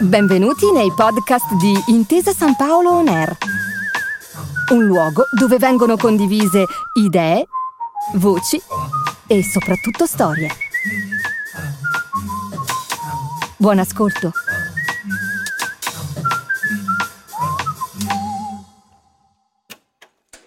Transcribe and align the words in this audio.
Benvenuti 0.00 0.72
nei 0.72 0.90
podcast 0.96 1.54
di 1.54 1.72
Intesa 1.92 2.32
San 2.32 2.56
Paolo 2.56 2.90
On 2.90 3.06
Air, 3.06 3.36
un 4.72 4.84
luogo 4.84 5.24
dove 5.38 5.58
vengono 5.58 5.96
condivise 5.96 6.64
idee, 6.94 7.46
voci 8.14 8.60
e 9.28 9.42
soprattutto 9.44 10.06
storie. 10.06 10.48
Buon 13.56 13.78
ascolto. 13.78 14.32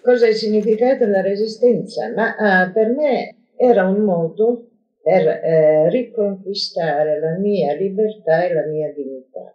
Cosa 0.02 0.26
è 0.26 0.34
significato 0.34 1.04
della 1.04 1.22
resistenza? 1.22 2.12
Ma 2.14 2.34
ah, 2.36 2.70
per 2.70 2.90
me 2.90 3.34
era 3.56 3.86
un 3.86 4.04
modo 4.04 4.68
per 5.04 5.26
eh, 5.28 5.90
riconquistare 5.90 7.20
la 7.20 7.36
mia 7.36 7.74
libertà 7.74 8.46
e 8.46 8.54
la 8.54 8.64
mia 8.64 8.90
dignità. 8.90 9.54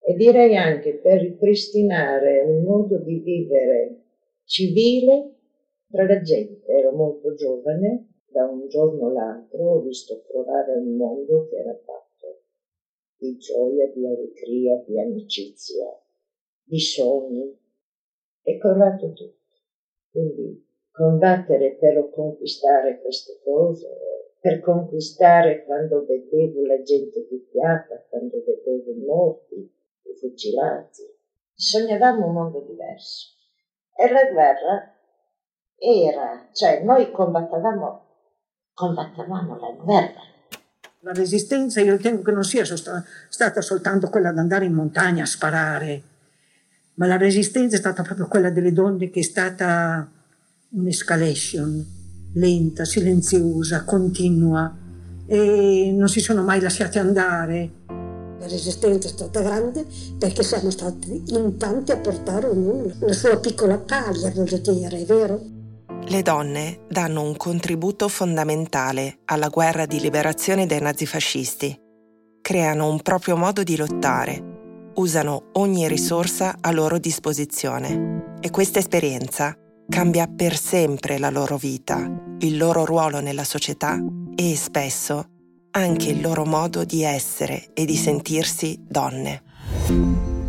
E 0.00 0.14
direi 0.14 0.56
anche 0.56 0.94
per 0.94 1.20
ripristinare 1.20 2.40
un 2.40 2.64
modo 2.64 2.98
di 2.98 3.20
vivere 3.20 4.00
civile 4.44 5.34
tra 5.88 6.04
la 6.04 6.20
gente. 6.20 6.66
Ero 6.66 6.90
molto 6.90 7.32
giovane, 7.34 8.08
da 8.26 8.44
un 8.44 8.66
giorno 8.66 9.06
all'altro 9.06 9.74
ho 9.74 9.80
visto 9.82 10.24
trovare 10.26 10.72
un 10.72 10.96
mondo 10.96 11.46
che 11.48 11.58
era 11.58 11.78
fatto 11.84 12.42
di 13.16 13.36
gioia, 13.36 13.86
di 13.86 14.04
allegria, 14.04 14.82
di 14.84 14.98
amicizia, 14.98 15.96
di 16.60 16.80
sogni. 16.80 17.56
È 18.42 18.58
crollato 18.58 19.12
tutto. 19.12 19.36
Quindi 20.10 20.66
combattere 20.90 21.76
per 21.76 22.10
conquistare 22.10 23.00
queste 23.00 23.38
cose 23.44 24.12
per 24.42 24.58
conquistare 24.58 25.64
quando 25.64 26.04
vedevo 26.04 26.66
la 26.66 26.82
gente 26.82 27.20
picchiata, 27.20 28.04
quando 28.08 28.42
vedevo 28.44 28.90
i 28.90 29.04
morti, 29.06 29.54
i 29.54 30.18
fucilati. 30.18 31.02
Sognavamo 31.54 32.26
un 32.26 32.32
mondo 32.32 32.60
diverso. 32.68 33.36
E 33.96 34.10
la 34.10 34.28
guerra 34.32 34.94
era, 35.78 36.48
cioè 36.52 36.82
noi 36.82 37.12
combattavamo, 37.12 38.06
combattavamo 38.74 39.60
la 39.60 39.70
guerra. 39.80 40.20
La 41.02 41.12
resistenza 41.12 41.80
io 41.80 41.94
ritengo 41.94 42.22
che 42.22 42.32
non 42.32 42.42
sia 42.42 42.64
stata 42.64 43.60
soltanto 43.60 44.08
quella 44.08 44.32
di 44.32 44.40
andare 44.40 44.64
in 44.64 44.72
montagna 44.72 45.22
a 45.22 45.26
sparare, 45.26 46.02
ma 46.94 47.06
la 47.06 47.16
resistenza 47.16 47.76
è 47.76 47.78
stata 47.78 48.02
proprio 48.02 48.26
quella 48.26 48.50
delle 48.50 48.72
donne 48.72 49.08
che 49.08 49.20
è 49.20 49.22
stata 49.22 50.10
un'escalation 50.70 52.00
lenta, 52.34 52.84
silenziosa, 52.84 53.84
continua 53.84 54.76
e 55.26 55.92
non 55.96 56.08
si 56.08 56.20
sono 56.20 56.42
mai 56.42 56.60
lasciati 56.60 56.98
andare. 56.98 57.70
La 58.38 58.48
resistenza 58.48 59.08
è 59.08 59.10
stata 59.10 59.40
grande 59.40 59.86
perché 60.18 60.42
siamo 60.42 60.70
stati 60.70 61.22
in 61.28 61.56
tanti 61.58 61.92
a 61.92 61.96
portare 61.96 62.48
ognuno 62.48 62.92
la 62.98 63.12
sua 63.12 63.38
piccola 63.38 63.78
paglia, 63.78 64.30
voglio 64.30 64.58
dire, 64.58 64.98
è 65.00 65.04
vero? 65.04 65.40
Le 66.04 66.22
donne 66.22 66.80
danno 66.88 67.22
un 67.22 67.36
contributo 67.36 68.08
fondamentale 68.08 69.18
alla 69.26 69.48
guerra 69.48 69.86
di 69.86 70.00
liberazione 70.00 70.66
dai 70.66 70.80
nazifascisti. 70.80 71.78
Creano 72.40 72.90
un 72.90 73.00
proprio 73.00 73.36
modo 73.36 73.62
di 73.62 73.76
lottare, 73.76 74.90
usano 74.96 75.50
ogni 75.52 75.86
risorsa 75.86 76.56
a 76.60 76.72
loro 76.72 76.98
disposizione 76.98 78.36
e 78.40 78.50
questa 78.50 78.80
esperienza 78.80 79.56
cambia 79.88 80.26
per 80.26 80.56
sempre 80.56 81.18
la 81.18 81.30
loro 81.30 81.56
vita, 81.56 82.10
il 82.38 82.56
loro 82.56 82.84
ruolo 82.84 83.20
nella 83.20 83.44
società 83.44 83.98
e 84.34 84.56
spesso 84.56 85.26
anche 85.72 86.10
il 86.10 86.20
loro 86.20 86.44
modo 86.44 86.84
di 86.84 87.02
essere 87.02 87.70
e 87.72 87.84
di 87.84 87.96
sentirsi 87.96 88.78
donne. 88.86 89.42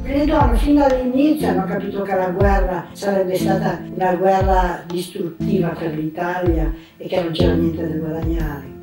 Le 0.03 0.25
donne 0.25 0.57
fin 0.57 0.75
dall'inizio 0.75 1.47
hanno 1.47 1.65
capito 1.65 2.01
che 2.01 2.15
la 2.15 2.29
guerra 2.29 2.87
sarebbe 2.91 3.37
stata 3.37 3.81
una 3.95 4.15
guerra 4.15 4.83
distruttiva 4.85 5.69
per 5.69 5.93
l'Italia 5.93 6.73
e 6.97 7.07
che 7.07 7.21
non 7.21 7.31
c'era 7.31 7.53
niente 7.53 7.87
da 7.87 7.95
guadagnare. 7.95 8.82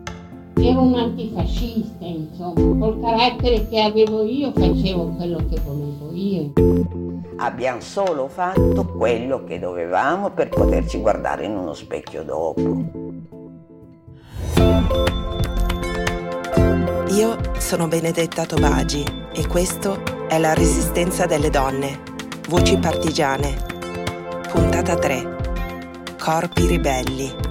Ero 0.62 0.82
un 0.82 0.94
antifascista, 0.94 2.04
insomma, 2.04 2.86
col 2.86 3.00
carattere 3.00 3.68
che 3.68 3.80
avevo 3.80 4.24
io 4.24 4.52
facevo 4.52 5.14
quello 5.16 5.38
che 5.48 5.60
volevo 5.64 6.10
io 6.12 6.52
abbiamo 7.40 7.80
solo 7.80 8.28
fatto 8.28 8.86
quello 8.86 9.44
che 9.44 9.58
dovevamo 9.58 10.30
per 10.30 10.48
poterci 10.48 10.98
guardare 10.98 11.46
in 11.46 11.56
uno 11.56 11.74
specchio 11.74 12.22
dopo. 12.22 13.08
Io 17.12 17.36
sono 17.58 17.88
Benedetta 17.88 18.46
Tobagi 18.46 19.04
e 19.34 19.46
questo 19.46 20.00
è 20.28 20.38
La 20.38 20.54
Resistenza 20.54 21.26
delle 21.26 21.50
Donne, 21.50 22.00
Voci 22.48 22.76
Partigiane, 22.78 23.56
puntata 24.52 24.94
3, 24.96 26.16
Corpi 26.18 26.66
Ribelli. 26.66 27.49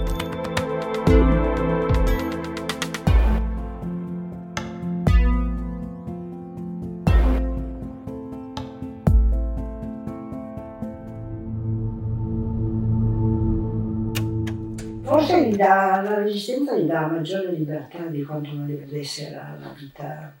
Forse 15.30 15.46
gli 15.46 15.56
dà, 15.56 16.00
la 16.02 16.22
resistenza 16.22 16.76
gli 16.76 16.86
dà 16.86 17.06
maggiore 17.06 17.52
libertà 17.52 17.98
di 18.08 18.22
quanto 18.22 18.50
non 18.50 18.66
deve 18.66 18.98
essere 18.98 19.30
la, 19.30 19.56
la, 19.60 19.74
vita, 19.76 20.34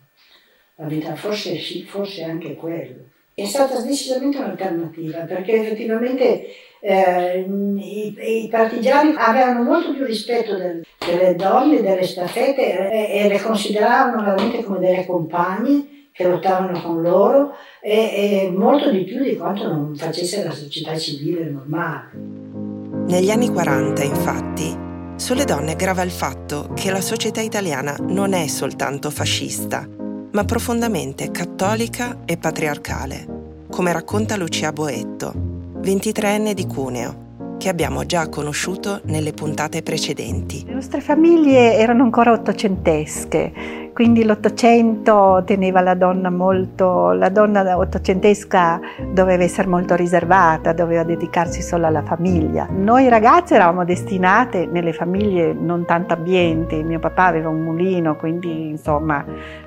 la 0.76 0.86
vita, 0.86 1.14
forse 1.14 1.56
sì, 1.58 1.84
forse 1.84 2.24
anche 2.24 2.54
quello. 2.54 3.08
È 3.32 3.44
stata 3.46 3.80
decisamente 3.80 4.38
un'alternativa 4.38 5.20
perché 5.20 5.62
effettivamente 5.62 6.46
eh, 6.80 7.40
i, 7.40 8.44
i, 8.44 8.48
partigiani 8.48 9.14
avevano 9.16 9.62
molto 9.62 9.94
più 9.94 10.04
rispetto 10.04 10.56
del, 10.56 10.84
delle 10.98 11.34
donne, 11.36 11.80
delle 11.80 12.04
staffette 12.04 12.90
e, 12.90 13.24
e, 13.24 13.28
le 13.28 13.40
consideravano 13.40 14.22
veramente 14.22 14.62
come 14.62 14.78
delle 14.78 15.06
compagne 15.06 16.08
che 16.12 16.28
lottavano 16.28 16.82
con 16.82 17.00
loro 17.00 17.54
e, 17.80 18.44
e 18.44 18.50
molto 18.50 18.90
di 18.90 19.04
più 19.04 19.22
di 19.22 19.36
quanto 19.36 19.68
non 19.68 19.94
facesse 19.94 20.44
la 20.44 20.50
società 20.50 20.98
civile 20.98 21.44
normale. 21.44 22.79
Negli 23.10 23.32
anni 23.32 23.50
40, 23.50 24.04
infatti, 24.04 24.72
sulle 25.16 25.44
donne 25.44 25.74
grava 25.74 26.02
il 26.02 26.12
fatto 26.12 26.70
che 26.74 26.92
la 26.92 27.00
società 27.00 27.40
italiana 27.40 27.96
non 27.98 28.34
è 28.34 28.46
soltanto 28.46 29.10
fascista, 29.10 29.84
ma 30.30 30.44
profondamente 30.44 31.32
cattolica 31.32 32.18
e 32.24 32.36
patriarcale, 32.36 33.64
come 33.68 33.92
racconta 33.92 34.36
Lucia 34.36 34.72
Boetto, 34.72 35.32
23enne 35.80 36.52
di 36.52 36.68
Cuneo, 36.68 37.56
che 37.58 37.68
abbiamo 37.68 38.06
già 38.06 38.28
conosciuto 38.28 39.00
nelle 39.06 39.32
puntate 39.32 39.82
precedenti. 39.82 40.62
Le 40.64 40.74
nostre 40.74 41.00
famiglie 41.00 41.74
erano 41.78 42.04
ancora 42.04 42.30
ottocentesche, 42.30 43.79
quindi 44.00 44.24
l'Ottocento 44.24 45.42
teneva 45.44 45.82
la 45.82 45.92
donna 45.92 46.30
molto, 46.30 47.12
la 47.12 47.28
donna 47.28 47.76
ottocentesca 47.76 48.80
doveva 49.12 49.42
essere 49.42 49.68
molto 49.68 49.94
riservata, 49.94 50.72
doveva 50.72 51.02
dedicarsi 51.02 51.60
solo 51.60 51.84
alla 51.84 52.00
famiglia. 52.00 52.66
Noi 52.70 53.10
ragazze 53.10 53.56
eravamo 53.56 53.84
destinate 53.84 54.64
nelle 54.64 54.94
famiglie 54.94 55.52
non 55.52 55.84
tanto 55.84 56.14
abbienti, 56.14 56.82
mio 56.82 56.98
papà 56.98 57.26
aveva 57.26 57.50
un 57.50 57.60
mulino, 57.60 58.16
quindi 58.16 58.70
insomma 58.70 59.22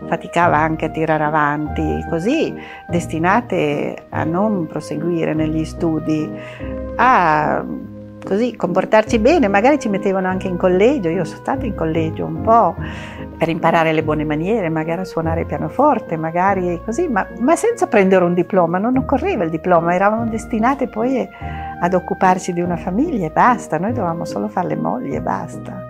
faticava 0.07 0.57
anche 0.57 0.85
a 0.85 0.89
tirare 0.89 1.25
avanti, 1.25 2.03
così 2.09 2.55
destinate 2.89 4.05
a 4.09 4.23
non 4.23 4.65
proseguire 4.65 5.35
negli 5.35 5.63
studi, 5.63 6.27
a 6.95 7.63
così 8.23 8.55
comportarci 8.55 9.19
bene, 9.19 9.47
magari 9.47 9.79
ci 9.79 9.89
mettevano 9.89 10.27
anche 10.27 10.47
in 10.47 10.57
collegio, 10.57 11.09
io 11.09 11.23
sono 11.23 11.39
stata 11.39 11.65
in 11.65 11.75
collegio 11.75 12.25
un 12.25 12.41
po' 12.41 12.75
per 13.43 13.51
imparare 13.51 13.91
le 13.91 14.03
buone 14.03 14.23
maniere, 14.23 14.69
magari 14.69 15.01
a 15.01 15.03
suonare 15.03 15.41
il 15.41 15.45
pianoforte, 15.45 16.15
magari 16.15 16.79
così, 16.85 17.09
ma, 17.09 17.27
ma 17.39 17.57
senza 17.57 17.87
prendere 17.87 18.23
un 18.23 18.33
diploma, 18.33 18.77
non 18.77 18.95
occorreva 18.95 19.43
il 19.43 19.49
diploma, 19.49 19.93
eravamo 19.93 20.29
destinate 20.29 20.87
poi 20.87 21.27
ad 21.81 21.93
occuparci 21.93 22.53
di 22.53 22.61
una 22.61 22.77
famiglia 22.77 23.25
e 23.25 23.31
basta, 23.31 23.77
noi 23.77 23.91
dovevamo 23.91 24.23
solo 24.23 24.47
fare 24.47 24.69
le 24.69 24.75
mogli 24.77 25.13
e 25.13 25.21
basta. 25.21 25.89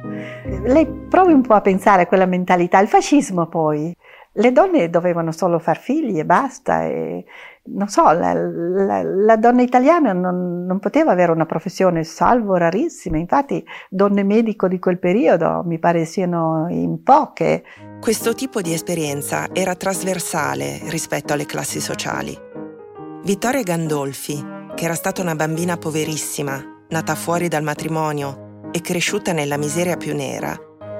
Lei 0.63 0.87
provi 1.07 1.31
un 1.31 1.41
po' 1.41 1.53
a 1.53 1.61
pensare 1.61 2.01
a 2.01 2.07
quella 2.07 2.25
mentalità, 2.25 2.79
il 2.79 2.87
fascismo 2.87 3.45
poi, 3.45 3.95
le 4.37 4.51
donne 4.51 4.89
dovevano 4.89 5.31
solo 5.31 5.59
far 5.59 5.77
figli 5.77 6.17
e 6.17 6.25
basta. 6.25 6.85
E, 6.85 7.23
non 7.65 7.87
so, 7.87 8.11
la, 8.11 8.33
la, 8.33 9.03
la 9.03 9.37
donna 9.37 9.61
italiana 9.61 10.11
non, 10.11 10.65
non, 10.65 10.79
poteva 10.79 11.11
avere 11.11 11.31
una 11.31 11.45
professione, 11.45 12.03
salvo 12.03 12.55
rarissime. 12.55 13.19
Infatti, 13.19 13.65
donne 13.89 14.23
medico 14.23 14.67
di 14.67 14.79
quel 14.79 14.99
periodo 14.99 15.63
mi 15.65 15.79
pare 15.79 16.03
siano 16.03 16.67
in 16.69 17.01
poche. 17.03 17.63
Questo 18.01 18.33
tipo 18.33 18.61
di 18.61 18.73
esperienza 18.73 19.47
era 19.53 19.75
trasversale 19.75 20.81
rispetto 20.89 21.31
alle 21.31 21.45
classi 21.45 21.79
sociali. 21.79 22.37
Vittoria 23.23 23.63
Gandolfi, 23.63 24.45
che 24.75 24.83
era 24.83 24.95
stata 24.95 25.21
una 25.21 25.35
bambina 25.35 25.77
poverissima, 25.77 26.61
nata 26.89 27.15
fuori 27.15 27.47
dal 27.47 27.63
matrimonio 27.63 28.67
e 28.71 28.81
cresciuta 28.81 29.31
nella 29.31 29.55
miseria 29.55 29.95
più 29.95 30.13
nera, 30.13 30.53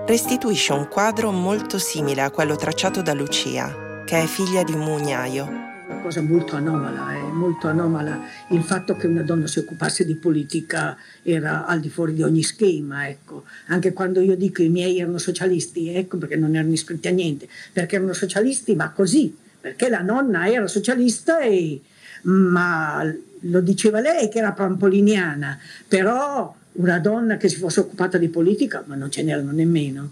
restituisce 0.05 0.71
un 0.71 0.87
quadro 0.87 1.31
molto 1.31 1.77
simile 1.77 2.21
a 2.21 2.31
quello 2.31 2.55
tracciato 2.55 3.01
da 3.01 3.13
Lucia, 3.13 4.03
che 4.05 4.21
è 4.21 4.25
figlia 4.25 4.63
di 4.63 4.71
un 4.71 4.79
mugnaio 4.79 5.71
cosa 6.03 6.21
molto 6.21 6.57
anomala, 6.57 7.13
è 7.13 7.21
molto 7.31 7.69
anomala 7.69 8.19
il 8.49 8.61
fatto 8.61 8.97
che 8.97 9.07
una 9.07 9.23
donna 9.23 9.47
si 9.47 9.59
occupasse 9.59 10.05
di 10.05 10.15
politica 10.15 10.97
era 11.23 11.65
al 11.65 11.79
di 11.79 11.89
fuori 11.89 12.13
di 12.13 12.21
ogni 12.21 12.43
schema, 12.43 13.07
ecco. 13.07 13.45
Anche 13.67 13.93
quando 13.93 14.19
io 14.19 14.35
dico 14.35 14.61
i 14.61 14.67
miei 14.67 14.99
erano 14.99 15.17
socialisti, 15.17 15.95
ecco 15.95 16.17
perché 16.17 16.35
non 16.35 16.55
erano 16.55 16.73
iscritti 16.73 17.07
a 17.07 17.11
niente, 17.11 17.47
perché 17.71 17.95
erano 17.95 18.11
socialisti, 18.11 18.75
ma 18.75 18.91
così, 18.91 19.33
perché 19.61 19.87
la 19.87 20.01
nonna 20.01 20.51
era 20.51 20.67
socialista 20.67 21.39
e, 21.39 21.79
ma 22.23 23.01
lo 23.39 23.61
diceva 23.61 24.01
lei 24.01 24.27
che 24.27 24.39
era 24.39 24.51
pampoliniana, 24.51 25.57
però 25.87 26.53
una 26.73 26.99
donna 26.99 27.37
che 27.37 27.47
si 27.47 27.55
fosse 27.55 27.79
occupata 27.79 28.17
di 28.17 28.27
politica, 28.27 28.83
ma 28.87 28.95
non 28.95 29.09
ce 29.09 29.23
n'erano 29.23 29.51
nemmeno, 29.51 30.09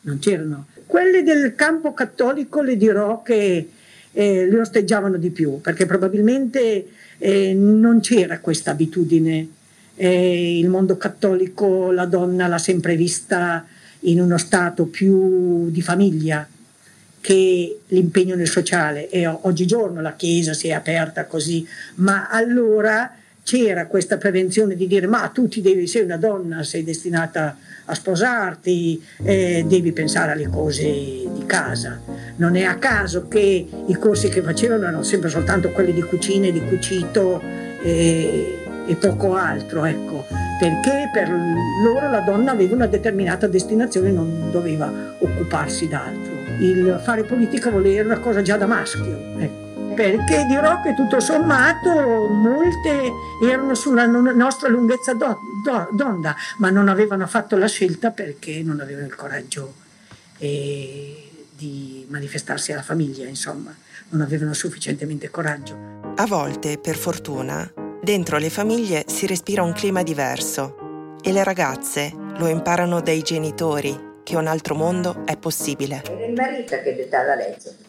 non 0.00 0.18
c'erano. 0.18 0.68
Quelle 0.86 1.22
del 1.22 1.54
campo 1.54 1.92
cattolico 1.92 2.62
le 2.62 2.76
dirò 2.78 3.22
che 3.22 3.68
eh, 4.16 4.46
le 4.46 4.60
osteggiavano 4.60 5.18
di 5.18 5.28
più, 5.28 5.60
perché 5.60 5.84
probabilmente 5.84 6.86
eh, 7.18 7.52
non 7.52 8.00
c'era 8.00 8.40
questa 8.40 8.70
abitudine. 8.70 9.46
Eh, 9.94 10.58
il 10.58 10.68
mondo 10.68 10.96
cattolico 10.96 11.90
la 11.90 12.06
donna 12.06 12.46
l'ha 12.46 12.58
sempre 12.58 12.96
vista 12.96 13.66
in 14.00 14.20
uno 14.20 14.38
stato 14.38 14.86
più 14.86 15.70
di 15.70 15.82
famiglia 15.82 16.48
che 17.20 17.80
l'impegno 17.88 18.36
nel 18.36 18.48
sociale 18.48 19.10
e 19.10 19.26
oggigiorno 19.26 20.00
la 20.00 20.14
Chiesa 20.14 20.54
si 20.54 20.68
è 20.68 20.72
aperta 20.72 21.26
così, 21.26 21.66
ma 21.96 22.28
allora 22.30 23.14
c'era 23.42 23.86
questa 23.86 24.16
prevenzione 24.16 24.76
di 24.76 24.86
dire 24.86 25.06
ma 25.06 25.28
tu 25.28 25.46
ti 25.46 25.60
devi, 25.60 25.86
sei 25.86 26.04
una 26.04 26.16
donna, 26.16 26.62
sei 26.62 26.84
destinata 26.84 27.56
a 27.86 27.94
sposarti, 27.94 29.02
eh, 29.22 29.64
devi 29.66 29.92
pensare 29.92 30.32
alle 30.32 30.48
cose 30.48 30.84
di 30.84 31.44
casa. 31.46 32.00
Non 32.36 32.56
è 32.56 32.64
a 32.64 32.76
caso 32.76 33.28
che 33.28 33.66
i 33.86 33.94
corsi 33.94 34.28
che 34.28 34.42
facevano 34.42 34.82
erano 34.82 35.02
sempre 35.02 35.28
soltanto 35.28 35.70
quelli 35.70 35.92
di 35.92 36.02
cucina 36.02 36.46
e 36.46 36.52
di 36.52 36.64
cucito 36.64 37.40
e, 37.82 38.58
e 38.86 38.94
poco 38.96 39.34
altro, 39.34 39.84
ecco, 39.84 40.24
perché 40.58 41.10
per 41.12 41.28
loro 41.28 42.10
la 42.10 42.20
donna 42.20 42.52
aveva 42.52 42.74
una 42.74 42.86
determinata 42.86 43.46
destinazione 43.46 44.08
e 44.08 44.12
non 44.12 44.50
doveva 44.50 44.92
occuparsi 45.18 45.88
d'altro. 45.88 46.34
Il 46.58 47.00
fare 47.02 47.22
politica 47.24 47.70
voleva 47.70 48.02
una 48.02 48.20
cosa 48.20 48.42
già 48.42 48.56
da 48.56 48.66
maschio, 48.66 49.18
ecco 49.38 49.65
perché 49.96 50.44
dirò 50.44 50.82
che 50.82 50.94
tutto 50.94 51.20
sommato 51.20 52.28
molte 52.28 53.10
erano 53.42 53.74
sulla 53.74 54.04
nostra 54.04 54.68
lunghezza 54.68 55.14
d'onda, 55.14 56.36
ma 56.58 56.68
non 56.68 56.88
avevano 56.88 57.26
fatto 57.26 57.56
la 57.56 57.66
scelta 57.66 58.10
perché 58.10 58.62
non 58.62 58.80
avevano 58.80 59.06
il 59.06 59.14
coraggio 59.14 59.74
eh, 60.38 61.30
di 61.50 62.06
manifestarsi 62.10 62.72
alla 62.72 62.82
famiglia, 62.82 63.26
insomma, 63.26 63.74
non 64.10 64.20
avevano 64.20 64.52
sufficientemente 64.52 65.30
coraggio. 65.30 65.74
A 66.16 66.26
volte, 66.26 66.78
per 66.78 66.96
fortuna, 66.96 67.68
dentro 68.02 68.36
le 68.36 68.50
famiglie 68.50 69.04
si 69.08 69.26
respira 69.26 69.62
un 69.62 69.72
clima 69.72 70.02
diverso 70.02 71.16
e 71.22 71.32
le 71.32 71.42
ragazze 71.42 72.12
lo 72.36 72.46
imparano 72.48 73.00
dai 73.00 73.22
genitori 73.22 73.98
che 74.22 74.36
un 74.36 74.46
altro 74.46 74.74
mondo 74.74 75.24
è 75.24 75.38
possibile. 75.38 76.02
Era 76.04 76.26
il 76.26 76.34
marito 76.34 76.76
che 76.82 76.94
dettava 76.94 77.34
legge 77.34 77.85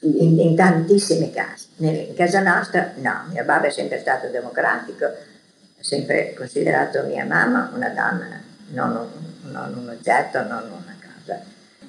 in, 0.00 0.38
in 0.38 0.56
tantissimi 0.56 1.32
casi. 1.32 1.66
In 1.78 2.14
casa 2.14 2.40
nostra 2.40 2.92
no, 2.96 3.24
mio 3.32 3.44
babbo 3.44 3.66
è 3.66 3.70
sempre 3.70 3.98
stato 3.98 4.28
democratico, 4.28 5.04
ha 5.06 5.12
sempre 5.80 6.34
considerato 6.36 7.04
mia 7.06 7.24
mamma 7.24 7.70
una 7.74 7.88
donna, 7.88 8.40
non 8.70 8.90
un, 8.90 9.50
non 9.52 9.74
un 9.76 9.88
oggetto, 9.88 10.42
non 10.42 10.64
una 10.70 10.96
cosa. 11.00 11.40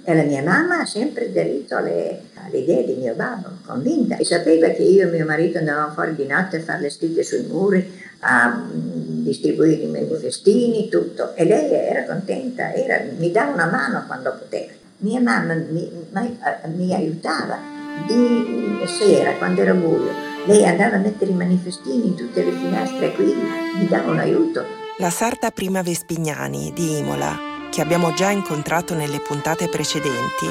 E 0.03 0.15
la 0.15 0.23
mia 0.23 0.41
mamma 0.41 0.79
ha 0.79 0.85
sempre 0.85 1.25
aderito 1.25 1.75
alle, 1.75 2.21
alle, 2.33 2.57
idee 2.57 2.85
di 2.85 2.93
mio 2.95 3.13
babbo, 3.13 3.49
convinta. 3.65 4.17
E 4.17 4.25
sapeva 4.25 4.69
che 4.69 4.81
io 4.81 5.07
e 5.07 5.11
mio 5.11 5.25
marito 5.25 5.59
andavamo 5.59 5.93
fuori 5.93 6.15
di 6.15 6.25
notte 6.25 6.57
a 6.57 6.61
fare 6.61 6.81
le 6.81 6.89
scritte 6.89 7.21
sui 7.21 7.45
muri, 7.45 8.01
a 8.19 8.47
mm, 8.47 9.23
distribuire 9.23 9.83
i 9.83 9.87
manifestini, 9.87 10.89
tutto. 10.89 11.35
E 11.35 11.45
lei 11.45 11.71
era 11.71 12.05
contenta, 12.05 12.73
era, 12.73 13.03
mi 13.17 13.31
dava 13.31 13.51
una 13.51 13.67
mano 13.67 14.03
quando 14.07 14.35
poteva. 14.35 14.71
Mia 14.97 15.21
mamma 15.21 15.53
mi, 15.53 15.91
mi, 16.11 16.39
mi 16.75 16.93
aiutava 16.93 17.77
di 18.05 18.85
sera, 18.87 19.33
quando 19.33 19.61
era 19.61 19.73
buio, 19.73 20.11
lei 20.45 20.65
andava 20.65 20.95
a 20.95 20.99
mettere 20.99 21.31
i 21.31 21.35
manifestini 21.35 22.07
in 22.07 22.15
tutte 22.15 22.43
le 22.43 22.51
finestre 22.51 23.07
e 23.07 23.15
qui 23.15 23.33
mi 23.75 23.87
dava 23.87 24.11
un 24.11 24.19
aiuto. 24.19 24.65
La 24.97 25.09
sarta 25.09 25.51
Prima 25.51 25.81
Vespignani 25.81 26.73
di 26.73 26.97
Imola, 26.97 27.37
che 27.69 27.81
abbiamo 27.81 28.13
già 28.13 28.31
incontrato 28.31 28.95
nelle 28.95 29.19
puntate 29.19 29.67
precedenti, 29.67 30.47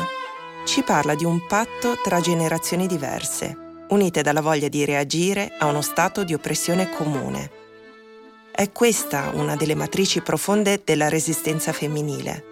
ci 0.64 0.82
parla 0.82 1.14
di 1.14 1.25
un 1.25 1.46
patto 1.46 1.96
tra 2.02 2.20
generazioni 2.20 2.87
diverse, 2.87 3.56
unite 3.88 4.23
dalla 4.23 4.40
voglia 4.40 4.69
di 4.69 4.85
reagire 4.85 5.50
a 5.58 5.67
uno 5.67 5.81
stato 5.81 6.25
di 6.25 6.35
oppressione 6.35 6.90
comune. 6.90 7.50
È 8.50 8.70
questa 8.73 9.31
una 9.35 9.56
delle 9.56 9.75
matrici 9.75 10.20
profonde 10.20 10.82
della 10.85 11.08
resistenza 11.08 11.73
femminile. 11.73 12.44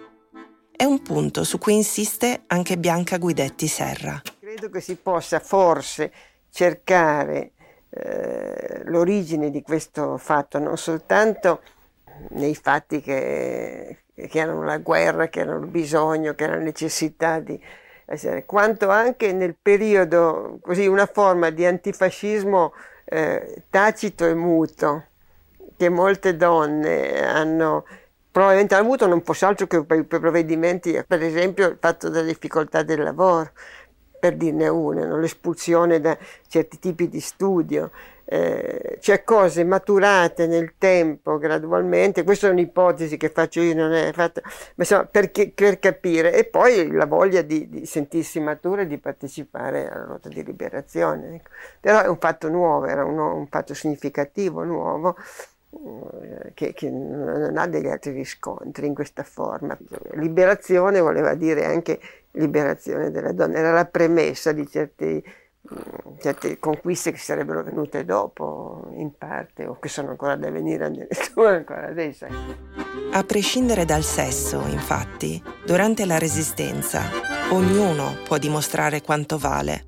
È 0.75 0.83
un 0.83 1.01
punto 1.01 1.43
su 1.43 1.57
cui 1.57 1.73
insiste 1.73 2.43
anche 2.47 2.77
Bianca 2.77 3.17
Guidetti 3.17 3.67
Serra 3.67 4.21
credo 4.57 4.73
che 4.73 4.81
si 4.81 4.95
possa 4.95 5.39
forse 5.39 6.11
cercare 6.49 7.51
eh, 7.89 8.81
l'origine 8.85 9.51
di 9.51 9.61
questo 9.61 10.17
fatto 10.17 10.57
non 10.57 10.77
soltanto 10.77 11.61
nei 12.29 12.55
fatti 12.55 12.99
che, 12.99 13.99
che, 14.15 14.39
erano 14.39 14.63
la 14.63 14.79
guerra, 14.79 15.27
che 15.27 15.41
erano 15.41 15.59
il 15.59 15.67
bisogno, 15.67 16.33
che 16.33 16.45
era 16.45 16.55
la 16.55 16.63
necessità 16.63 17.39
di 17.39 17.61
essere, 18.05 18.45
quanto 18.45 18.89
anche 18.89 19.31
nel 19.31 19.55
periodo, 19.61 20.57
così 20.61 20.87
una 20.87 21.05
forma 21.05 21.51
di 21.51 21.63
antifascismo 21.63 22.73
eh, 23.05 23.63
tacito 23.69 24.25
e 24.25 24.33
muto 24.33 25.05
che 25.77 25.89
molte 25.89 26.35
donne 26.35 27.23
hanno 27.23 27.85
probabilmente 28.31 28.75
avuto 28.75 29.05
non 29.05 29.21
fosse 29.21 29.45
altro 29.45 29.67
che 29.67 29.83
per 29.83 29.99
i 29.99 30.03
provvedimenti, 30.03 31.03
per 31.07 31.21
esempio 31.21 31.67
il 31.69 31.77
fatto 31.79 32.09
delle 32.09 32.27
difficoltà 32.27 32.81
del 32.81 33.03
lavoro 33.03 33.51
per 34.19 34.35
dirne 34.35 34.67
una, 34.67 35.05
no? 35.05 35.17
l'espulsione 35.19 35.99
da 35.99 36.17
certi 36.47 36.79
tipi 36.79 37.07
di 37.09 37.19
studio, 37.19 37.91
eh, 38.29 38.97
cioè 38.99 39.23
cose 39.23 39.63
maturate 39.63 40.47
nel 40.47 40.73
tempo 40.77 41.37
gradualmente, 41.37 42.23
questa 42.25 42.47
è 42.47 42.51
un'ipotesi 42.51 43.15
che 43.15 43.29
faccio 43.29 43.61
io, 43.61 43.73
non 43.73 43.93
è 43.93 44.11
fatta, 44.11 44.41
ma 44.43 44.51
insomma 44.75 45.05
per, 45.05 45.31
per 45.53 45.79
capire, 45.79 46.33
e 46.33 46.43
poi 46.43 46.91
la 46.91 47.05
voglia 47.05 47.41
di, 47.41 47.69
di, 47.69 47.85
sentirsi 47.85 48.41
mature 48.41 48.81
e 48.81 48.87
di 48.87 48.97
partecipare 48.97 49.89
alla 49.89 50.05
lotta 50.05 50.27
di 50.27 50.43
liberazione. 50.43 51.35
Ecco. 51.35 51.49
Però 51.79 52.01
è 52.01 52.07
un 52.07 52.17
fatto 52.17 52.49
nuovo, 52.49 52.85
era 52.85 53.05
un, 53.05 53.17
un 53.17 53.47
fatto 53.47 53.73
significativo, 53.73 54.63
nuovo, 54.63 55.15
che, 56.53 56.73
che, 56.73 56.89
non 56.89 57.57
ha 57.57 57.67
degli 57.67 57.87
altri 57.87 58.11
riscontri 58.11 58.87
in 58.87 58.93
questa 58.93 59.23
forma. 59.23 59.77
Liberazione 60.13 60.99
voleva 60.99 61.33
dire 61.35 61.65
anche 61.65 61.99
liberazione 62.31 63.11
della 63.11 63.31
donna, 63.31 63.57
era 63.57 63.73
la 63.73 63.85
premessa 63.85 64.51
di 64.51 64.67
certi, 64.67 65.21
mm, 65.23 66.17
certe 66.19 66.59
conquiste 66.59 67.11
che 67.11 67.17
sarebbero 67.17 67.63
venute 67.63 68.05
dopo 68.05 68.89
in 68.93 69.11
parte 69.17 69.65
o 69.65 69.77
che 69.79 69.89
sono 69.89 70.09
ancora 70.09 70.35
da 70.35 70.49
venire 70.49 70.85
ancora 71.35 71.87
adesso. 71.87 72.27
A 73.11 73.23
prescindere 73.23 73.85
dal 73.85 74.03
sesso, 74.03 74.61
infatti, 74.67 75.41
durante 75.65 76.05
la 76.05 76.17
resistenza 76.17 77.01
ognuno 77.51 78.17
può 78.23 78.37
dimostrare 78.37 79.01
quanto 79.01 79.37
vale. 79.37 79.85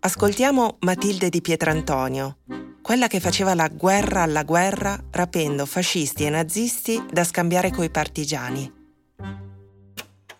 Ascoltiamo 0.00 0.76
Matilde 0.80 1.30
di 1.30 1.40
Pietrantonio, 1.40 2.36
quella 2.84 3.06
che 3.06 3.18
faceva 3.18 3.54
la 3.54 3.68
guerra 3.68 4.22
alla 4.22 4.42
guerra 4.42 4.96
rapendo 5.10 5.64
fascisti 5.64 6.26
e 6.26 6.30
nazisti 6.30 7.02
da 7.10 7.24
scambiare 7.24 7.70
coi 7.70 7.88
partigiani 7.88 8.82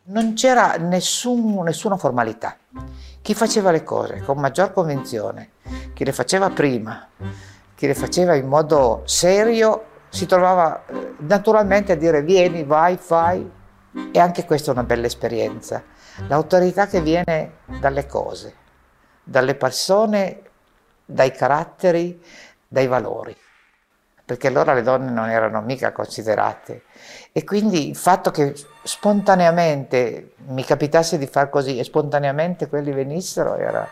non 0.07 0.35
c'era 0.35 0.77
nessun, 0.77 1.63
nessuna 1.63 1.97
formalità. 1.97 2.57
Chi 3.23 3.35
faceva 3.35 3.71
le 3.71 3.83
cose 3.83 4.21
con 4.21 4.39
maggior 4.39 4.73
convinzione, 4.73 5.53
chi 5.95 6.05
le 6.05 6.13
faceva 6.13 6.51
prima, 6.51 7.09
chi 7.75 7.87
le 7.87 7.95
faceva 7.95 8.35
in 8.35 8.47
modo 8.47 9.03
serio, 9.07 9.93
si 10.11 10.27
trovava 10.27 10.85
eh, 10.87 11.15
naturalmente 11.21 11.93
a 11.93 11.97
dire 11.97 12.23
vieni, 12.23 12.65
vai, 12.65 12.99
fai. 12.99 13.51
E 14.13 14.19
anche 14.19 14.45
questa 14.45 14.71
è 14.71 14.75
una 14.75 14.85
bella 14.85 15.07
esperienza. 15.07 15.83
L'autorità 16.29 16.87
che 16.87 17.01
viene 17.01 17.53
dalle 17.81 18.07
cose, 18.07 18.55
dalle 19.23 19.55
persone, 19.55 20.43
dai 21.05 21.33
caratteri, 21.33 22.21
dai 22.67 22.87
valori 22.87 23.37
perché 24.25 24.47
allora 24.49 24.73
le 24.73 24.83
donne 24.83 25.11
non 25.11 25.29
erano 25.29 25.61
mica 25.61 25.93
considerate. 25.93 26.85
E 27.31 27.45
quindi 27.45 27.91
il 27.91 27.97
fatto 27.97 28.31
che 28.31 28.55
spontaneamente 28.83 30.35
mi 30.47 30.65
capitasse 30.65 31.19
di 31.19 31.27
far 31.27 31.51
così 31.51 31.79
e 31.79 31.85
spontaneamente 31.85 32.69
quelli 32.69 32.93
venissero 32.93 33.57
era, 33.57 33.87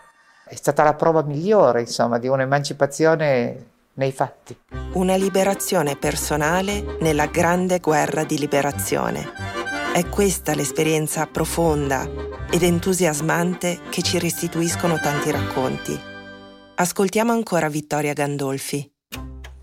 è 0.45 0.54
stata 0.54 0.83
la 0.83 0.95
prova 0.95 1.23
migliore, 1.23 1.81
insomma, 1.81 2.19
di 2.19 2.28
un'emancipazione 2.28 3.66
nei 3.95 4.12
fatti. 4.12 4.59
Una 4.95 5.16
liberazione 5.16 5.97
personale 5.97 6.97
nella 7.00 7.26
grande 7.26 7.78
guerra 7.78 8.25
di 8.25 8.38
liberazione. 8.38 9.31
È 9.92 10.07
questa 10.07 10.54
l'esperienza 10.54 11.26
profonda 11.26 12.09
ed 12.50 12.62
entusiasmante 12.62 13.81
che 13.90 14.00
ci 14.00 14.19
restituiscono 14.19 14.99
tanti 14.99 15.31
racconti. 15.31 16.12
Ascoltiamo 16.83 17.31
ancora 17.31 17.69
Vittoria 17.69 18.12
Gandolfi. 18.12 18.91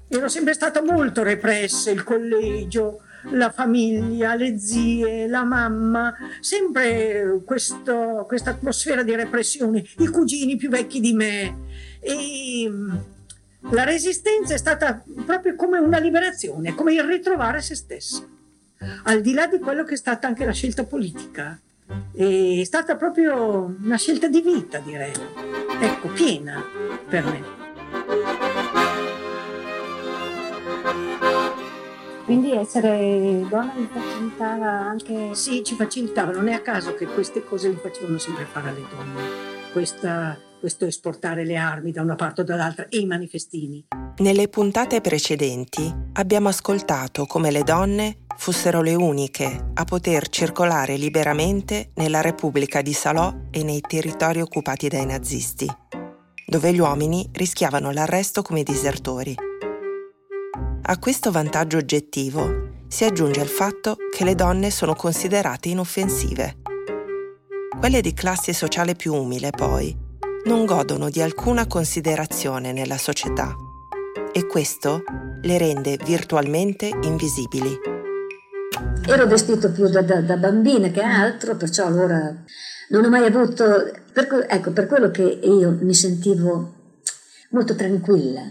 Ero 0.07 0.29
sempre 0.29 0.53
stata 0.53 0.81
molto 0.81 1.21
repressa, 1.21 1.91
il 1.91 2.05
collegio, 2.05 3.01
la 3.31 3.51
famiglia, 3.51 4.35
le 4.35 4.57
zie, 4.57 5.27
la 5.27 5.43
mamma, 5.43 6.15
sempre 6.39 7.41
questa 7.43 8.51
atmosfera 8.51 9.03
di 9.03 9.13
repressione, 9.15 9.83
i 9.97 10.07
cugini 10.07 10.55
più 10.55 10.69
vecchi 10.69 11.01
di 11.01 11.11
me. 11.11 11.57
E 11.99 12.65
mm, 12.69 12.95
la 13.71 13.83
resistenza 13.83 14.53
è 14.53 14.57
stata 14.57 15.03
proprio 15.25 15.55
come 15.55 15.77
una 15.77 15.99
liberazione, 15.99 16.73
come 16.73 16.93
il 16.93 17.03
ritrovare 17.03 17.59
se 17.61 17.75
stessa, 17.75 18.25
al 19.03 19.19
di 19.19 19.33
là 19.33 19.45
di 19.45 19.59
quello 19.59 19.83
che 19.83 19.95
è 19.95 19.97
stata 19.97 20.25
anche 20.25 20.45
la 20.45 20.53
scelta 20.53 20.85
politica. 20.85 21.59
È 22.13 22.63
stata 22.63 22.95
proprio 22.95 23.75
una 23.81 23.97
scelta 23.97 24.29
di 24.29 24.41
vita, 24.41 24.77
direi. 24.77 25.11
Ecco, 25.81 26.09
piena 26.09 26.63
per 27.09 27.25
me. 27.25 27.57
Quindi 32.29 32.51
essere 32.51 33.43
donna 33.49 33.73
vi 33.75 33.89
facilitava 33.91 34.69
anche... 34.69 35.33
Sì, 35.33 35.63
ci 35.63 35.73
facilitava, 35.73 36.31
non 36.31 36.47
è 36.47 36.53
a 36.53 36.61
caso 36.61 36.93
che 36.93 37.07
queste 37.07 37.43
cose 37.43 37.69
le 37.69 37.77
facevano 37.77 38.19
sempre 38.19 38.45
fare 38.45 38.69
alle 38.69 38.85
donne. 38.87 39.21
Questa, 39.71 40.37
questo 40.59 40.85
esportare 40.85 41.43
le 41.43 41.55
armi 41.55 41.91
da 41.91 42.03
una 42.03 42.13
parte 42.13 42.41
o 42.41 42.43
dall'altra 42.43 42.87
e 42.87 42.99
i 42.99 43.07
manifestini. 43.07 43.85
Nelle 44.17 44.47
puntate 44.47 45.01
precedenti 45.01 45.91
abbiamo 46.13 46.49
ascoltato 46.49 47.25
come 47.25 47.49
le 47.49 47.63
donne 47.63 48.17
fossero 48.37 48.81
le 48.81 48.93
uniche 48.93 49.71
a 49.73 49.83
poter 49.83 50.29
circolare 50.29 50.97
liberamente 50.97 51.89
nella 51.95 52.21
Repubblica 52.21 52.81
di 52.81 52.93
Salò 52.93 53.33
e 53.49 53.63
nei 53.63 53.81
territori 53.81 54.39
occupati 54.39 54.87
dai 54.87 55.05
nazisti, 55.05 55.67
dove 56.49 56.73
gli 56.73 56.79
uomini 56.79 57.29
rischiavano 57.33 57.91
l'arresto 57.91 58.41
come 58.41 58.63
disertori. 58.63 59.35
A 60.81 60.97
questo 60.97 61.29
vantaggio 61.29 61.77
oggettivo 61.77 62.67
si 62.87 63.05
aggiunge 63.05 63.41
il 63.41 63.47
fatto 63.47 63.95
che 64.11 64.23
le 64.23 64.33
donne 64.33 64.71
sono 64.71 64.95
considerate 64.95 65.69
inoffensive. 65.69 66.57
Quelle 67.77 68.01
di 68.01 68.13
classe 68.13 68.51
sociale 68.51 68.95
più 68.95 69.13
umile, 69.13 69.51
poi, 69.51 69.95
non 70.45 70.65
godono 70.65 71.09
di 71.09 71.21
alcuna 71.21 71.67
considerazione 71.67 72.73
nella 72.73 72.97
società 72.97 73.55
e 74.33 74.47
questo 74.47 75.03
le 75.41 75.57
rende 75.59 75.99
virtualmente 76.03 76.89
invisibili. 77.03 77.77
Ero 79.05 79.27
vestito 79.27 79.71
più 79.71 79.87
da, 79.87 80.01
da, 80.01 80.21
da 80.21 80.37
bambina 80.37 80.89
che 80.89 81.01
altro, 81.01 81.55
perciò 81.55 81.85
allora 81.85 82.43
non 82.89 83.05
ho 83.05 83.09
mai 83.09 83.25
avuto... 83.25 83.91
Per, 84.11 84.45
ecco, 84.49 84.71
per 84.71 84.87
quello 84.87 85.11
che 85.11 85.21
io 85.23 85.77
mi 85.81 85.93
sentivo 85.93 86.73
molto 87.51 87.75
tranquilla 87.75 88.41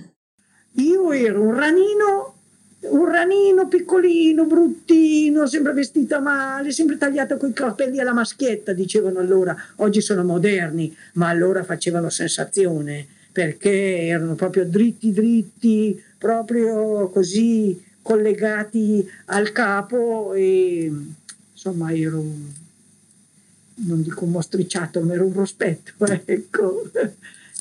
io 0.78 1.10
ero 1.12 1.42
un 1.42 1.54
ranino, 1.54 2.34
un 2.80 3.10
ranino 3.10 3.66
piccolino, 3.68 4.44
bruttino, 4.44 5.46
sempre 5.46 5.72
vestita 5.72 6.20
male, 6.20 6.70
sempre 6.70 6.96
tagliata 6.96 7.36
coi 7.36 7.52
capelli 7.52 7.98
alla 7.98 8.12
maschietta, 8.12 8.72
dicevano 8.72 9.18
allora. 9.18 9.56
Oggi 9.76 10.00
sono 10.00 10.22
moderni, 10.22 10.94
ma 11.14 11.28
allora 11.28 11.64
facevano 11.64 12.10
sensazione 12.10 13.06
perché 13.30 14.06
erano 14.06 14.34
proprio 14.34 14.64
dritti 14.64 15.12
dritti, 15.12 16.02
proprio 16.16 17.08
così 17.08 17.84
collegati 18.02 19.08
al 19.26 19.52
capo 19.52 20.32
e 20.34 20.90
insomma 21.52 21.92
ero 21.92 22.24
non 23.86 24.02
dico 24.02 24.24
un 24.24 24.30
mostriciato, 24.32 25.00
ma 25.00 25.14
ero 25.14 25.26
un 25.26 25.32
rospetto, 25.32 25.92
ecco 26.24 26.90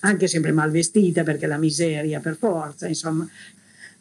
anche 0.01 0.27
sempre 0.27 0.51
mal 0.51 0.71
vestita 0.71 1.23
perché 1.23 1.47
la 1.47 1.57
miseria 1.57 2.19
per 2.19 2.35
forza, 2.37 2.87
insomma. 2.87 3.27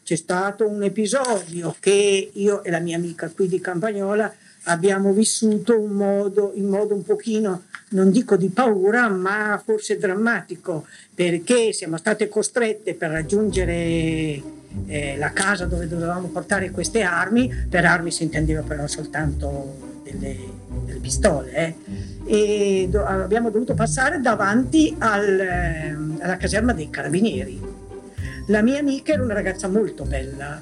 C'è 0.03 0.15
stato 0.15 0.69
un 0.69 0.85
episodio 0.85 1.75
che 1.81 2.31
io 2.33 2.63
e 2.63 2.71
la 2.71 2.79
mia 2.79 2.97
amica 2.97 3.29
qui 3.29 3.49
di 3.49 3.61
Campagnola 3.61 4.33
abbiamo 4.65 5.13
vissuto 5.13 5.81
un 5.81 5.93
modo, 5.93 6.53
in 6.55 6.69
modo 6.69 6.95
un 6.95 7.03
pochino, 7.03 7.65
non 7.91 8.13
dico 8.13 8.37
di 8.37 8.49
paura, 8.49 9.09
ma 9.09 9.61
forse 9.65 9.99
drammatico, 9.99 10.87
perché 11.13 11.73
siamo 11.73 11.97
state 11.97 12.29
costrette 12.29 12.95
per 12.95 13.11
raggiungere 13.11 14.41
eh, 14.87 15.17
la 15.17 15.33
casa 15.33 15.67
dove 15.67 15.89
dovevamo 15.89 16.29
portare 16.29 16.71
queste 16.71 17.03
armi, 17.03 17.53
per 17.69 17.85
armi 17.85 18.13
si 18.13 18.23
intendeva 18.23 18.63
però 18.63 18.87
soltanto 18.87 20.01
delle, 20.05 20.37
delle 20.85 21.01
pistole, 21.01 21.53
eh 21.53 22.15
e 22.27 22.89
do- 22.91 23.05
abbiamo 23.05 23.51
dovuto 23.51 23.75
passare 23.75 24.21
davanti 24.21 24.95
al, 24.99 25.39
eh, 25.39 25.97
alla 26.19 26.37
caserma 26.37 26.73
dei 26.73 26.91
carabinieri. 26.91 27.63
La 28.49 28.63
mia 28.63 28.79
amica 28.79 29.13
era 29.13 29.23
una 29.23 29.35
ragazza 29.35 29.69
molto 29.69 30.05
bella, 30.05 30.61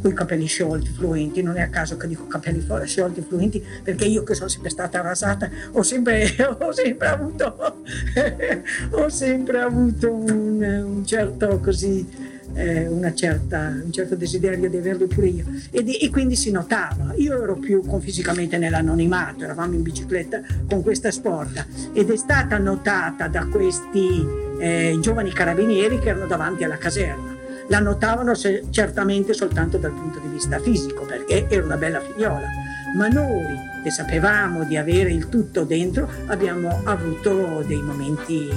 con 0.00 0.10
i 0.10 0.14
capelli 0.14 0.46
sciolti, 0.46 0.88
fluenti, 0.88 1.42
non 1.42 1.56
è 1.56 1.60
a 1.60 1.68
caso 1.68 1.96
che 1.96 2.08
dico 2.08 2.26
capelli 2.26 2.64
sciolti, 2.84 3.24
fluenti, 3.26 3.64
perché 3.82 4.06
io 4.06 4.22
che 4.22 4.34
sono 4.34 4.48
sempre 4.48 4.70
stata 4.70 5.00
rasata 5.00 5.50
ho 5.72 5.82
sempre, 5.82 6.28
ho 6.60 6.72
sempre 6.72 7.08
avuto, 7.08 7.82
ho 8.90 9.08
sempre 9.08 9.60
avuto 9.60 10.12
un, 10.12 10.62
un 10.62 11.06
certo 11.06 11.58
così 11.60 12.31
eh, 12.54 13.12
certa, 13.14 13.80
un 13.84 13.92
certo 13.92 14.14
desiderio 14.14 14.68
di 14.68 14.76
averlo 14.76 15.06
pure 15.06 15.26
io 15.26 15.44
e, 15.70 15.82
di, 15.82 15.96
e, 15.96 16.10
quindi 16.10 16.36
si 16.36 16.50
notava. 16.50 17.12
Io 17.16 17.42
ero 17.42 17.56
più 17.56 17.84
con, 17.84 18.00
fisicamente 18.00 18.58
nell'anonimato, 18.58 19.44
eravamo 19.44 19.74
in 19.74 19.82
bicicletta 19.82 20.40
con 20.68 20.82
questa 20.82 21.10
sporta 21.10 21.66
ed 21.92 22.10
è 22.10 22.16
stata 22.16 22.58
notata 22.58 23.28
da 23.28 23.46
questi 23.46 24.24
eh, 24.58 24.96
giovani 25.00 25.32
carabinieri 25.32 25.98
che 25.98 26.10
erano 26.10 26.26
davanti 26.26 26.64
alla 26.64 26.78
caserma. 26.78 27.40
La 27.68 27.78
notavano 27.78 28.34
se, 28.34 28.64
certamente 28.70 29.32
soltanto 29.32 29.78
dal 29.78 29.92
punto 29.92 30.18
di 30.18 30.28
vista 30.28 30.58
fisico 30.58 31.04
perché 31.04 31.46
era 31.48 31.64
una 31.64 31.76
bella 31.76 32.00
figliola, 32.00 32.46
ma 32.96 33.08
noi 33.08 33.70
che 33.82 33.90
sapevamo 33.90 34.64
di 34.64 34.76
avere 34.76 35.10
il 35.10 35.28
tutto 35.28 35.64
dentro 35.64 36.08
abbiamo 36.26 36.82
avuto 36.84 37.64
dei 37.66 37.80
momenti 37.80 38.48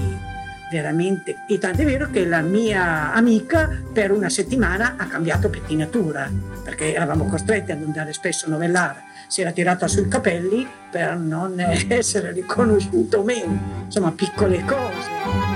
veramente. 0.70 1.44
E 1.48 1.58
tant'è 1.58 1.86
vero 1.86 2.10
che 2.10 2.26
la 2.26 2.42
mia 2.42 3.14
amica 3.14 3.70
per 3.92 4.12
una 4.12 4.30
settimana 4.30 4.96
ha 4.98 5.08
cambiato 5.08 5.50
pettinatura, 5.50 6.30
perché 6.64 6.94
eravamo 6.94 7.26
costretti 7.26 7.72
ad 7.72 7.84
andare 7.84 8.14
spesso 8.14 8.46
a 8.46 8.50
novellare. 8.50 9.04
Si 9.28 9.42
era 9.42 9.52
tirata 9.52 9.88
sui 9.88 10.08
capelli 10.08 10.68
per 10.90 11.18
non 11.18 11.60
essere 11.88 12.32
riconosciuto 12.32 13.24
meno. 13.24 13.84
Insomma, 13.86 14.12
piccole 14.12 14.64
cose. 14.66 15.54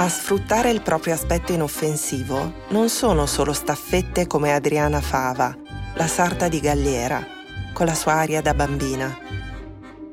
A 0.00 0.08
sfruttare 0.08 0.70
il 0.70 0.80
proprio 0.80 1.14
aspetto 1.14 1.52
inoffensivo 1.52 2.66
non 2.68 2.88
sono 2.88 3.26
solo 3.26 3.52
staffette 3.52 4.28
come 4.28 4.54
Adriana 4.54 5.00
Fava, 5.00 5.56
la 5.94 6.06
sarta 6.06 6.46
di 6.46 6.60
Galliera, 6.60 7.26
con 7.72 7.86
la 7.86 7.94
sua 7.94 8.12
aria 8.12 8.40
da 8.40 8.54
bambina, 8.54 9.12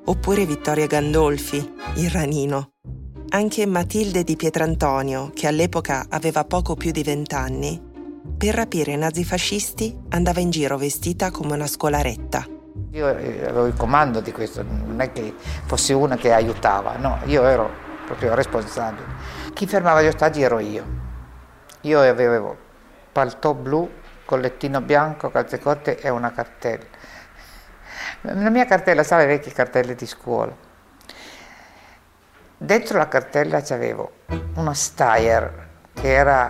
oppure 0.05 0.47
Vittoria 0.47 0.87
Gandolfi, 0.87 1.73
il 1.97 2.09
ranino, 2.09 2.71
anche 3.29 3.65
Matilde 3.65 4.23
di 4.23 4.35
Pietrantonio, 4.35 5.31
che 5.33 5.47
all'epoca 5.47 6.05
aveva 6.09 6.45
poco 6.45 6.75
più 6.75 6.91
di 6.91 7.03
vent'anni, 7.03 7.81
per 8.37 8.55
rapire 8.55 8.91
i 8.91 8.97
nazifascisti 8.97 9.97
andava 10.09 10.39
in 10.39 10.49
giro 10.49 10.77
vestita 10.77 11.31
come 11.31 11.53
una 11.53 11.67
scolaretta. 11.67 12.45
Io 12.91 13.07
avevo 13.07 13.65
il 13.65 13.73
comando 13.75 14.21
di 14.21 14.31
questo, 14.31 14.63
non 14.63 15.01
è 15.01 15.11
che 15.11 15.33
fossi 15.65 15.93
una 15.93 16.15
che 16.17 16.31
aiutava, 16.31 16.97
no, 16.97 17.19
io 17.25 17.43
ero 17.45 17.69
proprio 18.05 18.35
responsabile. 18.35 19.07
Chi 19.53 19.65
fermava 19.65 20.01
gli 20.01 20.07
ostaggi 20.07 20.41
ero 20.41 20.59
io. 20.59 20.83
Io 21.81 21.99
avevo 21.99 22.55
paltò 23.11 23.53
blu, 23.53 23.89
collettino 24.23 24.81
bianco, 24.81 25.29
calze 25.29 25.59
corte 25.59 25.99
e 25.99 26.09
una 26.09 26.31
cartella. 26.31 26.85
La 28.21 28.49
mia 28.49 28.65
cartella, 28.65 29.03
sai, 29.03 29.25
le 29.25 29.33
vecchie 29.33 29.51
cartelle 29.51 29.95
di 29.95 30.05
scuola 30.05 30.64
Dentro 32.65 32.97
la 32.97 33.07
cartella 33.07 33.61
c'avevo 33.61 34.11
una 34.55 34.73
Steyr 34.73 35.67
che 35.93 36.11
era 36.11 36.49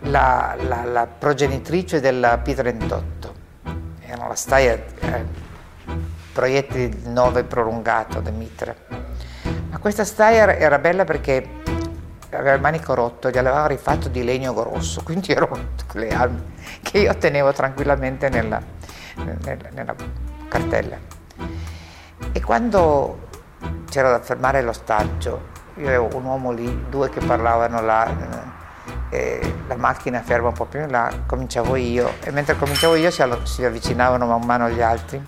la, 0.00 0.56
la, 0.58 0.84
la 0.84 1.06
progenitrice 1.06 2.00
della 2.00 2.34
P38. 2.44 3.32
Era 4.00 4.26
la 4.26 4.34
Steyr, 4.34 4.82
eh, 4.98 5.24
proiettile 6.32 6.90
9 7.04 7.44
prolungato 7.44 8.20
da 8.20 8.30
mitra. 8.32 8.74
Ma 9.70 9.78
questa 9.78 10.04
Steyr 10.04 10.48
era 10.48 10.80
bella 10.80 11.04
perché 11.04 11.48
aveva 12.30 12.54
il 12.54 12.60
manico 12.60 12.94
rotto, 12.94 13.30
gli 13.30 13.38
aveva 13.38 13.68
rifatto 13.68 14.08
di 14.08 14.24
legno 14.24 14.52
grosso, 14.52 15.00
quindi 15.06 15.30
erano 15.30 15.58
le 15.92 16.08
armi 16.08 16.54
che 16.82 16.98
io 16.98 17.16
tenevo 17.16 17.52
tranquillamente 17.52 18.28
nella, 18.28 18.60
nella, 19.14 19.68
nella 19.70 19.94
cartella. 20.48 20.98
E 22.32 22.40
quando 22.42 23.28
c'era 23.88 24.10
da 24.10 24.20
fermare 24.20 24.62
l'ostaggio. 24.62 25.58
Io 25.76 25.86
avevo 25.86 26.08
un 26.16 26.24
uomo 26.24 26.52
lì, 26.52 26.86
due 26.88 27.08
che 27.10 27.20
parlavano 27.20 27.80
là, 27.80 28.08
la 29.66 29.76
macchina 29.76 30.20
ferma 30.20 30.48
un 30.48 30.54
po' 30.54 30.66
più 30.66 30.80
in 30.80 30.90
là, 30.90 31.10
cominciavo 31.26 31.74
io 31.76 32.12
e 32.22 32.30
mentre 32.30 32.56
cominciavo 32.56 32.94
io 32.94 33.10
si, 33.10 33.24
si 33.44 33.64
avvicinavano 33.64 34.26
man 34.26 34.42
mano 34.44 34.68
gli 34.68 34.80
altri 34.80 35.20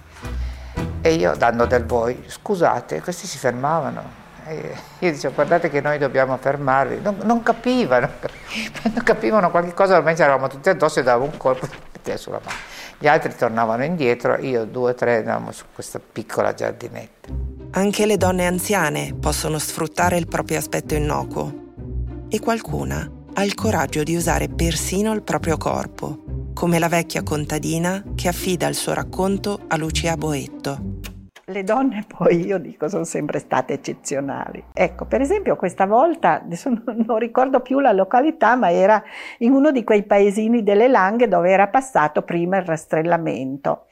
e 1.00 1.14
io 1.14 1.34
dando 1.34 1.66
del 1.66 1.84
voi, 1.84 2.24
scusate, 2.26 3.00
questi 3.02 3.26
si 3.26 3.38
fermavano. 3.38 4.20
E 4.44 4.76
io 4.98 5.10
dicevo 5.10 5.34
guardate 5.34 5.68
che 5.68 5.80
noi 5.80 5.98
dobbiamo 5.98 6.36
fermarli, 6.36 7.00
non, 7.00 7.18
non 7.22 7.42
capivano, 7.42 8.08
quando 8.80 9.00
capivano 9.02 9.50
qualche 9.50 9.74
cosa 9.74 9.96
ormai 9.96 10.16
ci 10.16 10.22
eravamo 10.22 10.48
tutti 10.48 10.68
addosso 10.68 11.00
e 11.00 11.02
davo 11.02 11.24
un 11.24 11.36
colpo 11.36 11.68
sulla 12.14 12.40
mano. 12.44 12.56
Gli 12.98 13.06
altri 13.08 13.34
tornavano 13.34 13.84
indietro, 13.84 14.36
io 14.38 14.64
due 14.64 14.90
o 14.90 14.94
tre 14.94 15.18
andavamo 15.18 15.52
su 15.52 15.64
questa 15.72 16.00
piccola 16.00 16.52
giardinetta. 16.54 17.51
Anche 17.74 18.04
le 18.04 18.18
donne 18.18 18.44
anziane 18.44 19.14
possono 19.18 19.58
sfruttare 19.58 20.18
il 20.18 20.28
proprio 20.28 20.58
aspetto 20.58 20.94
innocuo 20.94 21.70
e 22.28 22.38
qualcuna 22.38 23.10
ha 23.32 23.44
il 23.44 23.54
coraggio 23.54 24.02
di 24.02 24.14
usare 24.14 24.50
persino 24.50 25.14
il 25.14 25.22
proprio 25.22 25.56
corpo, 25.56 26.50
come 26.52 26.78
la 26.78 26.88
vecchia 26.88 27.22
contadina 27.22 28.04
che 28.14 28.28
affida 28.28 28.66
il 28.66 28.74
suo 28.74 28.92
racconto 28.92 29.60
a 29.68 29.78
Lucia 29.78 30.18
Boetto. 30.18 31.00
Le 31.46 31.64
donne 31.64 32.04
poi, 32.06 32.44
io 32.44 32.58
dico, 32.58 32.90
sono 32.90 33.04
sempre 33.04 33.38
state 33.38 33.72
eccezionali. 33.72 34.62
Ecco, 34.74 35.06
per 35.06 35.22
esempio 35.22 35.56
questa 35.56 35.86
volta, 35.86 36.42
adesso 36.42 36.68
non 36.68 37.16
ricordo 37.16 37.60
più 37.60 37.80
la 37.80 37.92
località, 37.92 38.54
ma 38.54 38.70
era 38.70 39.02
in 39.38 39.52
uno 39.52 39.70
di 39.70 39.82
quei 39.82 40.02
paesini 40.02 40.62
delle 40.62 40.88
Langhe 40.88 41.26
dove 41.26 41.50
era 41.50 41.68
passato 41.68 42.20
prima 42.20 42.58
il 42.58 42.64
rastrellamento. 42.64 43.86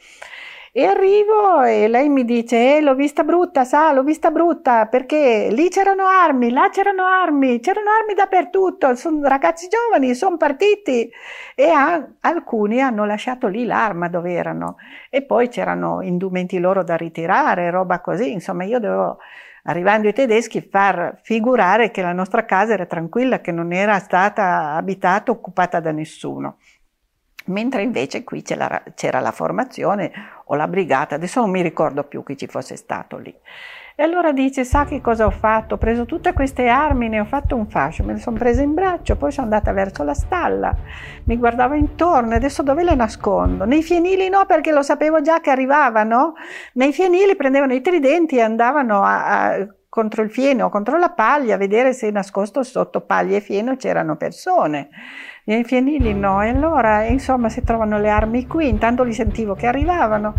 E 0.73 0.85
arrivo 0.85 1.63
e 1.63 1.89
lei 1.89 2.09
mi 2.09 2.25
dice, 2.25 2.77
eh, 2.77 2.81
l'ho 2.81 2.95
vista 2.95 3.25
brutta, 3.25 3.65
sa, 3.65 3.91
l'ho 3.91 4.05
vista 4.05 4.31
brutta, 4.31 4.87
perché 4.87 5.49
lì 5.51 5.69
c'erano 5.69 6.07
armi, 6.07 6.53
là 6.53 6.69
c'erano 6.71 7.05
armi, 7.05 7.59
c'erano 7.59 7.91
armi 7.91 8.15
dappertutto, 8.15 8.95
sono 8.95 9.27
ragazzi 9.27 9.67
giovani, 9.67 10.15
sono 10.15 10.37
partiti. 10.37 11.11
E 11.57 11.71
a, 11.71 12.09
alcuni 12.21 12.81
hanno 12.81 13.05
lasciato 13.05 13.49
lì 13.49 13.65
l'arma 13.65 14.09
dove 14.09 14.33
erano. 14.33 14.77
E 15.11 15.23
poi 15.23 15.49
c'erano 15.49 16.03
indumenti 16.03 16.61
loro 16.61 16.85
da 16.85 16.97
ritirare, 16.97 17.71
roba 17.71 18.01
così, 18.01 18.31
insomma 18.31 18.63
io 18.63 18.79
dovevo 18.79 19.19
arrivando 19.65 20.07
i 20.07 20.13
tedeschi 20.13 20.61
far 20.61 21.19
figurare 21.25 21.91
che 21.91 22.01
la 22.01 22.13
nostra 22.13 22.45
casa 22.45 22.75
era 22.75 22.87
tranquilla, 22.87 23.41
che 23.41 23.51
non 23.51 23.73
era 23.73 23.99
stata 23.99 24.75
abitata, 24.75 25.33
occupata 25.33 25.81
da 25.81 25.91
nessuno. 25.91 26.59
Mentre 27.47 27.83
invece 27.83 28.23
qui 28.23 28.43
c'era 28.43 29.21
la 29.21 29.33
formazione 29.33 30.13
o 30.53 30.57
la 30.57 30.69
brigata, 30.69 31.15
adesso 31.15 31.41
non 31.41 31.51
mi 31.51 31.63
ricordo 31.63 32.05
più 32.05 32.23
chi 32.25 32.37
ci 32.37 32.47
fosse 32.47 32.77
stato 32.77 33.19
lì. 33.19 33.35
E 33.95 34.03
allora 34.03 34.33
dice, 34.33 34.65
sa 34.65 34.85
che 34.85 35.01
cosa 35.01 35.27
ho 35.27 35.31
fatto? 35.31 35.75
Ho 35.75 35.79
preso 35.79 36.07
tutte 36.07 36.33
queste 36.33 36.69
armi, 36.69 37.09
ne 37.09 37.21
ho 37.21 37.25
fatto 37.25 37.55
un 37.55 37.69
fascio, 37.69 38.03
me 38.03 38.15
le 38.15 38.19
sono 38.19 38.39
prese 38.39 38.63
in 38.63 38.75
braccio, 38.75 39.17
poi 39.17 39.31
sono 39.31 39.47
andata 39.47 39.73
verso 39.73 40.03
la 40.03 40.15
stalla, 40.15 40.75
mi 41.25 41.37
guardavo 41.37 41.75
intorno, 41.75 42.35
adesso 42.35 42.63
dove 42.63 42.83
le 42.83 42.95
nascondo? 42.95 43.65
Nei 43.65 43.83
fienili 43.83 44.29
no, 44.29 44.45
perché 44.47 44.73
lo 44.73 44.83
sapevo 44.83 45.21
già 45.21 45.41
che 45.41 45.51
arrivavano, 45.51 46.35
nei 46.75 46.93
fienili 46.93 47.37
prendevano 47.37 47.75
i 47.75 47.81
tridenti 47.81 48.37
e 48.37 48.41
andavano 48.41 49.03
a, 49.03 49.53
a 49.53 49.67
contro 49.91 50.23
il 50.23 50.31
fieno 50.31 50.71
contro 50.71 50.99
la 50.99 51.11
paglia 51.11 51.57
a 51.57 51.59
vedere 51.59 51.93
se 51.93 52.13
nascosto 52.13 52.63
sotto 52.63 53.01
paglia 53.01 53.37
e 53.37 53.41
fieno 53.41 53.75
c'erano 53.75 54.17
persone 54.17 54.89
i 55.45 55.65
fienili 55.65 56.15
no, 56.15 56.43
e 56.43 56.49
allora 56.49 57.05
insomma 57.05 57.49
si 57.49 57.63
trovano 57.63 57.99
le 57.99 58.09
armi 58.09 58.47
qui, 58.47 58.69
intanto 58.69 59.03
li 59.03 59.13
sentivo 59.13 59.55
che 59.55 59.67
arrivavano 59.67 60.35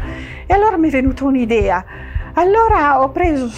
e 0.46 0.54
allora 0.54 0.78
mi 0.78 0.88
è 0.88 0.92
venuta 0.92 1.26
un'idea. 1.26 1.86
Allora 2.36 3.02
ho 3.02 3.10
preso 3.10 3.50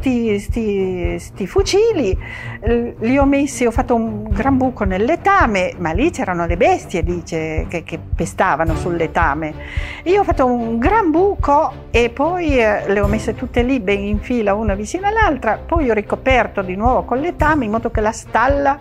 questi 0.00 1.46
fucili, 1.46 2.18
li 3.00 3.18
ho 3.18 3.26
messi, 3.26 3.66
ho 3.66 3.70
fatto 3.70 3.94
un 3.94 4.22
gran 4.30 4.56
buco 4.56 4.84
nel 4.84 5.04
letame, 5.04 5.74
ma 5.76 5.90
lì 5.90 6.10
c'erano 6.10 6.46
le 6.46 6.56
bestie 6.56 7.02
dice, 7.02 7.66
che, 7.68 7.82
che, 7.84 7.98
pestavano 7.98 8.76
sul 8.76 8.96
letame. 8.96 9.52
Io 10.04 10.22
ho 10.22 10.24
fatto 10.24 10.46
un 10.46 10.78
gran 10.78 11.10
buco 11.10 11.88
e 11.90 12.08
poi 12.08 12.58
eh, 12.58 12.90
le 12.90 13.00
ho 13.00 13.06
messe 13.08 13.34
tutte 13.34 13.62
lì 13.62 13.78
ben 13.78 14.00
in 14.00 14.20
fila 14.20 14.54
una 14.54 14.74
vicino 14.74 15.06
all'altra, 15.06 15.58
poi 15.58 15.90
ho 15.90 15.94
ricoperto 15.94 16.62
di 16.62 16.76
nuovo 16.76 17.02
col 17.02 17.20
letame 17.20 17.66
in 17.66 17.72
modo 17.72 17.90
che 17.90 18.00
la 18.00 18.12
stalla 18.12 18.78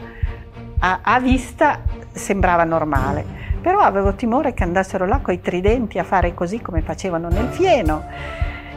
a, 0.83 0.99
a 1.03 1.19
vista 1.19 1.79
sembrava 2.11 2.63
normale, 2.63 3.23
però 3.61 3.79
avevo 3.79 4.13
timore 4.15 4.53
che 4.53 4.63
andassero 4.63 5.05
là 5.05 5.19
coi 5.19 5.39
tridenti 5.39 5.99
a 5.99 6.03
fare 6.03 6.33
così 6.33 6.59
come 6.59 6.81
facevano 6.81 7.29
nel 7.29 7.47
fieno. 7.49 8.03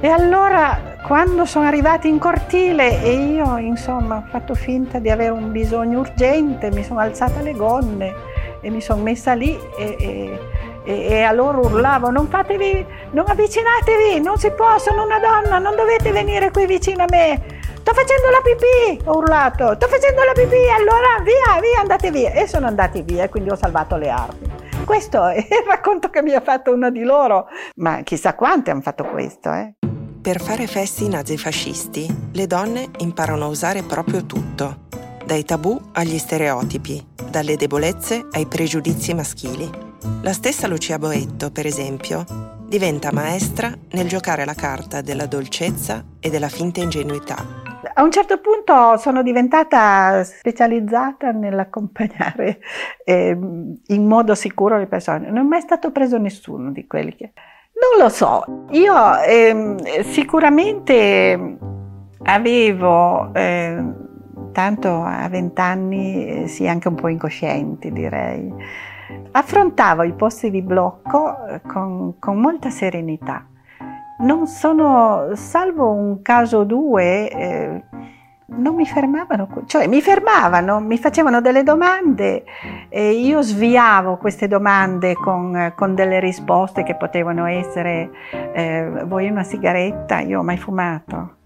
E 0.01 0.09
allora 0.09 0.97
quando 1.03 1.47
sono 1.47 1.67
arrivati 1.67 2.09
in 2.09 2.19
cortile 2.19 3.03
e 3.03 3.13
io 3.13 3.57
insomma 3.57 4.17
ho 4.17 4.29
fatto 4.29 4.55
finta 4.55 4.99
di 4.99 5.09
avere 5.09 5.31
un 5.31 5.51
bisogno 5.51 6.01
urgente, 6.01 6.71
mi 6.71 6.85
sono 6.85 6.99
alzata 7.01 7.41
le 7.41 7.53
gonne 7.53 8.13
e 8.61 8.69
mi 8.71 8.83
sono 8.83 9.03
messa 9.03 9.33
lì 9.33 9.59
e, 9.79 9.97
e, 9.99 10.39
e, 10.85 11.07
e 11.07 11.23
a 11.23 11.33
loro 11.33 11.61
urlavo 11.61 12.11
non 12.11 12.29
fatevi, 12.29 12.87
non 13.13 13.25
avvicinatevi, 13.27 14.21
non 14.21 14.39
si 14.39 14.51
può, 14.53 14.79
sono 14.79 15.05
una 15.05 15.19
donna, 15.19 15.59
non 15.59 15.75
dovete 15.75 16.13
venire 16.13 16.51
qui 16.51 16.67
vicino 16.67 17.05
a 17.05 17.07
me. 17.09 17.63
Sto 17.85 17.93
facendo 17.93 18.31
la 18.31 18.41
pipì, 18.43 19.05
ho 19.05 19.17
urlato, 19.19 19.75
sto 19.75 19.89
facendo 19.89 20.23
la 20.25 20.33
pipì, 20.33 20.71
allora 20.71 21.21
via, 21.23 21.61
via, 21.61 21.81
andate 21.81 22.11
via. 22.11 22.33
E 22.33 22.47
sono 22.47 22.67
andati 22.67 23.03
via 23.03 23.25
e 23.25 23.29
quindi 23.29 23.51
ho 23.51 23.57
salvato 23.57 23.97
le 23.97 24.09
armi. 24.09 24.53
Questo 24.85 25.27
è 25.27 25.37
il 25.37 25.65
racconto 25.67 26.09
che 26.11 26.23
mi 26.23 26.33
ha 26.33 26.41
fatto 26.41 26.73
uno 26.73 26.91
di 26.91 27.03
loro, 27.03 27.47
ma 27.77 28.03
chissà 28.03 28.35
quante 28.35 28.71
hanno 28.71 28.81
fatto 28.81 29.05
questo, 29.05 29.53
eh. 29.53 29.75
Per 30.21 30.41
fare 30.41 30.67
festi 30.67 31.09
nazifascisti, 31.09 32.31
le 32.33 32.47
donne 32.47 32.89
imparano 32.99 33.45
a 33.45 33.49
usare 33.49 33.83
proprio 33.83 34.25
tutto, 34.25 34.87
dai 35.25 35.45
tabù 35.45 35.79
agli 35.93 36.17
stereotipi, 36.17 37.07
dalle 37.29 37.57
debolezze 37.57 38.27
ai 38.33 38.47
pregiudizi 38.47 39.13
maschili. 39.13 39.93
La 40.23 40.33
stessa 40.33 40.67
Lucia 40.67 40.99
Boetto, 40.99 41.51
per 41.51 41.67
esempio, 41.67 42.25
diventa 42.67 43.13
maestra 43.13 43.73
nel 43.93 44.07
giocare 44.07 44.45
la 44.45 44.55
carta 44.55 45.01
della 45.01 45.27
dolcezza 45.27 46.05
e 46.21 46.29
della 46.29 46.49
finta 46.49 46.81
ingenuità. 46.81 47.37
A 47.95 48.03
un 48.03 48.11
certo 48.11 48.39
punto 48.39 48.97
sono 48.97 49.23
diventata 49.23 50.25
specializzata 50.25 51.31
nell'accompagnare 51.31 52.59
eh, 53.05 53.29
in 53.87 54.07
modo 54.07 54.35
sicuro 54.35 54.79
le 54.79 54.87
persone. 54.87 55.29
Non 55.29 55.45
è 55.45 55.49
mai 55.49 55.61
stato 55.61 55.91
preso 55.91 56.19
nessuno 56.19 56.71
di 56.71 56.87
quelli 56.87 57.15
che... 57.15 57.33
Non 57.75 58.03
lo 58.03 58.09
so, 58.09 58.67
io 58.71 59.21
eh, 59.23 60.05
sicuramente 60.05 61.57
avevo, 62.25 63.33
eh, 63.35 63.83
tanto 64.53 65.03
a 65.03 65.29
vent'anni, 65.29 66.27
eh, 66.27 66.47
sì 66.49 66.67
anche 66.69 66.89
un 66.89 66.95
po' 66.95 67.09
incoscienti 67.09 67.91
direi, 67.93 68.53
affrontavo 69.37 70.03
i 70.03 70.13
posti 70.13 70.51
di 70.51 70.63
blocco 70.63 71.47
eh, 71.47 71.61
con, 71.63 72.19
con 72.19 72.41
molta 72.41 72.71
serenità 72.71 73.47
non 74.19 74.47
sono, 74.47 75.31
salvo 75.35 75.91
un 75.91 76.23
caso 76.23 76.59
o 76.59 76.65
due, 76.65 77.31
eh, 77.31 77.83
non 78.47 78.75
mi 78.75 78.87
fermavano, 78.87 79.49
cioè 79.67 79.87
mi 79.89 80.01
fermavano, 80.01 80.79
mi 80.81 80.99
facevano 80.99 81.41
delle 81.41 81.63
domande 81.63 82.45
e 82.89 83.13
io 83.13 83.43
sviavo 83.43 84.17
queste 84.19 84.47
domande 84.47 85.15
con, 85.15 85.73
con 85.75 85.95
delle 85.95 86.21
risposte 86.21 86.83
che 86.85 86.95
potevano 86.95 87.47
essere 87.47 88.11
eh, 88.53 89.05
vuoi 89.07 89.29
una 89.29 89.43
sigaretta? 89.43 90.21
Io 90.21 90.41
ho 90.41 90.45
mai 90.45 90.59
fumato, 90.59 91.37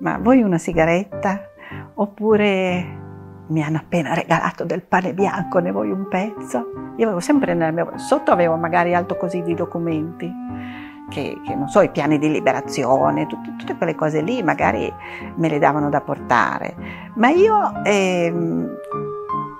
ma 0.00 0.18
vuoi 0.18 0.42
una 0.42 0.58
sigaretta? 0.58 1.48
Oppure 1.94 3.01
mi 3.52 3.62
hanno 3.62 3.76
appena 3.76 4.14
regalato 4.14 4.64
del 4.64 4.82
pane 4.82 5.12
bianco, 5.12 5.58
ne 5.58 5.70
vuoi 5.70 5.90
un 5.90 6.08
pezzo? 6.08 6.94
Io 6.96 7.04
avevo 7.04 7.20
sempre 7.20 7.54
nella 7.54 7.70
mia... 7.70 7.98
sotto 7.98 8.32
avevo 8.32 8.56
magari 8.56 8.94
alto 8.94 9.16
così 9.16 9.42
di 9.42 9.54
documenti 9.54 10.32
che, 11.10 11.38
che, 11.44 11.54
non 11.54 11.68
so, 11.68 11.82
i 11.82 11.90
piani 11.90 12.18
di 12.18 12.30
liberazione, 12.30 13.26
tutte, 13.26 13.54
tutte, 13.58 13.76
quelle 13.76 13.94
cose 13.94 14.22
lì 14.22 14.42
magari 14.42 14.90
me 15.34 15.48
le 15.48 15.58
davano 15.58 15.90
da 15.90 16.00
portare, 16.00 16.74
ma 17.14 17.28
io 17.28 17.84
ehm, 17.84 18.68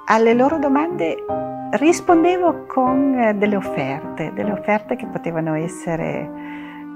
alle 0.06 0.34
loro 0.34 0.58
domande 0.58 1.24
rispondevo 1.72 2.64
con 2.66 3.14
eh, 3.14 3.34
delle 3.34 3.56
offerte, 3.56 4.32
delle 4.34 4.52
offerte 4.52 4.96
che 4.96 5.06
potevano 5.06 5.54
essere 5.54 6.41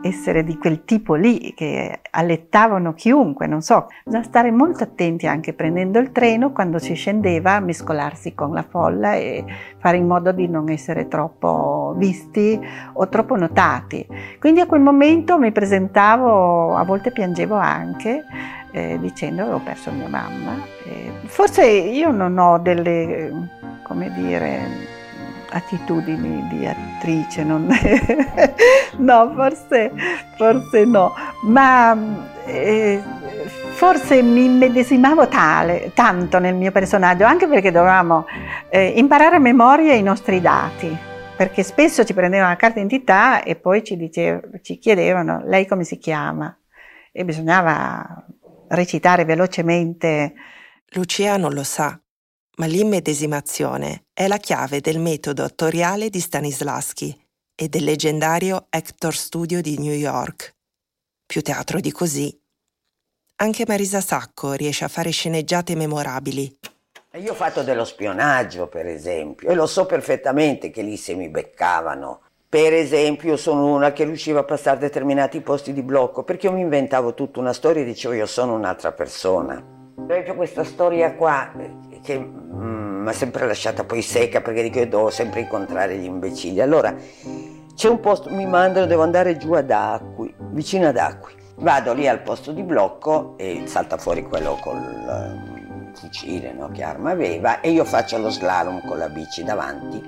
essere 0.03 0.45
di 0.45 0.57
quel 0.57 0.85
tipo 0.85 1.15
lì, 1.15 1.53
che 1.55 2.01
allettavano 2.11 2.95
chiunque, 2.95 3.47
non 3.47 3.61
so. 3.61 3.87
Bisogna 4.05 4.23
stare 4.23 4.51
molto 4.51 4.85
attenti 4.85 5.27
anche 5.27 5.53
prendendo 5.53 5.99
il 5.99 6.13
treno 6.13 6.53
quando 6.53 6.79
si 6.79 6.95
scendeva 6.95 7.55
a 7.55 7.61
mescolarsi 7.61 8.35
con 8.35 8.53
la 8.53 8.65
folla 8.69 9.15
e 9.15 9.45
fare 9.79 9.97
in 9.97 10.07
modo 10.07 10.33
di 10.33 10.49
non 10.49 10.71
essere 10.71 11.09
troppo 11.09 11.95
visti 11.97 12.59
o 12.95 13.09
troppo 13.09 13.37
notati. 13.37 14.07
Quindi 14.39 14.61
a 14.61 14.67
quel 14.67 14.81
momento 14.81 15.39
mi 15.39 15.53
presentavo, 15.53 16.75
a 16.75 16.85
volte 16.85 17.11
piangevo 17.11 17.55
anche, 17.55 18.25
eh, 18.73 18.99
dicendo 19.01 19.43
avevo 19.43 19.61
perso 19.65 19.91
mia 19.91 20.09
mamma. 20.09 20.55
Eh, 20.85 21.11
forse 21.25 21.67
io 21.67 22.11
non 22.11 22.39
ho 22.39 22.59
delle, 22.59 23.81
come 23.83 24.13
dire, 24.13 24.95
attitudini 25.51 26.47
di 26.49 26.67
attrice, 26.67 27.45
non... 27.45 27.67
no, 28.99 29.33
forse, 29.35 29.93
forse 30.37 30.85
no, 30.85 31.13
ma 31.43 31.97
eh, 32.47 33.03
forse 33.77 34.23
mi 34.23 34.45
immedesimavo 34.45 35.29
tale, 35.29 35.93
tanto 35.95 36.39
nel 36.39 36.55
mio 36.55 36.73
personaggio, 36.73 37.25
anche 37.25 37.47
perché 37.47 37.71
dovevamo 37.71 38.27
eh, 38.69 38.95
imparare 38.97 39.37
a 39.37 39.41
memoria 39.41 39.95
i 39.95 40.03
nostri 40.03 40.41
dati, 40.41 40.97
perché 41.37 41.63
spesso 41.63 42.05
ci 42.05 42.15
prendevano 42.15 42.49
la 42.51 42.57
carta 42.57 42.81
d'identità 42.81 43.43
e 43.43 43.57
poi 43.57 43.85
ci, 43.85 43.97
dicev- 43.97 44.61
ci 44.63 44.79
chiedevano 44.79 45.43
lei 45.45 45.67
come 45.67 45.85
si 45.85 45.99
chiama? 45.99 46.57
E 47.13 47.25
bisognava 47.25 48.25
recitare 48.69 49.25
velocemente. 49.25 50.35
Lucia 50.91 51.37
non 51.37 51.53
lo 51.53 51.65
sa, 51.65 51.99
ma 52.57 52.67
l'immedesimazione 52.67 54.05
è 54.13 54.27
la 54.27 54.39
chiave 54.39 54.81
del 54.81 54.99
metodo 54.99 55.45
attoriale 55.45 56.09
di 56.09 56.21
Stanislaschi 56.21 57.19
e 57.55 57.69
del 57.69 57.85
leggendario 57.85 58.67
Hector 58.71 59.15
Studio 59.15 59.61
di 59.61 59.79
New 59.79 59.93
York. 59.93 60.55
Più 61.27 61.43
teatro 61.43 61.81
di 61.81 61.91
così. 61.93 62.35
Anche 63.37 63.65
Marisa 63.67 64.01
Sacco 64.01 64.53
riesce 64.53 64.85
a 64.85 64.89
fare 64.89 65.11
sceneggiate 65.11 65.75
memorabili. 65.75 66.59
Io 67.17 67.33
ho 67.33 67.35
fatto 67.35 67.63
dello 67.63 67.85
spionaggio, 67.85 68.69
per 68.69 68.87
esempio, 68.87 69.49
e 69.49 69.55
lo 69.55 69.67
so 69.67 69.85
perfettamente 69.87 70.71
che 70.71 70.83
lì 70.83 70.97
se 70.97 71.15
mi 71.15 71.29
beccavano. 71.29 72.21
Per 72.49 72.73
esempio, 72.73 73.37
sono 73.37 73.75
una 73.75 73.93
che 73.93 74.05
riusciva 74.05 74.41
a 74.41 74.45
passare 74.45 74.79
determinati 74.79 75.41
posti 75.41 75.73
di 75.73 75.83
blocco 75.83 76.25
perché 76.25 76.47
io 76.47 76.53
mi 76.53 76.61
inventavo 76.61 77.13
tutta 77.15 77.41
una 77.41 77.53
storia 77.53 77.83
e 77.83 77.87
dicevo 77.87 78.15
io 78.15 78.27
sono 78.27 78.55
un'altra 78.55 78.93
persona. 78.93 79.55
Per 79.97 80.11
esempio, 80.11 80.35
questa 80.37 80.65
storia 80.65 81.15
qua 81.15 81.53
che 82.07 82.19
mm, 82.19 83.03
mi 83.03 83.09
ha 83.09 83.13
sempre 83.13 83.47
lasciata 83.47 83.85
poi 83.85 84.01
secca 84.01 84.41
perché 84.41 84.63
dico 84.63 84.79
io 84.79 84.87
devo 84.87 85.11
sempre 85.11 85.41
incontrare 85.41 85.99
gli 85.99 86.05
imbecilli. 86.05 86.61
Allora, 86.61 86.95
c'è 87.75 87.89
un 87.89 88.01
posto, 88.01 88.31
mi 88.31 88.47
mandano, 88.47 88.87
devo 88.87 89.03
andare 89.03 89.37
giù 89.37 89.53
ad 89.53 89.71
Acqui, 89.71 90.33
vicino 90.53 90.87
ad 90.87 90.97
Acqui. 90.97 91.35
Vado 91.57 91.93
lì 91.93 92.07
al 92.07 92.23
posto 92.23 92.53
di 92.53 92.63
blocco 92.63 93.35
e 93.37 93.63
salta 93.65 93.97
fuori 93.97 94.23
quello 94.23 94.59
col 94.61 94.77
um, 94.77 95.93
fucile, 95.95 96.53
no? 96.53 96.71
che 96.71 96.83
arma 96.83 97.11
aveva, 97.11 97.61
e 97.61 97.71
io 97.71 97.85
faccio 97.85 98.19
lo 98.19 98.31
slalom 98.31 98.87
con 98.87 98.99
la 98.99 99.09
bici 99.09 99.43
davanti, 99.43 100.03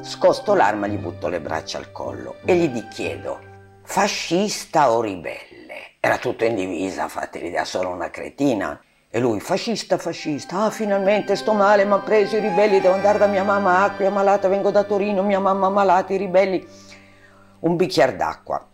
scosto 0.00 0.54
l'arma, 0.54 0.86
gli 0.86 0.96
butto 0.96 1.28
le 1.28 1.40
braccia 1.40 1.78
al 1.78 1.92
collo 1.92 2.36
e 2.44 2.56
gli 2.56 2.88
chiedo, 2.88 3.38
fascista 3.82 4.90
o 4.90 5.02
ribelle? 5.02 5.52
Era 6.00 6.18
tutto 6.18 6.44
in 6.44 6.54
divisa, 6.54 7.08
fate 7.08 7.38
l'idea, 7.38 7.64
solo 7.64 7.90
una 7.90 8.10
cretina. 8.10 8.78
E 9.14 9.20
lui, 9.20 9.38
fascista, 9.38 9.96
fascista, 9.96 10.64
ah 10.64 10.70
finalmente 10.70 11.36
sto 11.36 11.52
male, 11.52 11.84
mi 11.84 11.92
ha 11.92 12.00
preso 12.00 12.36
i 12.36 12.40
ribelli, 12.40 12.80
devo 12.80 12.94
andare 12.94 13.16
da 13.16 13.28
mia 13.28 13.44
mamma 13.44 13.84
Acqui, 13.84 14.08
malata, 14.08 14.48
vengo 14.48 14.72
da 14.72 14.82
Torino, 14.82 15.22
mia 15.22 15.38
mamma 15.38 15.68
malata, 15.68 16.12
i 16.12 16.16
ribelli. 16.16 16.66
Un 17.60 17.76
bicchiere 17.76 18.16
d'acqua. 18.16 18.66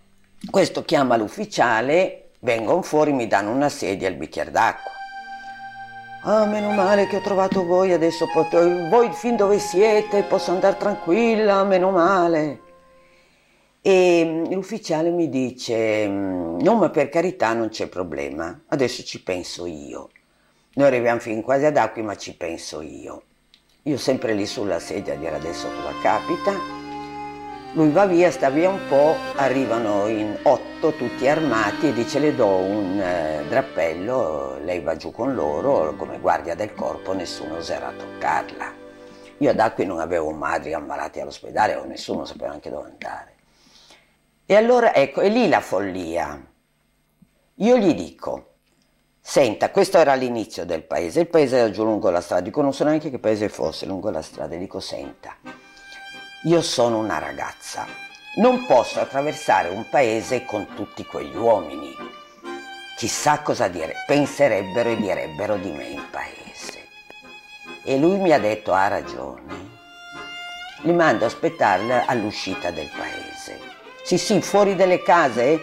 Questo 0.50 0.82
chiama 0.82 1.18
l'ufficiale, 1.18 2.30
vengono 2.38 2.80
fuori, 2.80 3.12
mi 3.12 3.26
danno 3.26 3.50
una 3.50 3.68
sedia 3.68 4.08
e 4.08 4.12
il 4.12 4.16
bicchiere 4.16 4.50
d'acqua. 4.50 4.90
Ah, 6.22 6.46
meno 6.46 6.70
male 6.70 7.06
che 7.06 7.16
ho 7.16 7.20
trovato 7.20 7.66
voi, 7.66 7.92
adesso 7.92 8.26
potrò... 8.32 8.66
Voi 8.88 9.12
fin 9.12 9.36
dove 9.36 9.58
siete, 9.58 10.22
posso 10.22 10.52
andare 10.52 10.78
tranquilla, 10.78 11.62
meno 11.64 11.90
male. 11.90 12.60
E 13.82 14.44
l'ufficiale 14.50 15.10
mi 15.10 15.28
dice, 15.28 16.06
no 16.06 16.76
ma 16.76 16.88
per 16.88 17.10
carità 17.10 17.52
non 17.52 17.68
c'è 17.68 17.88
problema, 17.88 18.58
adesso 18.68 19.02
ci 19.02 19.22
penso 19.22 19.66
io. 19.66 20.08
Noi 20.72 20.86
arriviamo 20.86 21.18
fin 21.18 21.42
quasi 21.42 21.64
ad 21.64 21.76
Acqui, 21.76 22.02
ma 22.02 22.16
ci 22.16 22.36
penso 22.36 22.80
io. 22.80 23.22
Io 23.84 23.96
sempre 23.96 24.34
lì 24.34 24.46
sulla 24.46 24.78
sedia 24.78 25.14
a 25.14 25.16
dire 25.16 25.34
adesso 25.34 25.66
cosa 25.66 25.92
capita. 26.00 26.52
Lui 27.72 27.90
va 27.90 28.06
via, 28.06 28.30
sta 28.30 28.50
via 28.50 28.68
un 28.68 28.80
po', 28.88 29.14
arrivano 29.36 30.06
in 30.06 30.36
otto 30.42 30.92
tutti 30.92 31.26
armati 31.26 31.88
e 31.88 31.92
dice 31.92 32.18
le 32.18 32.34
do 32.34 32.46
un 32.46 33.00
eh, 33.00 33.44
drappello, 33.48 34.58
lei 34.64 34.80
va 34.80 34.96
giù 34.96 35.10
con 35.10 35.34
loro, 35.34 35.94
come 35.96 36.18
guardia 36.18 36.54
del 36.54 36.74
corpo 36.74 37.12
nessuno 37.14 37.56
oserà 37.56 37.92
toccarla. 37.96 38.72
Io 39.38 39.50
ad 39.50 39.58
Acqui 39.58 39.86
non 39.86 39.98
avevo 39.98 40.30
madri 40.30 40.72
ammalati 40.72 41.20
all'ospedale 41.20 41.74
o 41.74 41.84
nessuno 41.84 42.24
sapeva 42.24 42.52
anche 42.52 42.70
dove 42.70 42.88
andare. 42.90 43.34
E 44.46 44.54
allora 44.54 44.94
ecco, 44.94 45.20
è 45.20 45.28
lì 45.28 45.48
la 45.48 45.60
follia. 45.60 46.44
Io 47.54 47.76
gli 47.76 47.94
dico, 47.94 48.49
Senta, 49.22 49.70
questo 49.70 49.98
era 49.98 50.14
l'inizio 50.14 50.64
del 50.64 50.82
paese, 50.82 51.20
il 51.20 51.28
paese 51.28 51.58
era 51.58 51.70
giù 51.70 51.84
lungo 51.84 52.10
la 52.10 52.22
strada, 52.22 52.40
dico 52.42 52.62
non 52.62 52.72
so 52.72 52.84
neanche 52.84 53.10
che 53.10 53.18
paese 53.18 53.48
fosse 53.48 53.86
lungo 53.86 54.10
la 54.10 54.22
strada, 54.22 54.56
dico 54.56 54.80
senta, 54.80 55.36
io 56.44 56.62
sono 56.62 56.98
una 56.98 57.18
ragazza, 57.18 57.86
non 58.36 58.64
posso 58.66 58.98
attraversare 58.98 59.68
un 59.68 59.86
paese 59.88 60.44
con 60.44 60.74
tutti 60.74 61.04
quegli 61.04 61.36
uomini, 61.36 61.94
chissà 62.96 63.40
cosa 63.40 63.68
dire, 63.68 63.94
penserebbero 64.06 64.88
e 64.88 64.96
direbbero 64.96 65.56
di 65.56 65.70
me 65.70 65.84
in 65.84 66.02
paese. 66.10 66.88
E 67.84 67.98
lui 67.98 68.18
mi 68.18 68.32
ha 68.32 68.38
detto 68.38 68.72
ha 68.72 68.88
ragione, 68.88 69.78
li 70.82 70.92
mando 70.92 71.24
a 71.24 71.28
aspettare 71.28 72.04
all'uscita 72.06 72.70
del 72.70 72.88
paese. 72.96 73.60
Sì, 74.02 74.16
sì, 74.18 74.40
fuori 74.40 74.74
dalle 74.74 75.02
case 75.02 75.60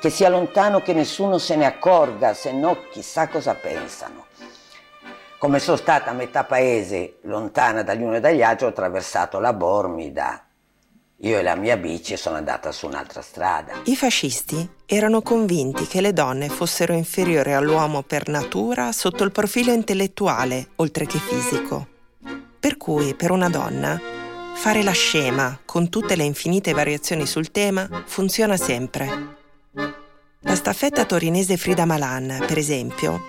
che 0.00 0.10
sia 0.10 0.28
lontano 0.28 0.82
che 0.82 0.92
nessuno 0.92 1.38
se 1.38 1.56
ne 1.56 1.66
accorga, 1.66 2.34
se 2.34 2.52
no 2.52 2.88
chissà 2.90 3.28
cosa 3.28 3.54
pensano. 3.54 4.26
Come 5.38 5.58
sono 5.58 5.76
stata 5.76 6.10
a 6.10 6.14
metà 6.14 6.44
paese 6.44 7.18
lontana 7.22 7.82
dagli 7.82 8.02
uno 8.02 8.16
e 8.16 8.20
dagli 8.20 8.42
altri, 8.42 8.66
ho 8.66 8.70
attraversato 8.70 9.38
la 9.38 9.52
Bormida. 9.52 10.46
Io 11.20 11.38
e 11.38 11.42
la 11.42 11.54
mia 11.54 11.76
bici 11.76 12.16
sono 12.16 12.36
andata 12.36 12.72
su 12.72 12.86
un'altra 12.86 13.22
strada. 13.22 13.80
I 13.84 13.96
fascisti 13.96 14.68
erano 14.84 15.22
convinti 15.22 15.86
che 15.86 16.00
le 16.00 16.12
donne 16.12 16.48
fossero 16.48 16.92
inferiori 16.92 17.52
all'uomo 17.52 18.02
per 18.02 18.28
natura 18.28 18.92
sotto 18.92 19.24
il 19.24 19.32
profilo 19.32 19.72
intellettuale, 19.72 20.68
oltre 20.76 21.06
che 21.06 21.18
fisico. 21.18 21.86
Per 22.58 22.76
cui, 22.76 23.14
per 23.14 23.30
una 23.30 23.48
donna, 23.48 23.98
fare 24.54 24.82
la 24.82 24.92
scema, 24.92 25.58
con 25.64 25.88
tutte 25.88 26.16
le 26.16 26.24
infinite 26.24 26.72
variazioni 26.72 27.26
sul 27.26 27.50
tema, 27.50 27.88
funziona 28.06 28.56
sempre. 28.56 29.35
La 30.46 30.54
staffetta 30.54 31.04
torinese 31.04 31.56
Frida 31.56 31.84
Malan, 31.84 32.44
per 32.46 32.56
esempio, 32.56 33.20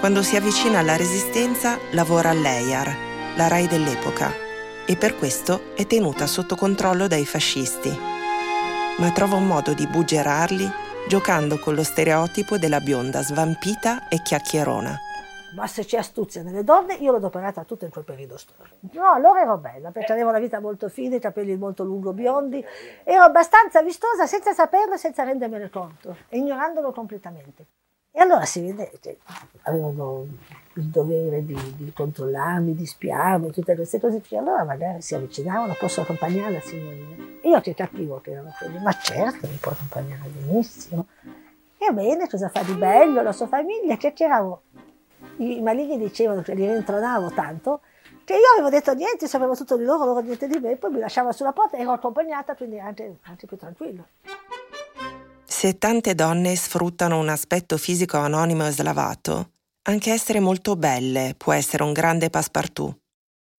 quando 0.00 0.22
si 0.22 0.34
avvicina 0.34 0.78
alla 0.78 0.96
resistenza 0.96 1.78
lavora 1.90 2.30
all'EIAR, 2.30 2.96
la 3.36 3.48
RAI 3.48 3.66
dell'epoca, 3.68 4.32
e 4.86 4.96
per 4.96 5.16
questo 5.16 5.74
è 5.76 5.86
tenuta 5.86 6.26
sotto 6.26 6.56
controllo 6.56 7.06
dai 7.06 7.26
fascisti. 7.26 7.94
Ma 8.96 9.10
trova 9.12 9.36
un 9.36 9.46
modo 9.46 9.74
di 9.74 9.86
buggerarli 9.86 10.70
giocando 11.06 11.58
con 11.58 11.74
lo 11.74 11.82
stereotipo 11.82 12.56
della 12.56 12.80
bionda 12.80 13.22
svampita 13.22 14.08
e 14.08 14.22
chiacchierona 14.22 15.02
ma 15.54 15.66
se 15.66 15.84
c'è 15.84 15.98
astuzia 15.98 16.42
nelle 16.42 16.64
donne, 16.64 16.94
io 16.94 17.10
l'ho 17.10 17.16
adoperata 17.18 17.64
tutta 17.64 17.84
in 17.84 17.90
quel 17.90 18.04
periodo 18.04 18.36
storico. 18.36 18.76
No, 18.92 19.12
allora 19.12 19.40
ero 19.40 19.58
bella, 19.58 19.90
perché 19.90 20.12
avevo 20.12 20.30
la 20.30 20.38
vita 20.38 20.60
molto 20.60 20.88
fine, 20.88 21.16
i 21.16 21.20
capelli 21.20 21.56
molto 21.56 21.84
lungo 21.84 22.12
biondi, 22.12 22.64
ero 23.04 23.22
abbastanza 23.22 23.82
vistosa 23.82 24.26
senza 24.26 24.52
saperlo 24.52 24.94
e 24.94 24.98
senza 24.98 25.24
rendermene 25.24 25.70
conto, 25.70 26.16
ignorandolo 26.30 26.92
completamente. 26.92 27.66
E 28.10 28.20
allora 28.20 28.44
si 28.44 28.60
vede 28.60 28.90
che 29.00 29.18
avevano 29.62 30.26
il 30.74 30.84
dovere 30.86 31.44
di, 31.44 31.56
di 31.76 31.92
controllarmi, 31.92 32.74
di 32.74 32.84
spiarmi, 32.84 33.52
tutte 33.52 33.76
queste 33.76 34.00
cose. 34.00 34.20
Allora 34.36 34.64
magari 34.64 35.02
si 35.02 35.14
avvicinavano, 35.14 35.76
posso 35.78 36.00
accompagnare 36.00 36.52
la 36.52 36.60
signorina. 36.60 37.24
Io 37.42 37.60
che 37.60 37.74
capivo 37.74 38.20
che 38.20 38.32
erano 38.32 38.52
quelli, 38.58 38.78
ma 38.80 38.92
certo 38.92 39.46
mi 39.46 39.56
può 39.60 39.70
accompagnare 39.70 40.28
benissimo. 40.30 41.06
E 41.78 41.92
bene, 41.92 42.28
cosa 42.28 42.48
fa 42.48 42.62
di 42.64 42.72
bello 42.72 43.22
la 43.22 43.30
sua 43.30 43.46
famiglia? 43.46 43.96
Chiacchieravo 43.96 44.62
i 45.38 45.60
maligni 45.60 45.98
dicevano 45.98 46.42
che 46.42 46.54
li 46.54 46.66
rintronavo 46.66 47.30
tanto, 47.30 47.80
che 48.24 48.34
io 48.34 48.52
avevo 48.54 48.68
detto 48.68 48.92
niente, 48.94 49.26
sapevo 49.26 49.54
tutto 49.54 49.76
di 49.76 49.84
loro, 49.84 50.04
loro 50.04 50.20
niente 50.20 50.46
di 50.46 50.58
me, 50.58 50.76
poi 50.76 50.90
mi 50.92 50.98
lasciava 50.98 51.32
sulla 51.32 51.52
porta 51.52 51.76
e 51.76 51.80
ero 51.80 51.92
accompagnata, 51.92 52.54
quindi 52.54 52.78
anche, 52.78 53.16
anche 53.22 53.46
più 53.46 53.56
tranquillo. 53.56 54.06
Se 55.44 55.78
tante 55.78 56.14
donne 56.14 56.54
sfruttano 56.54 57.18
un 57.18 57.28
aspetto 57.30 57.78
fisico 57.78 58.18
anonimo 58.18 58.66
e 58.66 58.70
slavato, 58.70 59.50
anche 59.88 60.12
essere 60.12 60.40
molto 60.40 60.76
belle 60.76 61.34
può 61.36 61.52
essere 61.52 61.82
un 61.82 61.92
grande 61.92 62.28
passepartout. 62.28 62.94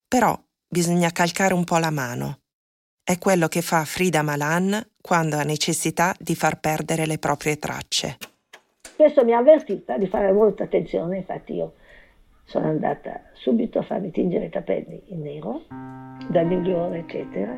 Però 0.08 0.39
bisogna 0.68 1.12
calcare 1.12 1.56
un 1.56 1.63
po' 1.63 1.78
la 1.78 1.89
mano. 1.89 2.42
È 3.04 3.18
quello 3.18 3.48
che 3.48 3.63
fa 3.63 3.84
Frida 3.86 4.22
Malan 4.22 4.88
quando 5.02 5.38
ha 5.38 5.44
necessità 5.44 6.13
di 6.20 6.36
far 6.36 6.60
perdere 6.60 7.08
le 7.08 7.18
proprie 7.18 7.58
tracce. 7.58 8.18
Questo 9.00 9.24
mi 9.24 9.32
ha 9.32 9.38
avvertita 9.38 9.98
di 9.98 10.08
fare 10.08 10.30
molta 10.34 10.66
attenzione, 10.66 11.16
infatti 11.16 11.54
io 11.54 11.76
sono 12.44 12.68
andata 12.68 13.22
subito 13.32 13.80
a 13.80 13.82
farmi 13.82 14.12
tingere 14.12 14.48
i 14.48 14.50
capelli 14.50 15.02
in 15.06 15.22
nero, 15.22 15.62
da 16.28 16.44
migliore, 16.44 16.98
eccetera. 16.98 17.58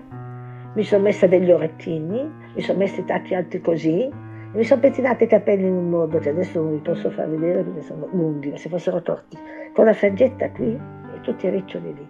Mi 0.76 0.84
sono 0.84 1.02
messa 1.02 1.26
degli 1.26 1.50
orecchini, 1.50 2.32
mi 2.54 2.62
sono 2.62 2.78
messa 2.78 3.02
i 3.02 3.06
tacchi 3.06 3.34
alti 3.34 3.60
così, 3.60 4.04
e 4.04 4.12
mi 4.54 4.64
sono 4.64 4.82
pettinata 4.82 5.24
i 5.24 5.28
capelli 5.28 5.66
in 5.66 5.74
un 5.74 5.90
modo 5.90 6.20
che 6.20 6.30
adesso 6.30 6.62
non 6.62 6.74
vi 6.74 6.82
posso 6.84 7.10
far 7.10 7.28
vedere 7.28 7.64
perché 7.64 7.82
sono 7.82 8.08
lunghi, 8.12 8.52
ma 8.52 8.58
se 8.58 8.70
fossero 8.70 9.02
torti, 9.02 9.36
con 9.74 9.86
la 9.86 9.94
frangetta 9.94 10.52
qui 10.52 10.74
e 10.76 11.22
tutti 11.22 11.48
i 11.48 11.50
riccioli 11.50 11.92
lì. 11.92 12.08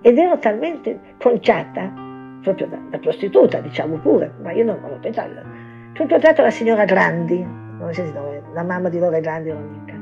Ed 0.00 0.16
ero 0.16 0.38
talmente 0.38 0.98
conciata, 1.18 1.92
proprio 2.40 2.66
da, 2.66 2.78
da 2.88 2.98
prostituta, 2.98 3.60
diciamo 3.60 3.98
pure, 3.98 4.32
ma 4.40 4.52
io 4.52 4.64
non 4.64 4.80
l'ho 4.80 4.98
pensato. 4.98 5.32
Ho 5.38 6.02
incontrato 6.02 6.40
la 6.40 6.50
signora 6.50 6.86
Grandi, 6.86 7.59
non 7.80 7.94
so 7.94 8.04
se 8.04 8.42
la 8.52 8.62
mamma 8.62 8.88
di 8.88 8.98
Lore 8.98 9.20
Grandi 9.20 9.48
era 9.48 9.58
amica. 9.58 9.94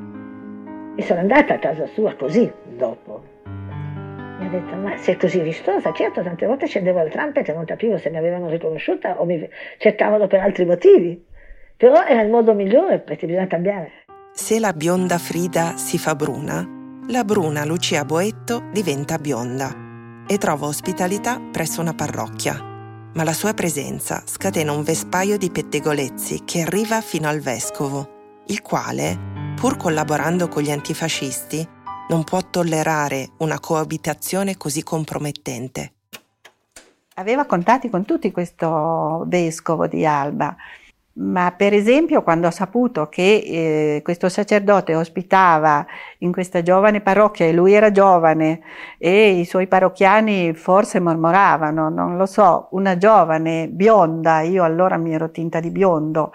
E 0.97 1.03
sono 1.03 1.21
andata 1.21 1.55
a 1.55 1.59
casa 1.59 1.87
sua 1.87 2.14
così, 2.17 2.51
dopo. 2.77 3.23
Mi 4.38 4.47
ha 4.47 4.49
detto, 4.51 4.75
ma 4.77 4.97
sei 4.97 5.17
così 5.17 5.41
vistosa? 5.41 5.93
Certo, 5.93 6.23
tante 6.23 6.47
volte 6.47 6.67
scendevo 6.67 6.99
al 6.99 7.09
trumpet 7.09 7.49
e 7.49 7.53
non 7.53 7.64
capivo 7.64 7.97
se 7.99 8.11
mi 8.11 8.17
avevano 8.17 8.49
riconosciuta 8.49 9.21
o 9.21 9.25
mi 9.25 9.49
cercavano 9.79 10.27
per 10.27 10.41
altri 10.41 10.64
motivi. 10.64 11.25
Però 11.77 12.05
era 12.05 12.21
il 12.21 12.31
modo 12.31 12.53
migliore 12.55 12.99
perché 12.99 13.27
bisogna 13.27 13.47
cambiare. 13.47 13.91
Se 14.33 14.59
la 14.59 14.73
bionda 14.73 15.19
Frida 15.19 15.77
si 15.77 15.99
fa 15.99 16.14
bruna, 16.14 16.67
la 17.09 17.25
bruna 17.25 17.64
Lucia 17.64 18.05
Boetto 18.05 18.64
diventa 18.73 19.19
bionda 19.19 19.87
e 20.27 20.37
trova 20.37 20.67
ospitalità 20.67 21.41
presso 21.51 21.81
una 21.81 21.95
parrocchia. 21.95 22.67
Ma 23.18 23.24
la 23.24 23.33
sua 23.33 23.52
presenza 23.52 24.22
scatena 24.24 24.70
un 24.70 24.85
vespaio 24.85 25.38
di 25.38 25.50
pettegolezzi 25.50 26.44
che 26.44 26.61
arriva 26.61 27.00
fino 27.00 27.26
al 27.26 27.40
vescovo, 27.40 28.44
il 28.46 28.62
quale, 28.62 29.18
pur 29.57 29.76
collaborando 29.76 30.46
con 30.46 30.62
gli 30.62 30.70
antifascisti, 30.70 31.68
non 32.11 32.22
può 32.22 32.38
tollerare 32.48 33.31
una 33.38 33.59
coabitazione 33.59 34.57
così 34.57 34.85
compromettente. 34.85 35.94
Aveva 37.14 37.44
contatti 37.44 37.90
con 37.90 38.04
tutti 38.04 38.31
questo 38.31 39.24
vescovo 39.26 39.88
di 39.88 40.07
Alba, 40.07 40.54
ma 41.18 41.52
per 41.57 41.74
esempio 41.74 42.22
quando 42.22 42.46
ho 42.46 42.50
saputo 42.50 43.09
che 43.09 43.42
eh, 43.44 44.02
questo 44.02 44.28
sacerdote 44.28 44.94
ospitava 44.94 45.85
in 46.18 46.33
questa 46.33 46.62
giovane 46.62 47.00
parrocchia 47.00 47.46
e 47.46 47.52
lui 47.52 47.72
era 47.72 47.90
giovane 47.90 48.61
e 48.98 49.31
i 49.31 49.44
suoi 49.44 49.66
parrocchiani 49.66 50.54
forse 50.54 51.00
mormoravano, 51.00 51.88
non 51.88 52.16
lo 52.16 52.26
so, 52.26 52.68
una 52.72 52.96
giovane 52.96 53.68
bionda, 53.68 54.42
io 54.42 54.62
allora 54.62 54.96
mi 54.96 55.12
ero 55.12 55.31
tinta 55.31 55.61
di 55.61 55.70
biondo, 55.70 56.33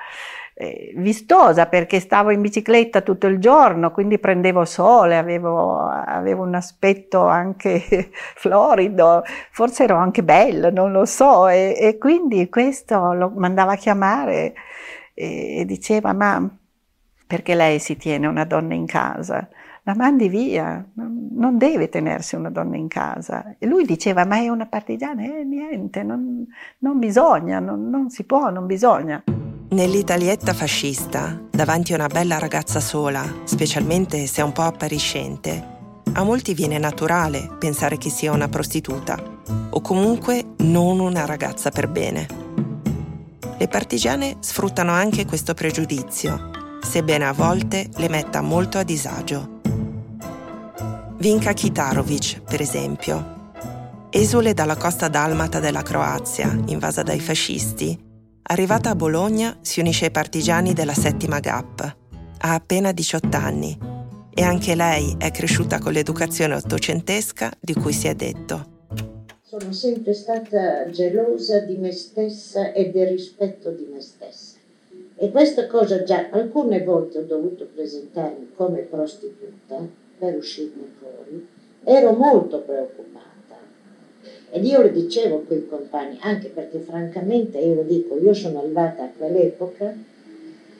eh, 0.55 0.93
vistosa 0.95 1.65
perché 1.65 1.99
stavo 1.99 2.31
in 2.31 2.41
bicicletta 2.41 3.01
tutto 3.01 3.27
il 3.27 3.39
giorno, 3.39 3.91
quindi 3.91 4.19
prendevo 4.19 4.65
sole, 4.65 5.17
avevo, 5.17 5.79
avevo 5.79 6.43
un 6.43 6.55
aspetto 6.55 7.25
anche 7.25 8.09
florido, 8.35 9.23
forse 9.51 9.83
ero 9.83 9.97
anche 9.97 10.23
bella, 10.23 10.69
non 10.69 10.91
lo 10.91 11.05
so, 11.05 11.47
e, 11.47 11.75
e 11.79 11.97
quindi 11.97 12.49
questo 12.49 13.13
lo 13.13 13.31
mandava 13.35 13.73
a 13.73 13.77
chiamare 13.77 14.53
e, 15.13 15.59
e 15.59 15.65
diceva 15.65 16.13
ma 16.13 16.47
perché 17.25 17.55
lei 17.55 17.79
si 17.79 17.97
tiene 17.97 18.27
una 18.27 18.45
donna 18.45 18.73
in 18.73 18.85
casa? 18.85 19.47
la 19.85 19.95
mandi 19.95 20.29
via, 20.29 20.85
non 20.93 21.57
deve 21.57 21.89
tenersi 21.89 22.35
una 22.35 22.49
donna 22.49 22.77
in 22.77 22.87
casa. 22.87 23.55
E 23.59 23.65
lui 23.65 23.83
diceva, 23.85 24.25
ma 24.25 24.37
è 24.37 24.47
una 24.47 24.65
partigiana? 24.65 25.23
Eh, 25.23 25.43
niente, 25.43 26.03
non, 26.03 26.45
non 26.79 26.99
bisogna, 26.99 27.59
non, 27.59 27.89
non 27.89 28.09
si 28.09 28.23
può, 28.23 28.49
non 28.49 28.65
bisogna. 28.65 29.21
Nell'Italietta 29.73 30.53
fascista, 30.53 31.35
davanti 31.49 31.93
a 31.93 31.95
una 31.95 32.05
bella 32.05 32.37
ragazza 32.37 32.79
sola, 32.79 33.25
specialmente 33.43 34.27
se 34.27 34.43
un 34.43 34.51
po' 34.51 34.61
appariscente, 34.61 35.67
a 36.13 36.21
molti 36.21 36.53
viene 36.53 36.77
naturale 36.77 37.49
pensare 37.57 37.97
che 37.97 38.11
sia 38.11 38.31
una 38.31 38.47
prostituta 38.47 39.17
o 39.71 39.81
comunque 39.81 40.53
non 40.57 40.99
una 40.99 41.25
ragazza 41.25 41.71
per 41.71 41.87
bene. 41.87 42.27
Le 43.57 43.67
partigiane 43.67 44.35
sfruttano 44.41 44.91
anche 44.91 45.25
questo 45.25 45.55
pregiudizio, 45.55 46.51
sebbene 46.83 47.25
a 47.25 47.33
volte 47.33 47.89
le 47.95 48.09
metta 48.09 48.41
molto 48.41 48.77
a 48.77 48.83
disagio. 48.83 49.61
Vinka 51.17 51.53
Kitarovic, 51.53 52.41
per 52.41 52.61
esempio. 52.61 53.51
Esule 54.11 54.53
dalla 54.53 54.77
costa 54.77 55.07
dalmata 55.07 55.59
della 55.59 55.81
Croazia, 55.81 56.55
invasa 56.67 57.01
dai 57.01 57.19
fascisti, 57.19 58.11
arrivata 58.43 58.89
a 58.89 58.95
Bologna 58.95 59.57
si 59.61 59.79
unisce 59.79 60.05
ai 60.05 60.11
partigiani 60.11 60.73
della 60.73 60.93
settima 60.93 61.39
GAP. 61.39 61.95
Ha 62.39 62.53
appena 62.53 62.91
18 62.91 63.37
anni 63.37 63.77
e 64.33 64.41
anche 64.41 64.75
lei 64.75 65.15
è 65.17 65.31
cresciuta 65.31 65.79
con 65.79 65.93
l'educazione 65.93 66.55
ottocentesca 66.55 67.51
di 67.59 67.73
cui 67.73 67.93
si 67.93 68.07
è 68.07 68.15
detto. 68.15 68.71
Sono 69.41 69.71
sempre 69.71 70.13
stata 70.13 70.89
gelosa 70.89 71.59
di 71.59 71.77
me 71.77 71.91
stessa 71.91 72.71
e 72.71 72.89
del 72.89 73.07
rispetto 73.07 73.69
di 73.69 73.87
me 73.91 74.01
stessa. 74.01 74.57
E 75.15 75.29
questa 75.29 75.67
cosa 75.67 76.03
già 76.03 76.29
alcune 76.31 76.83
volte 76.83 77.19
ho 77.19 77.23
dovuto 77.23 77.67
presentarmi 77.73 78.51
come 78.55 78.79
prostituta 78.79 79.79
per 80.17 80.35
uscirne 80.35 80.87
fuori, 80.99 81.47
ero 81.83 82.13
molto 82.13 82.61
preoccupata. 82.61 83.32
Ed 84.55 84.63
io 84.65 84.83
le 84.83 84.91
dicevo 84.91 85.37
a 85.37 85.41
quei 85.47 85.67
compagni, 85.67 86.19
anche 86.21 86.49
perché 86.49 86.77
francamente 86.77 87.57
io 87.57 87.73
lo 87.73 87.81
dico, 87.81 88.19
io 88.19 88.35
sono 88.35 88.59
arrivata 88.59 89.01
a 89.01 89.09
quell'epoca 89.17 89.95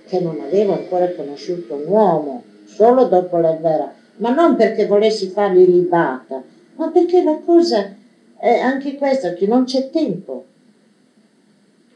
che 0.06 0.20
non 0.20 0.40
avevo 0.42 0.74
ancora 0.74 1.12
conosciuto 1.16 1.74
un 1.74 1.88
uomo, 1.88 2.44
solo 2.66 3.06
dopo 3.06 3.38
la 3.38 3.54
guerra, 3.54 3.92
ma 4.18 4.32
non 4.32 4.56
perché 4.56 4.86
volessi 4.86 5.30
fargli 5.30 5.66
libata, 5.66 6.44
ma 6.76 6.92
perché 6.92 7.24
la 7.24 7.40
cosa 7.44 7.96
è 8.38 8.60
anche 8.60 8.96
questa, 8.96 9.34
che 9.34 9.48
non 9.48 9.64
c'è 9.64 9.90
tempo. 9.90 10.46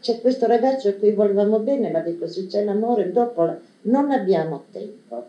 C'è 0.02 0.20
questo 0.20 0.48
ragazzo 0.48 0.90
a 0.90 0.94
cui 0.94 1.12
volevamo 1.12 1.60
bene, 1.60 1.92
ma 1.92 2.00
dico, 2.00 2.26
se 2.26 2.48
c'è 2.48 2.64
l'amore, 2.64 3.12
dopo 3.12 3.44
la... 3.44 3.56
non 3.84 4.10
abbiamo 4.10 4.64
tempo. 4.72 5.28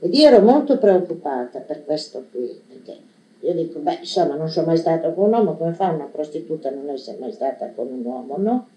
Ed 0.00 0.14
io 0.14 0.26
ero 0.26 0.40
molto 0.40 0.78
preoccupata 0.78 1.58
per 1.58 1.84
questo 1.84 2.24
qui, 2.30 2.58
perché 2.66 3.10
io 3.42 3.54
dico, 3.54 3.80
beh, 3.80 3.98
insomma, 4.00 4.34
non 4.34 4.48
sono 4.48 4.66
mai 4.66 4.76
stata 4.76 5.10
con 5.10 5.24
un 5.24 5.32
uomo, 5.32 5.56
come 5.56 5.72
fa 5.72 5.88
una 5.88 6.04
prostituta 6.04 6.68
a 6.68 6.72
non 6.72 6.88
essere 6.90 7.18
mai 7.18 7.32
stata 7.32 7.70
con 7.74 7.88
un 7.88 8.04
uomo, 8.04 8.36
no? 8.38 8.68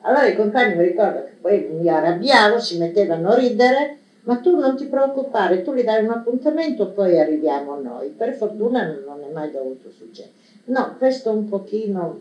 Allora 0.00 0.26
i 0.26 0.34
compagni 0.34 0.74
mi 0.74 0.82
ricordo 0.82 1.22
che 1.22 1.34
poi 1.40 1.68
mi 1.70 1.88
arrabbiavo, 1.88 2.58
si 2.58 2.78
mettevano 2.78 3.30
a 3.30 3.36
ridere, 3.36 3.98
ma 4.22 4.40
tu 4.40 4.56
non 4.56 4.76
ti 4.76 4.86
preoccupare, 4.86 5.62
tu 5.62 5.72
gli 5.72 5.84
dai 5.84 6.02
un 6.02 6.10
appuntamento, 6.10 6.88
poi 6.88 7.16
arriviamo 7.16 7.76
noi. 7.76 8.08
Per 8.08 8.34
fortuna 8.34 8.84
non 8.84 9.22
è 9.22 9.30
mai 9.32 9.52
dovuto 9.52 9.88
succedere. 9.90 10.34
No, 10.64 10.96
questo 10.98 11.30
un 11.30 11.48
pochino, 11.48 12.20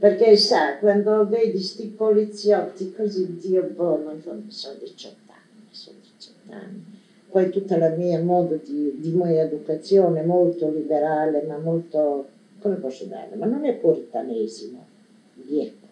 perché 0.00 0.36
sa, 0.36 0.78
quando 0.78 1.28
vedi 1.28 1.60
sti 1.60 1.94
poliziotti 1.96 2.92
così, 2.92 3.36
Dio 3.38 3.62
buono, 3.62 4.18
sono 4.48 4.74
18 4.80 5.16
anni, 5.28 5.68
sono 5.70 5.96
18 6.00 6.52
anni 6.52 6.95
poi 7.36 7.50
tutta 7.50 7.76
la 7.76 7.90
mia 7.90 8.18
modo 8.22 8.58
di, 8.64 8.94
di 8.96 9.10
mia 9.10 9.42
educazione 9.42 10.22
molto 10.22 10.70
liberale, 10.70 11.44
ma 11.46 11.58
molto, 11.58 12.28
come 12.62 12.76
posso 12.76 13.04
dire, 13.04 13.28
ma 13.34 13.44
non 13.44 13.66
è 13.66 13.74
puritanesimo, 13.74 14.82
dietro, 15.34 15.88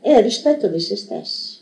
è 0.00 0.16
il 0.16 0.22
rispetto 0.24 0.66
di 0.66 0.80
se 0.80 0.96
stessi. 0.96 1.60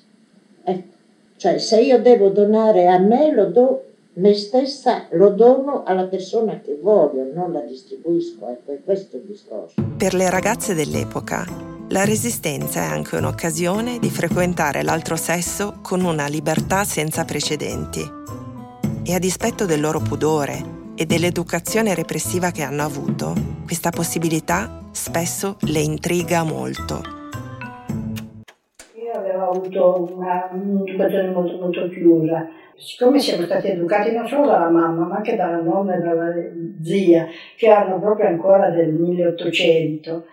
Ecco, 0.64 0.94
cioè 1.36 1.58
se 1.58 1.82
io 1.82 2.00
devo 2.00 2.30
donare 2.30 2.86
a 2.86 2.96
me, 2.96 3.34
lo 3.34 3.50
do 3.50 3.84
me 4.14 4.32
stessa, 4.32 5.04
lo 5.10 5.28
dono 5.28 5.82
alla 5.82 6.04
persona 6.04 6.60
che 6.60 6.78
voglio, 6.80 7.30
non 7.34 7.52
la 7.52 7.60
distribuisco, 7.60 8.48
ecco, 8.48 8.72
è 8.72 8.78
questo 8.82 9.16
il 9.18 9.24
discorso. 9.24 9.74
Per 9.94 10.14
le 10.14 10.30
ragazze 10.30 10.72
dell'epoca, 10.72 11.44
la 11.90 12.06
resistenza 12.06 12.80
è 12.80 12.86
anche 12.86 13.16
un'occasione 13.16 13.98
di 13.98 14.08
frequentare 14.08 14.82
l'altro 14.82 15.16
sesso 15.16 15.80
con 15.82 16.02
una 16.02 16.28
libertà 16.28 16.84
senza 16.84 17.26
precedenti 17.26 18.40
e 19.04 19.14
a 19.14 19.18
dispetto 19.18 19.66
del 19.66 19.80
loro 19.80 19.98
pudore 19.98 20.80
e 20.94 21.06
dell'educazione 21.06 21.94
repressiva 21.94 22.50
che 22.50 22.62
hanno 22.62 22.82
avuto, 22.82 23.34
questa 23.64 23.90
possibilità 23.90 24.84
spesso 24.92 25.56
le 25.62 25.80
intriga 25.80 26.44
molto. 26.44 27.00
Io 28.94 29.12
avevo 29.12 29.50
avuto 29.50 30.16
un'educazione 30.52 31.30
molto, 31.30 31.56
molto 31.58 31.88
chiusa. 31.88 32.48
Siccome 32.76 33.18
siamo 33.18 33.44
stati 33.44 33.68
educati 33.68 34.12
non 34.12 34.26
solo 34.28 34.46
dalla 34.46 34.70
mamma, 34.70 35.06
ma 35.06 35.16
anche 35.16 35.36
dalla 35.36 35.60
nonna 35.60 35.96
e 35.96 36.00
dalla 36.00 36.32
zia, 36.82 37.26
che 37.56 37.66
erano 37.66 37.98
proprio 37.98 38.28
ancora 38.28 38.70
del 38.70 38.92
1800, 38.92 40.24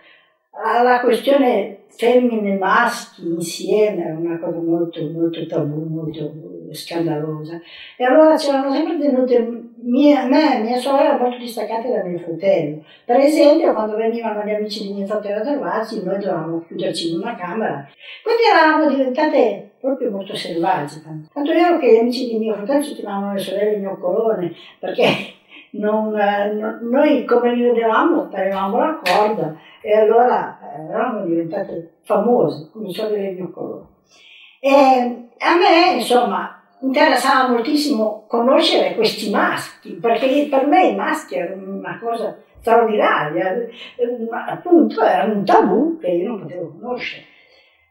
la 0.82 1.00
questione 1.02 1.84
femmine 1.88 2.54
e 2.54 2.58
maschi 2.58 3.26
insieme 3.26 4.04
era 4.04 4.18
una 4.18 4.38
cosa 4.38 4.58
molto, 4.58 5.00
molto 5.10 5.46
tabù, 5.46 5.86
molto 5.88 6.32
scandalosa. 6.74 7.60
E 7.96 8.04
allora 8.04 8.36
c'erano 8.36 8.72
sempre 8.72 8.98
tenute 8.98 9.70
mia, 9.82 10.26
me 10.26 10.60
mia 10.60 10.78
sorella 10.78 11.16
molto 11.16 11.38
distaccate 11.38 11.90
da 11.90 12.04
mio 12.04 12.18
fratello. 12.18 12.84
Per 13.04 13.16
esempio, 13.16 13.72
quando 13.72 13.96
venivano 13.96 14.42
gli 14.44 14.50
amici 14.50 14.86
di 14.86 14.92
mio 14.92 15.06
fratello 15.06 15.40
a 15.40 15.44
trovarci, 15.44 16.02
noi 16.04 16.18
dovevamo 16.18 16.64
chiuderci 16.66 17.12
in 17.12 17.20
una 17.20 17.34
camera. 17.34 17.88
Quindi 18.22 18.42
eravamo 18.52 18.88
diventate 18.88 19.70
proprio 19.80 20.10
molto 20.10 20.34
selvagge. 20.34 21.02
Tanto 21.32 21.50
è 21.50 21.54
vero 21.54 21.78
che 21.78 21.92
gli 21.92 21.98
amici 21.98 22.28
di 22.28 22.38
mio 22.38 22.54
fratello 22.54 22.82
ci 22.82 22.94
chiamavano 22.94 23.34
le 23.34 23.40
sorelle 23.40 23.76
mio 23.76 23.98
colone, 23.98 24.52
perché 24.78 25.38
non, 25.72 26.10
no, 26.10 26.78
noi 26.82 27.24
come 27.24 27.54
li 27.54 27.62
vedevamo 27.62 28.28
avevamo 28.32 28.78
la 28.78 29.00
corda 29.02 29.56
e 29.80 29.96
allora 29.96 30.58
eh, 30.60 30.82
eravamo 30.88 31.24
diventate 31.24 31.98
famose 32.02 32.70
come 32.72 32.90
sorelle 32.90 33.30
mio 33.32 33.50
colore. 33.50 33.84
E 34.58 34.68
a 35.38 35.56
me, 35.56 35.94
insomma, 35.96 36.59
interessava 36.80 37.48
moltissimo 37.48 38.24
conoscere 38.26 38.94
questi 38.94 39.30
maschi, 39.30 39.92
perché 39.92 40.46
per 40.50 40.66
me 40.66 40.88
i 40.88 40.94
maschi 40.94 41.36
erano 41.36 41.76
una 41.76 41.98
cosa 42.02 42.36
straordinaria, 42.60 43.56
appunto 44.48 45.02
erano 45.02 45.34
un 45.34 45.44
tabù 45.44 45.98
che 45.98 46.08
io 46.08 46.28
non 46.28 46.40
potevo 46.40 46.76
conoscere. 46.78 47.24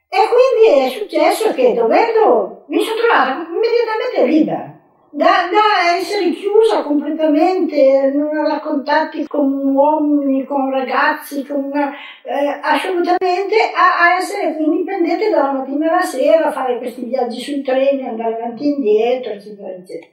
E 0.07 0.17
quindi 0.27 0.85
è 0.85 0.89
successo 0.89 1.53
che 1.53 1.73
dovendo, 1.73 2.65
mi 2.67 2.81
sono 2.81 2.99
trovata 2.99 3.47
immediatamente 3.47 4.25
libera, 4.25 4.78
da, 5.11 5.49
da, 5.49 5.95
essere 5.97 6.31
chiusa 6.31 6.83
completamente, 6.83 8.11
non 8.13 8.37
avere 8.37 8.59
contatti 8.59 9.25
con 9.25 9.51
uomini, 9.51 10.45
con 10.45 10.69
ragazzi, 10.69 11.45
con, 11.45 11.71
eh, 11.73 12.59
assolutamente 12.61 13.55
a, 13.75 14.03
a, 14.03 14.17
essere 14.17 14.55
indipendente 14.59 15.29
dalla 15.29 15.51
mattina 15.51 15.91
alla 15.91 16.01
sera, 16.01 16.51
fare 16.51 16.77
questi 16.77 17.05
viaggi 17.05 17.39
sui 17.39 17.61
treni, 17.61 18.07
andare 18.07 18.35
avanti 18.35 18.65
e 18.65 18.67
indietro, 18.67 19.33
eccetera, 19.33 19.69
eccetera. 19.69 20.11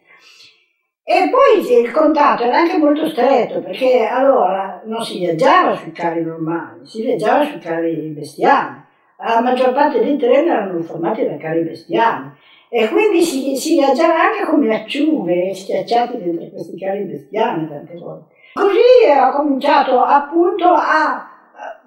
E 1.09 1.31
poi 1.31 1.83
il 1.83 1.93
contatto 1.93 2.43
era 2.45 2.57
anche 2.57 2.79
molto 2.79 3.09
stretto, 3.09 3.61
perché 3.61 4.07
allora 4.07 4.83
non 4.87 5.05
si 5.05 5.19
viaggiava 5.19 5.77
sui 5.77 5.93
carri 5.93 6.25
normali, 6.25 6.87
si 6.87 7.03
viaggiava 7.03 7.45
sui 7.45 7.61
carri 7.61 7.95
bestiali. 8.09 8.85
La 9.19 9.41
maggior 9.41 9.73
parte 9.73 10.01
dei 10.01 10.17
treni 10.17 10.49
erano 10.49 10.81
formati 10.83 11.25
da 11.25 11.37
carri 11.37 11.63
bestiali 11.63 12.45
e 12.69 12.89
quindi 12.89 13.23
si, 13.23 13.57
si 13.57 13.75
viaggiava 13.79 14.15
anche 14.15 14.51
come 14.51 14.75
acciughe, 14.75 15.55
schiacciati 15.55 16.19
dentro 16.19 16.49
questi 16.51 16.77
carri 16.79 17.05
bestiali 17.05 17.69
tante 17.69 17.99
volte. 17.99 18.35
Così 18.55 19.11
ho 19.21 19.37
cominciato 19.37 20.01
appunto 20.01 20.65
a, 20.65 21.29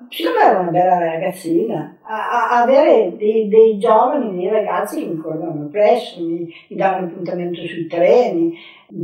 siccome 0.10 0.44
ero 0.44 0.60
una 0.62 0.72
bella 0.72 1.00
ragazzina, 1.00 1.98
a, 2.04 2.50
a 2.50 2.62
avere 2.62 3.16
dei, 3.18 3.48
dei, 3.48 3.78
giovani, 3.78 4.36
dei 4.36 4.50
ragazzi 4.50 5.02
che 5.02 5.08
mi 5.08 5.18
correvano 5.18 5.68
presso, 5.70 6.22
mi, 6.22 6.48
mi 6.70 6.78
davano 6.78 7.08
appuntamento 7.08 7.66
sui 7.66 7.88
treni, 7.88 8.56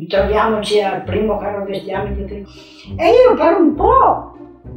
troviamoci 0.07 0.81
al 0.81 1.03
primo 1.03 1.37
carro 1.37 1.65
bestiame. 1.65 2.15
E 2.97 3.09
io 3.09 3.35
per 3.35 3.53
un 3.59 3.75
po', 3.75 4.33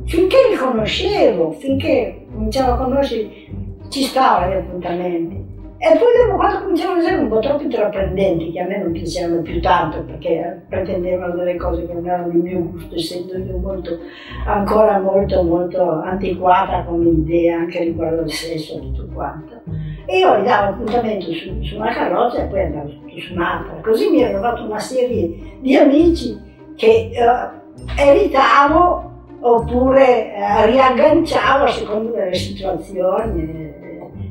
finché 0.07 0.37
li 0.51 0.57
conoscevo, 0.57 1.53
finché 1.53 2.27
cominciavo 2.33 2.73
a 2.73 2.85
conoscere, 2.85 3.29
ci 3.89 4.03
stavano 4.03 4.53
gli 4.53 4.57
appuntamenti. 4.57 5.48
E 5.81 5.97
poi 5.97 6.09
dopo 6.27 6.37
quando 6.37 6.63
cominciavano 6.63 6.99
a 6.99 7.03
essere 7.05 7.23
un 7.23 7.29
po' 7.29 7.39
troppo 7.39 7.63
intraprendenti, 7.63 8.51
che 8.51 8.61
a 8.61 8.67
me 8.67 8.79
non 8.79 8.91
piacevano 8.91 9.43
più 9.43 9.61
tanto 9.61 10.03
perché 10.03 10.63
pretendevano 10.69 11.37
delle 11.37 11.55
cose 11.55 11.87
che 11.87 11.93
non 11.93 12.05
erano 12.05 12.31
di 12.31 12.39
mio 12.39 12.63
gusto, 12.63 12.97
essendo 12.97 13.39
io 13.39 13.59
molto, 13.59 13.97
ancora 14.45 14.99
molto, 14.99 15.41
molto 15.45 15.89
antiquata 16.03 16.83
come 16.83 17.11
idea 17.11 17.59
anche 17.59 17.85
riguardo 17.85 18.23
al 18.23 18.31
sesso 18.31 18.75
e 18.75 18.81
tutto 18.81 19.07
quanto. 19.15 19.55
E 20.07 20.19
io 20.19 20.41
gli 20.41 20.45
davo 20.45 20.73
appuntamento 20.73 21.33
su, 21.33 21.63
su 21.63 21.77
una 21.77 21.93
carrozza 21.93 22.43
e 22.43 22.47
poi 22.47 22.65
andavo 22.65 22.89
su 22.89 23.33
un'altra. 23.35 23.81
Così 23.81 24.11
mi 24.11 24.23
ero 24.23 24.41
fatto 24.41 24.65
una 24.65 24.81
serie 24.81 25.59
di 25.61 25.77
amici 25.77 26.37
che 26.75 27.11
eh, 27.13 28.03
evitavo 28.03 29.07
oppure 29.41 30.35
eh, 30.35 30.67
riagganciavo 30.67 31.65
a 31.65 31.69
seconda 31.69 32.19
delle 32.19 32.35
situazioni 32.35 33.68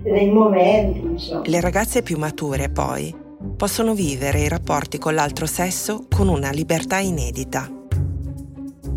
dei 0.02 0.30
momenti. 0.30 1.00
Insomma. 1.00 1.42
Le 1.46 1.60
ragazze 1.62 2.02
più 2.02 2.18
mature, 2.18 2.70
poi, 2.70 3.16
possono 3.56 3.94
vivere 3.94 4.42
i 4.42 4.48
rapporti 4.48 4.98
con 4.98 5.14
l'altro 5.14 5.46
sesso 5.46 6.06
con 6.10 6.28
una 6.28 6.52
libertà 6.52 7.00
inedita. 7.00 7.72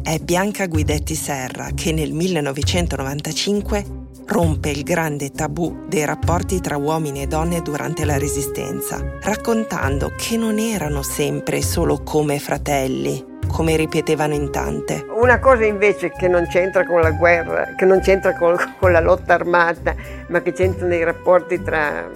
È 0.03 0.19
Bianca 0.19 0.67
Guidetti 0.67 1.15
Serra 1.15 1.71
che 1.75 1.93
nel 1.93 2.13
1995 2.13 3.99
rompe 4.27 4.71
il 4.71 4.83
grande 4.83 5.31
tabù 5.31 5.87
dei 5.89 6.05
rapporti 6.05 6.61
tra 6.61 6.77
uomini 6.77 7.23
e 7.23 7.27
donne 7.27 7.61
durante 7.63 8.05
la 8.05 8.17
Resistenza, 8.17 9.19
raccontando 9.21 10.13
che 10.17 10.37
non 10.37 10.59
erano 10.59 11.03
sempre 11.03 11.63
solo 11.63 12.03
come 12.03 12.39
fratelli, 12.39 13.30
come 13.51 13.77
ripetevano 13.77 14.35
in 14.35 14.51
tante. 14.51 15.05
Una 15.09 15.39
cosa 15.39 15.65
invece 15.65 16.11
che 16.11 16.29
non 16.29 16.47
c'entra 16.47 16.85
con 16.85 17.01
la 17.01 17.11
guerra, 17.11 17.75
che 17.77 17.85
non 17.85 18.01
c'entra 18.01 18.35
con, 18.37 18.57
con 18.79 18.93
la 18.93 19.01
lotta 19.01 19.35
armata, 19.35 19.95
ma 20.29 20.41
che 20.41 20.53
c'entra 20.53 20.87
nei 20.87 21.05
rapporti 21.05 21.63
tra, 21.63 22.09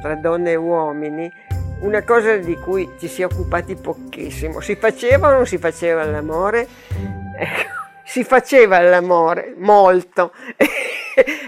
tra 0.00 0.14
donne 0.14 0.52
e 0.52 0.56
uomini, 0.56 1.32
una 1.80 2.02
cosa 2.02 2.36
di 2.36 2.56
cui 2.56 2.90
ci 2.98 3.08
si 3.08 3.22
è 3.22 3.24
occupati 3.24 3.76
pochissimo. 3.76 4.60
Si 4.60 4.76
faceva 4.76 5.28
o 5.28 5.32
non 5.32 5.46
si 5.46 5.58
faceva 5.58 6.04
l'amore? 6.04 6.66
Ecco, 7.36 7.70
si 8.04 8.24
faceva 8.24 8.80
l'amore 8.80 9.54
molto. 9.58 10.32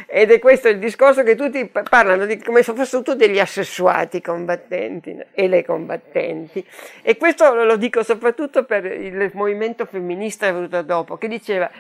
Ed 0.06 0.30
è 0.30 0.38
questo 0.38 0.68
il 0.68 0.78
discorso 0.78 1.22
che 1.22 1.34
tutti 1.36 1.70
parlano 1.88 2.26
di 2.26 2.38
come 2.38 2.62
se 2.62 2.72
fossero 2.72 3.02
tutti 3.02 3.26
degli 3.26 3.38
assessuati 3.38 4.20
combattenti 4.20 5.16
e 5.32 5.48
le 5.48 5.64
combattenti. 5.64 6.64
E 7.02 7.16
questo 7.16 7.52
lo 7.54 7.76
dico 7.76 8.02
soprattutto 8.02 8.64
per 8.64 8.84
il 8.84 9.30
movimento 9.34 9.84
femminista 9.86 10.50
venuto 10.50 10.82
dopo, 10.82 11.16
che 11.16 11.28
diceva, 11.28 11.70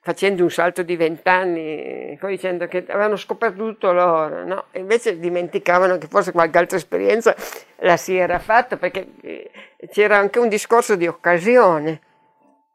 facendo 0.00 0.44
un 0.44 0.50
salto 0.50 0.82
di 0.82 0.94
vent'anni, 0.94 2.16
dicendo 2.20 2.68
che 2.68 2.84
avevano 2.86 3.16
scoperto 3.16 3.56
tutto 3.56 3.92
loro, 3.92 4.44
no? 4.44 4.64
E 4.70 4.78
invece 4.78 5.18
dimenticavano 5.18 5.98
che 5.98 6.06
forse 6.06 6.30
qualche 6.32 6.58
altra 6.58 6.76
esperienza 6.76 7.34
la 7.78 7.96
si 7.96 8.16
era 8.16 8.38
fatta, 8.38 8.76
perché 8.76 9.06
eh, 9.22 9.50
c'era 9.90 10.16
anche 10.16 10.38
un 10.38 10.48
discorso 10.48 10.94
di 10.94 11.08
occasione 11.08 12.00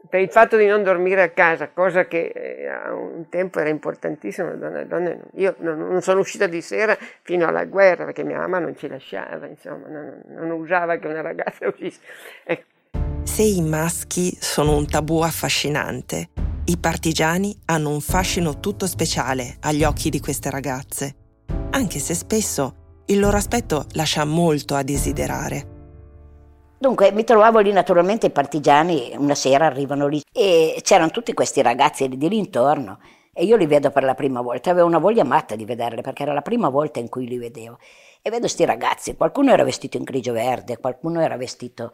per 0.09 0.19
il 0.19 0.29
fatto 0.29 0.57
di 0.57 0.65
non 0.65 0.83
dormire 0.83 1.21
a 1.21 1.29
casa, 1.29 1.69
cosa 1.69 2.05
che 2.05 2.31
eh, 2.33 2.67
a 2.67 2.93
un 2.93 3.29
tempo 3.29 3.59
era 3.59 3.69
importantissima, 3.69 4.51
donne, 4.51 4.87
donne, 4.87 5.19
io 5.35 5.55
non, 5.59 5.77
non, 5.77 6.01
sono 6.01 6.19
uscita 6.19 6.47
di 6.47 6.61
sera 6.61 6.97
fino 7.21 7.47
alla 7.47 7.65
guerra 7.65 8.05
perché 8.05 8.23
mia 8.23 8.37
mamma 8.37 8.59
non 8.59 8.75
ci 8.75 8.87
lasciava, 8.87 9.47
insomma, 9.47 9.87
non, 9.87 10.21
non 10.27 10.51
usava 10.51 10.97
che 10.97 11.07
una 11.07 11.21
ragazza 11.21 11.67
uscisse. 11.67 11.99
Ecco. 12.43 12.65
Se 13.23 13.43
i 13.43 13.61
maschi 13.61 14.35
sono 14.39 14.75
un 14.75 14.87
tabù 14.87 15.21
affascinante, 15.21 16.29
i 16.65 16.77
partigiani 16.77 17.57
hanno 17.65 17.89
un 17.89 18.01
fascino 18.01 18.59
tutto 18.59 18.87
speciale 18.87 19.57
agli 19.61 19.83
occhi 19.83 20.09
di 20.09 20.19
queste 20.19 20.49
ragazze, 20.49 21.15
anche 21.71 21.99
se 21.99 22.13
spesso 22.13 22.75
il 23.05 23.19
loro 23.19 23.37
aspetto 23.37 23.85
lascia 23.93 24.25
molto 24.25 24.75
a 24.75 24.83
desiderare. 24.83 25.70
Dunque 26.81 27.11
mi 27.11 27.23
trovavo 27.23 27.59
lì 27.59 27.71
naturalmente 27.71 28.25
i 28.25 28.31
partigiani, 28.31 29.13
una 29.15 29.35
sera 29.35 29.67
arrivano 29.67 30.07
lì 30.07 30.19
e 30.33 30.79
c'erano 30.81 31.11
tutti 31.11 31.31
questi 31.31 31.61
ragazzi 31.61 32.09
di 32.09 32.27
lì 32.27 32.39
intorno 32.39 32.97
e 33.33 33.43
io 33.45 33.55
li 33.55 33.67
vedo 33.67 33.91
per 33.91 34.01
la 34.01 34.15
prima 34.15 34.41
volta, 34.41 34.71
avevo 34.71 34.87
una 34.87 34.97
voglia 34.97 35.23
matta 35.23 35.55
di 35.55 35.63
vederli 35.63 36.01
perché 36.01 36.23
era 36.23 36.33
la 36.33 36.41
prima 36.41 36.69
volta 36.69 36.97
in 36.97 37.07
cui 37.07 37.27
li 37.27 37.37
vedevo. 37.37 37.77
E 38.23 38.31
vedo 38.31 38.39
questi 38.39 38.65
ragazzi, 38.65 39.15
qualcuno 39.15 39.51
era 39.51 39.63
vestito 39.63 39.97
in 39.97 40.03
grigio 40.03 40.33
verde, 40.33 40.79
qualcuno 40.79 41.21
era 41.21 41.37
vestito 41.37 41.93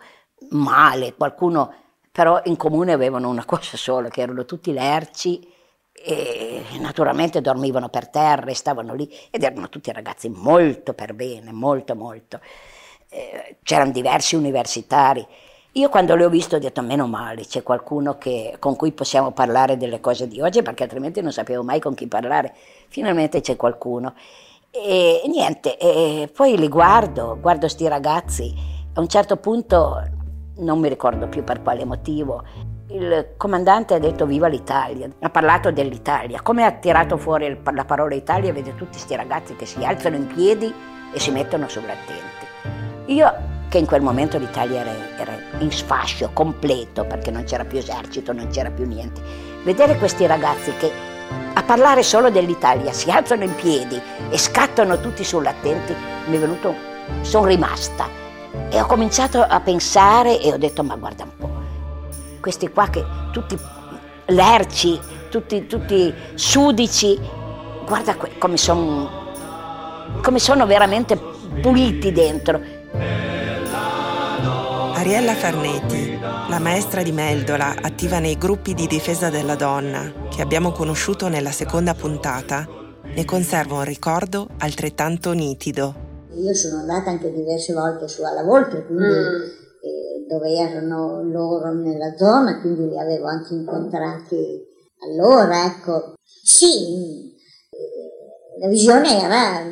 male, 0.51 1.15
qualcuno 1.15 1.73
però 2.09 2.39
in 2.45 2.55
comune 2.55 2.93
avevano 2.93 3.27
una 3.27 3.43
cosa 3.43 3.75
sola, 3.75 4.07
che 4.07 4.21
erano 4.21 4.45
tutti 4.45 4.71
lerci 4.71 5.45
e 5.91 6.63
naturalmente 6.79 7.41
dormivano 7.41 7.89
per 7.89 8.07
terra 8.07 8.49
e 8.49 8.55
stavano 8.55 8.93
lì 8.93 9.13
ed 9.31 9.43
erano 9.43 9.67
tutti 9.67 9.91
ragazzi 9.91 10.29
molto 10.29 10.93
per 10.93 11.13
bene, 11.13 11.51
molto 11.51 11.93
molto 11.93 12.39
eh, 13.09 13.57
c'erano 13.63 13.91
diversi 13.91 14.35
universitari. 14.35 15.25
Io 15.73 15.89
quando 15.89 16.15
li 16.15 16.23
ho 16.23 16.29
visti 16.29 16.55
ho 16.55 16.59
detto 16.59 16.81
meno 16.81 17.07
male, 17.07 17.45
c'è 17.45 17.61
qualcuno 17.61 18.17
che, 18.17 18.55
con 18.59 18.75
cui 18.75 18.91
possiamo 18.91 19.31
parlare 19.31 19.77
delle 19.77 19.99
cose 19.99 20.27
di 20.27 20.41
oggi 20.41 20.63
perché 20.63 20.83
altrimenti 20.83 21.21
non 21.21 21.31
sapevo 21.31 21.63
mai 21.63 21.79
con 21.79 21.93
chi 21.93 22.07
parlare. 22.07 22.55
Finalmente 22.87 23.41
c'è 23.41 23.55
qualcuno. 23.55 24.15
E 24.71 25.21
niente, 25.27 25.77
e 25.77 26.29
poi 26.33 26.57
li 26.57 26.67
guardo, 26.67 27.37
guardo 27.39 27.67
sti 27.67 27.87
ragazzi. 27.87 28.53
A 28.93 28.99
un 28.99 29.07
certo 29.07 29.37
punto, 29.37 30.01
non 30.57 30.79
mi 30.79 30.89
ricordo 30.89 31.27
più 31.27 31.43
per 31.43 31.61
quale 31.61 31.85
motivo, 31.85 32.43
il 32.89 33.33
comandante 33.37 33.93
ha 33.93 33.99
detto 33.99 34.25
viva 34.25 34.47
l'Italia, 34.47 35.09
ha 35.19 35.29
parlato 35.29 35.71
dell'Italia. 35.71 36.41
Come 36.41 36.63
ha 36.63 36.71
tirato 36.71 37.17
fuori 37.17 37.59
la 37.71 37.85
parola 37.85 38.15
Italia, 38.15 38.53
vede 38.53 38.75
tutti 38.75 38.91
questi 38.91 39.15
ragazzi 39.15 39.55
che 39.55 39.65
si 39.65 39.83
alzano 39.83 40.15
in 40.15 40.27
piedi 40.27 40.73
e 41.13 41.19
si 41.19 41.31
mettono 41.31 41.67
sull'attenti. 41.67 42.36
Io, 43.07 43.33
che 43.69 43.77
in 43.77 43.85
quel 43.85 44.01
momento 44.01 44.37
l'Italia 44.37 44.81
era, 44.81 44.93
era 45.17 45.37
in 45.59 45.71
sfascio 45.71 46.29
completo 46.33 47.05
perché 47.05 47.31
non 47.31 47.45
c'era 47.45 47.63
più 47.63 47.77
esercito, 47.77 48.33
non 48.33 48.49
c'era 48.49 48.69
più 48.69 48.85
niente, 48.85 49.21
vedere 49.63 49.97
questi 49.97 50.25
ragazzi 50.25 50.73
che 50.77 50.91
a 51.53 51.63
parlare 51.63 52.03
solo 52.03 52.29
dell'Italia 52.29 52.91
si 52.91 53.09
alzano 53.09 53.43
in 53.43 53.55
piedi 53.55 53.99
e 54.29 54.37
scattano 54.37 54.99
tutti 54.99 55.23
sull'attenti, 55.23 55.95
mi 56.27 56.35
è 56.35 56.39
venuto, 56.39 56.75
sono 57.21 57.45
rimasta. 57.45 58.07
E 58.69 58.81
ho 58.81 58.85
cominciato 58.85 59.41
a 59.41 59.59
pensare 59.61 60.41
e 60.41 60.51
ho 60.51 60.57
detto 60.57 60.83
ma 60.83 60.95
guarda 60.95 61.23
un 61.23 61.31
po', 61.37 61.61
questi 62.41 62.69
qua 62.69 62.87
che 62.89 63.05
tutti 63.31 63.57
lerci, 64.25 64.99
tutti, 65.29 65.65
tutti 65.65 66.13
sudici, 66.33 67.17
guarda 67.85 68.17
come 68.37 68.57
sono 68.57 69.25
come 70.21 70.39
sono 70.39 70.65
veramente 70.65 71.17
puliti 71.61 72.11
dentro 72.11 72.76
Ariella 74.95 75.33
Farnetti, 75.33 76.17
la 76.19 76.59
maestra 76.59 77.03
di 77.03 77.11
Meldola 77.11 77.75
attiva 77.81 78.19
nei 78.19 78.37
gruppi 78.37 78.73
di 78.73 78.87
difesa 78.87 79.29
della 79.29 79.55
donna, 79.55 80.27
che 80.29 80.41
abbiamo 80.41 80.71
conosciuto 80.71 81.27
nella 81.27 81.51
seconda 81.51 81.93
puntata, 81.93 82.67
ne 83.03 83.25
conserva 83.25 83.75
un 83.75 83.83
ricordo 83.83 84.47
altrettanto 84.59 85.33
nitido. 85.33 86.05
Io 86.33 86.53
sono 86.53 86.79
andata 86.79 87.09
anche 87.09 87.31
diverse 87.31 87.73
volte 87.73 88.07
su 88.07 88.23
alla 88.23 88.43
Volta, 88.43 88.81
quindi 88.83 89.03
mm. 89.03 89.41
eh, 89.41 90.25
dove 90.27 90.53
erano 90.53 91.23
loro 91.23 91.73
nella 91.73 92.15
zona, 92.15 92.59
quindi 92.61 92.89
li 92.89 92.99
avevo 92.99 93.27
anche 93.27 93.53
incontrati 93.53 94.65
allora, 94.99 95.65
ecco. 95.65 96.13
Sì, 96.23 97.35
eh, 97.69 98.59
la 98.59 98.67
visione 98.67 99.21
era 99.21 99.63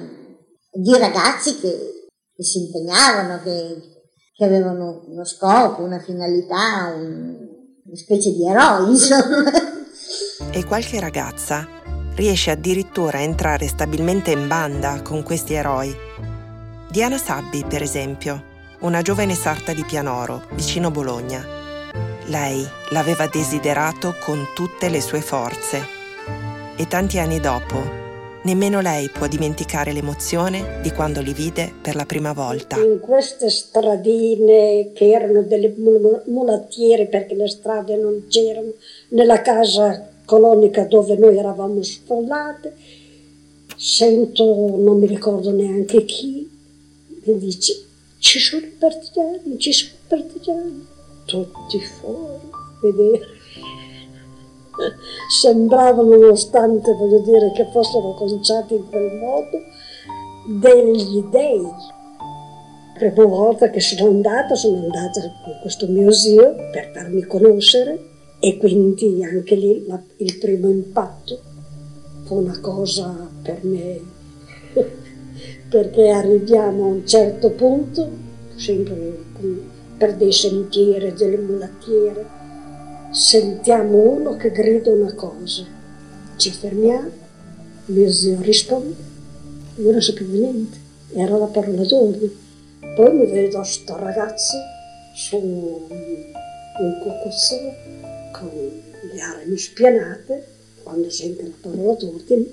di 0.71 0.97
ragazzi 0.97 1.59
che 1.59 1.94
che 2.35 2.43
si 2.43 2.59
impegnavano, 2.59 3.41
che, 3.41 3.77
che 4.35 4.43
avevano 4.43 5.03
uno 5.07 5.23
scopo, 5.23 5.81
una 5.81 5.99
finalità, 5.99 6.93
un, 6.93 7.37
una 7.85 7.95
specie 7.95 8.31
di 8.31 8.45
eroi, 8.45 8.89
insomma. 8.91 9.51
E 10.51 10.65
qualche 10.65 10.99
ragazza 10.99 11.67
riesce 12.15 12.51
addirittura 12.51 13.19
a 13.19 13.21
entrare 13.21 13.67
stabilmente 13.67 14.31
in 14.31 14.47
banda 14.47 15.01
con 15.01 15.23
questi 15.23 15.53
eroi. 15.53 15.95
Diana 16.89 17.17
Sabbi, 17.17 17.65
per 17.65 17.81
esempio, 17.81 18.53
una 18.79 19.01
giovane 19.01 19.35
sarta 19.35 19.73
di 19.73 19.83
Pianoro, 19.83 20.47
vicino 20.51 20.91
Bologna. 20.91 21.43
Lei 22.25 22.65
l'aveva 22.89 23.27
desiderato 23.27 24.15
con 24.23 24.47
tutte 24.53 24.89
le 24.89 25.01
sue 25.01 25.21
forze. 25.21 25.93
E 26.75 26.87
tanti 26.87 27.19
anni 27.19 27.39
dopo, 27.39 28.04
Nemmeno 28.45 28.79
lei 28.79 29.09
può 29.09 29.25
dimenticare 29.25 29.91
l'emozione 29.91 30.79
di 30.83 30.91
quando 30.91 31.19
li 31.19 31.33
vide 31.33 31.73
per 31.81 31.95
la 31.95 32.05
prima 32.05 32.31
volta. 32.31 32.77
In 32.77 32.99
queste 32.99 33.49
stradine 33.49 34.91
che 34.93 35.09
erano 35.09 35.41
delle 35.41 35.73
mulattiere 36.27 37.07
perché 37.07 37.33
le 37.33 37.47
strade 37.47 37.95
non 37.95 38.27
c'erano, 38.27 38.73
nella 39.09 39.41
casa 39.41 40.09
colonica 40.25 40.83
dove 40.83 41.15
noi 41.15 41.39
eravamo 41.39 41.81
sfollate, 41.81 42.75
sento, 43.75 44.43
non 44.77 44.99
mi 44.99 45.07
ricordo 45.07 45.49
neanche 45.49 46.05
chi, 46.05 46.47
mi 47.23 47.37
dice 47.39 47.83
ci 48.19 48.37
sono 48.37 48.63
i 48.63 48.75
partigiani, 48.77 49.57
ci 49.57 49.73
sono 49.73 49.91
i 49.91 50.07
partigiani, 50.07 50.87
tutti 51.25 51.79
fuori, 51.79 52.47
vedere 52.79 53.25
sembravano, 55.29 56.15
nonostante 56.15 56.93
voglio 56.93 57.19
dire 57.19 57.51
che 57.53 57.67
fossero 57.71 58.13
conciati 58.13 58.75
in 58.75 58.89
quel 58.89 59.13
modo, 59.13 59.61
degli 60.59 61.23
dei. 61.29 61.61
La 61.61 63.11
prima 63.11 63.25
volta 63.25 63.69
che 63.69 63.79
sono 63.79 64.09
andata, 64.09 64.55
sono 64.55 64.77
andata 64.77 65.19
in 65.21 65.59
questo 65.61 65.87
mio 65.87 66.11
zio 66.11 66.55
per 66.71 66.91
farmi 66.93 67.23
conoscere 67.23 68.13
e 68.39 68.57
quindi 68.57 69.23
anche 69.23 69.55
lì 69.55 69.85
la, 69.87 70.01
il 70.17 70.37
primo 70.37 70.69
impatto 70.69 71.39
fu 72.25 72.37
una 72.37 72.59
cosa 72.59 73.29
per 73.41 73.59
me, 73.63 73.99
perché 75.69 76.09
arriviamo 76.09 76.83
a 76.83 76.87
un 76.87 77.07
certo 77.07 77.51
punto, 77.51 78.07
sempre 78.55 79.23
per 79.97 80.15
dei 80.15 80.31
sentieri, 80.31 81.13
delle 81.13 81.37
mulattiere, 81.37 82.34
sentiamo 83.15 83.97
uno 83.97 84.35
che 84.35 84.51
grida 84.51 84.91
una 84.91 85.13
cosa, 85.13 85.63
ci 86.35 86.51
fermiamo, 86.51 87.09
mio 87.85 88.11
zio 88.11 88.41
risponde, 88.41 88.93
io 89.77 89.91
non 89.91 90.01
sapevo 90.01 90.33
niente, 90.33 90.77
era 91.13 91.37
la 91.37 91.45
parola 91.45 91.85
d'ordine. 91.85 92.43
Poi 92.93 93.13
mi 93.13 93.25
vedo 93.25 93.63
sto 93.63 93.95
ragazzo 93.95 94.57
su 95.15 95.37
un 95.37 96.99
cocozzolo 97.01 97.73
con 98.33 98.51
le 99.13 99.21
armi 99.21 99.57
spianate, 99.57 100.47
quando 100.83 101.09
sente 101.09 101.43
la 101.43 101.55
parola 101.61 101.93
d'ordine 101.93 102.45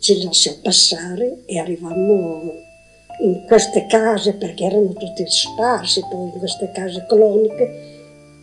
ci 0.00 0.24
lascia 0.24 0.56
passare 0.60 1.42
e 1.46 1.58
arrivammo 1.60 2.52
in 3.22 3.44
queste 3.46 3.86
case, 3.86 4.34
perché 4.34 4.64
erano 4.64 4.92
tutte 4.92 5.24
sparse 5.28 6.00
poi 6.10 6.32
in 6.32 6.38
queste 6.40 6.72
case 6.74 7.06
coloniche, 7.08 7.93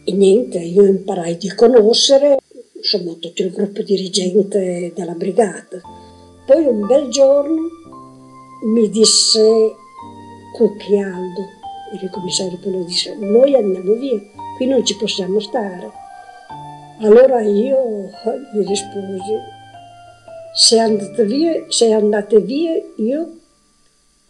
e 0.03 0.11
niente, 0.13 0.59
io 0.59 0.83
imparai 0.83 1.37
di 1.37 1.53
conoscere, 1.53 2.37
insomma, 2.73 3.13
tutto 3.13 3.41
il 3.41 3.51
gruppo 3.51 3.81
dirigente 3.81 4.91
della 4.95 5.13
brigata. 5.13 5.79
Poi 6.45 6.65
un 6.65 6.85
bel 6.87 7.09
giorno 7.09 7.61
mi 8.65 8.89
disse 8.89 9.75
Cucchialdo, 10.55 11.41
il 12.01 12.09
commissario 12.09 12.57
quello 12.59 12.83
disse, 12.83 13.15
noi 13.15 13.55
andiamo 13.55 13.93
via, 13.93 14.19
qui 14.57 14.65
non 14.65 14.85
ci 14.85 14.95
possiamo 14.97 15.39
stare. 15.39 15.91
Allora 17.01 17.41
io 17.41 18.09
gli 18.53 18.65
risposi, 18.65 19.37
se 20.53 20.79
andate 20.79 21.25
via, 21.25 21.65
se 21.69 21.91
andate 21.91 22.39
via 22.39 22.73
io 22.97 23.37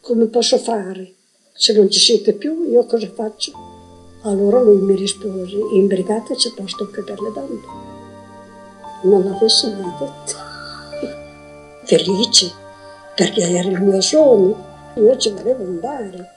come 0.01 0.25
posso 0.27 0.57
fare? 0.57 1.13
Se 1.53 1.73
non 1.73 1.89
ci 1.89 1.99
siete 1.99 2.33
più, 2.33 2.69
io 2.69 2.85
cosa 2.85 3.07
faccio? 3.07 3.70
Allora 4.23 4.61
lui 4.61 4.79
mi 4.81 4.95
rispose, 4.95 5.57
in 5.73 5.87
brigata 5.87 6.35
c'è 6.35 6.51
posto 6.53 6.83
anche 6.83 7.01
per 7.01 7.19
le 7.19 7.31
donne. 7.33 7.61
Non 9.03 9.23
l'avesse 9.23 9.67
mai 9.69 9.91
detto. 9.97 10.35
Felice, 11.85 12.51
perché 13.15 13.41
era 13.41 13.69
il 13.69 13.81
mio 13.81 13.99
sogno. 13.99 14.69
Io 14.95 15.17
ci 15.17 15.31
volevo 15.31 15.63
andare, 15.63 16.33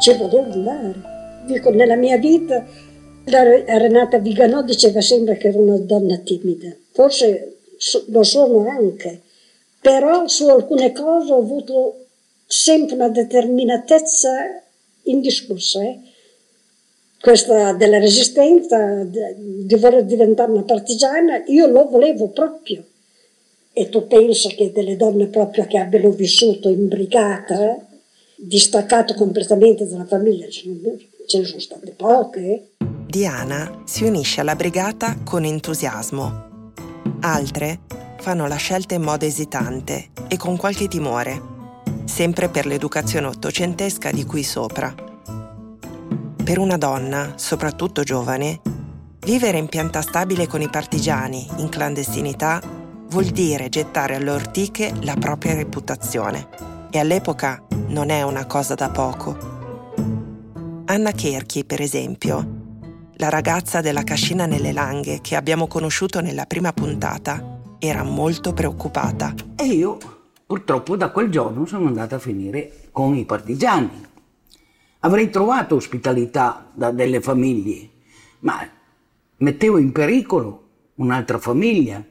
ci 0.00 0.16
volevo 0.16 0.52
andare. 0.52 0.94
Dico, 1.46 1.68
nella 1.70 1.96
mia 1.96 2.16
vita, 2.16 2.64
la 3.24 3.42
Renata 3.42 4.18
Viganò 4.18 4.62
diceva 4.62 5.02
sempre 5.02 5.36
che 5.36 5.48
era 5.48 5.58
una 5.58 5.76
donna 5.76 6.16
timida. 6.16 6.74
Forse 6.92 7.58
lo 8.06 8.22
sono 8.22 8.68
anche, 8.68 9.20
però 9.80 10.26
su 10.28 10.48
alcune 10.48 10.92
cose 10.92 11.32
ho 11.32 11.38
avuto 11.38 12.06
sempre 12.46 12.94
una 12.94 13.10
determinatezza 13.10 14.62
indiscussa. 15.02 15.82
Eh? 15.82 16.00
Questa 17.20 17.72
della 17.72 17.98
resistenza, 17.98 19.04
di 19.04 19.74
voler 19.74 20.04
diventare 20.04 20.50
una 20.52 20.62
partigiana, 20.62 21.42
io 21.46 21.66
lo 21.66 21.88
volevo 21.88 22.28
proprio. 22.28 22.84
E 23.72 23.88
tu 23.88 24.06
pensi 24.06 24.54
che 24.54 24.72
delle 24.72 24.96
donne 24.96 25.26
proprio 25.26 25.66
che 25.66 25.78
abbiano 25.78 26.10
vissuto 26.10 26.68
in 26.68 26.88
brigata, 26.88 27.76
distaccato 28.36 29.14
completamente 29.14 29.86
dalla 29.86 30.06
famiglia, 30.06 30.48
ce 30.48 30.68
ne 31.38 31.44
sono 31.44 31.60
state 31.60 31.92
poche. 31.96 32.70
Diana 33.06 33.82
si 33.84 34.04
unisce 34.04 34.40
alla 34.40 34.56
brigata 34.56 35.16
con 35.24 35.44
entusiasmo. 35.44 36.72
Altre 37.20 37.80
fanno 38.18 38.46
la 38.46 38.56
scelta 38.56 38.94
in 38.94 39.02
modo 39.02 39.24
esitante 39.24 40.08
e 40.28 40.36
con 40.36 40.56
qualche 40.56 40.88
timore, 40.88 41.40
sempre 42.04 42.48
per 42.48 42.66
l'educazione 42.66 43.26
ottocentesca 43.26 44.10
di 44.10 44.24
qui 44.24 44.42
sopra. 44.42 45.07
Per 46.48 46.58
una 46.58 46.78
donna, 46.78 47.34
soprattutto 47.36 48.02
giovane, 48.02 48.62
vivere 49.20 49.58
in 49.58 49.68
pianta 49.68 50.00
stabile 50.00 50.46
con 50.46 50.62
i 50.62 50.70
partigiani, 50.70 51.46
in 51.58 51.68
clandestinità, 51.68 52.62
vuol 53.10 53.26
dire 53.26 53.68
gettare 53.68 54.14
alle 54.14 54.30
ortiche 54.30 54.94
la 55.02 55.14
propria 55.16 55.52
reputazione. 55.52 56.48
E 56.90 56.98
all'epoca 56.98 57.62
non 57.88 58.08
è 58.08 58.22
una 58.22 58.46
cosa 58.46 58.74
da 58.74 58.88
poco. 58.88 59.36
Anna 60.86 61.12
Kerchi, 61.12 61.66
per 61.66 61.82
esempio, 61.82 63.10
la 63.16 63.28
ragazza 63.28 63.82
della 63.82 64.02
cascina 64.02 64.46
nelle 64.46 64.72
langhe 64.72 65.20
che 65.20 65.36
abbiamo 65.36 65.66
conosciuto 65.66 66.22
nella 66.22 66.46
prima 66.46 66.72
puntata, 66.72 67.58
era 67.78 68.02
molto 68.04 68.54
preoccupata. 68.54 69.34
E 69.54 69.64
io, 69.64 69.98
purtroppo, 70.46 70.96
da 70.96 71.10
quel 71.10 71.28
giorno 71.28 71.66
sono 71.66 71.88
andata 71.88 72.16
a 72.16 72.18
finire 72.18 72.88
con 72.90 73.14
i 73.14 73.26
partigiani 73.26 74.06
avrei 75.00 75.30
trovato 75.30 75.76
ospitalità 75.76 76.70
da 76.74 76.90
delle 76.90 77.20
famiglie, 77.20 77.88
ma 78.40 78.58
mettevo 79.38 79.78
in 79.78 79.92
pericolo 79.92 80.66
un'altra 80.96 81.38
famiglia 81.38 82.04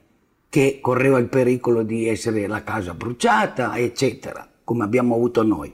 che 0.50 0.80
correva 0.82 1.18
il 1.18 1.28
pericolo 1.28 1.84
di 1.84 2.08
essere 2.08 2.48
la 2.48 2.64
casa 2.64 2.94
bruciata, 2.94 3.78
eccetera, 3.78 4.50
come 4.64 4.84
abbiamo 4.84 5.16
avuto 5.16 5.44
noi. 5.44 5.74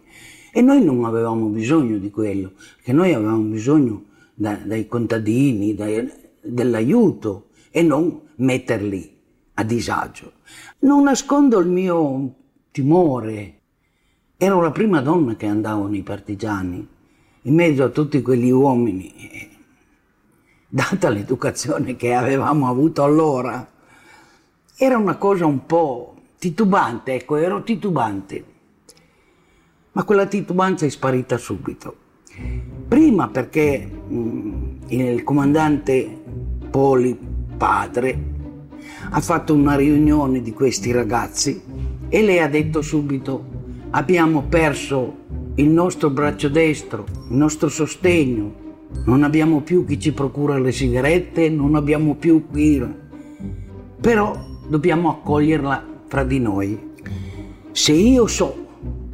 E 0.51 0.61
noi 0.61 0.83
non 0.83 1.05
avevamo 1.05 1.47
bisogno 1.47 1.97
di 1.97 2.09
quello, 2.09 2.53
che 2.81 2.91
noi 2.93 3.13
avevamo 3.13 3.43
bisogno 3.43 4.05
da, 4.33 4.55
dai 4.55 4.87
contadini, 4.87 5.75
dai, 5.75 6.11
dell'aiuto 6.41 7.49
e 7.69 7.81
non 7.81 8.19
metterli 8.35 9.17
a 9.55 9.63
disagio. 9.63 10.33
Non 10.79 11.03
nascondo 11.03 11.59
il 11.59 11.67
mio 11.67 12.35
timore. 12.71 13.59
Ero 14.37 14.61
la 14.61 14.71
prima 14.71 15.01
donna 15.01 15.35
che 15.35 15.45
andavo 15.45 15.87
nei 15.87 16.01
partigiani 16.01 16.87
in 17.43 17.55
mezzo 17.55 17.83
a 17.83 17.89
tutti 17.89 18.21
quegli 18.21 18.49
uomini, 18.49 19.11
data 20.67 21.09
l'educazione 21.09 21.95
che 21.95 22.13
avevamo 22.13 22.69
avuto 22.69 23.03
allora, 23.03 23.67
era 24.75 24.97
una 24.97 25.17
cosa 25.17 25.45
un 25.45 25.65
po' 25.65 26.15
titubante, 26.39 27.13
ecco, 27.13 27.35
ero 27.35 27.63
titubante. 27.63 28.45
Ma 29.91 30.03
quella 30.03 30.25
titubanza 30.25 30.85
è 30.85 30.89
sparita 30.89 31.37
subito. 31.37 31.95
Prima 32.87 33.27
perché 33.27 33.85
mh, 33.85 34.15
mm, 34.15 34.77
il 34.87 35.23
comandante 35.23 36.21
Poli, 36.71 37.17
padre, 37.55 38.31
ha 39.11 39.21
fatto 39.21 39.53
una 39.53 39.75
riunione 39.75 40.41
di 40.41 40.51
questi 40.53 40.91
ragazzi 40.91 41.61
e 42.09 42.21
lei 42.23 42.39
ha 42.39 42.47
detto 42.47 42.81
subito 42.81 43.45
abbiamo 43.91 44.41
perso 44.43 45.17
il 45.55 45.69
nostro 45.69 46.09
braccio 46.09 46.49
destro, 46.49 47.05
il 47.29 47.35
nostro 47.35 47.69
sostegno. 47.69 48.61
Non 49.05 49.23
abbiamo 49.23 49.61
più 49.61 49.85
chi 49.85 49.99
ci 49.99 50.11
procura 50.11 50.57
le 50.57 50.71
sigarette, 50.71 51.49
non 51.49 51.75
abbiamo 51.75 52.15
più 52.15 52.47
qui. 52.47 52.83
Però 53.99 54.35
dobbiamo 54.67 55.09
accoglierla 55.09 55.85
fra 56.07 56.23
di 56.23 56.39
noi. 56.39 56.91
Se 57.71 57.91
io 57.91 58.27
so 58.27 58.55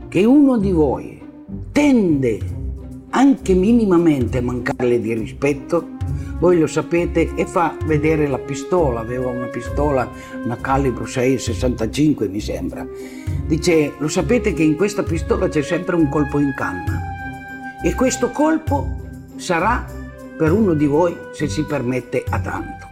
che 0.07 0.25
uno 0.25 0.57
di 0.57 0.71
voi 0.71 1.21
tende 1.71 2.39
anche 3.11 3.53
minimamente 3.53 4.41
mancarle 4.41 4.99
di 4.99 5.13
rispetto, 5.13 5.97
voi 6.39 6.59
lo 6.59 6.67
sapete, 6.67 7.33
e 7.35 7.45
fa 7.45 7.75
vedere 7.85 8.27
la 8.27 8.37
pistola, 8.37 8.99
aveva 8.99 9.29
una 9.29 9.47
pistola, 9.47 10.09
una 10.43 10.57
calibro 10.57 11.03
6,65 11.03 12.29
mi 12.29 12.39
sembra. 12.39 12.87
Dice, 13.47 13.93
lo 13.97 14.07
sapete 14.07 14.53
che 14.53 14.63
in 14.63 14.75
questa 14.75 15.03
pistola 15.03 15.49
c'è 15.49 15.61
sempre 15.61 15.95
un 15.95 16.07
colpo 16.07 16.39
in 16.39 16.53
canna 16.55 17.01
e 17.81 17.95
questo 17.95 18.29
colpo 18.29 18.87
sarà 19.35 19.85
per 20.37 20.51
uno 20.51 20.73
di 20.73 20.85
voi 20.85 21.15
se 21.33 21.47
si 21.47 21.63
permette 21.63 22.23
a 22.29 22.39
tanto. 22.39 22.87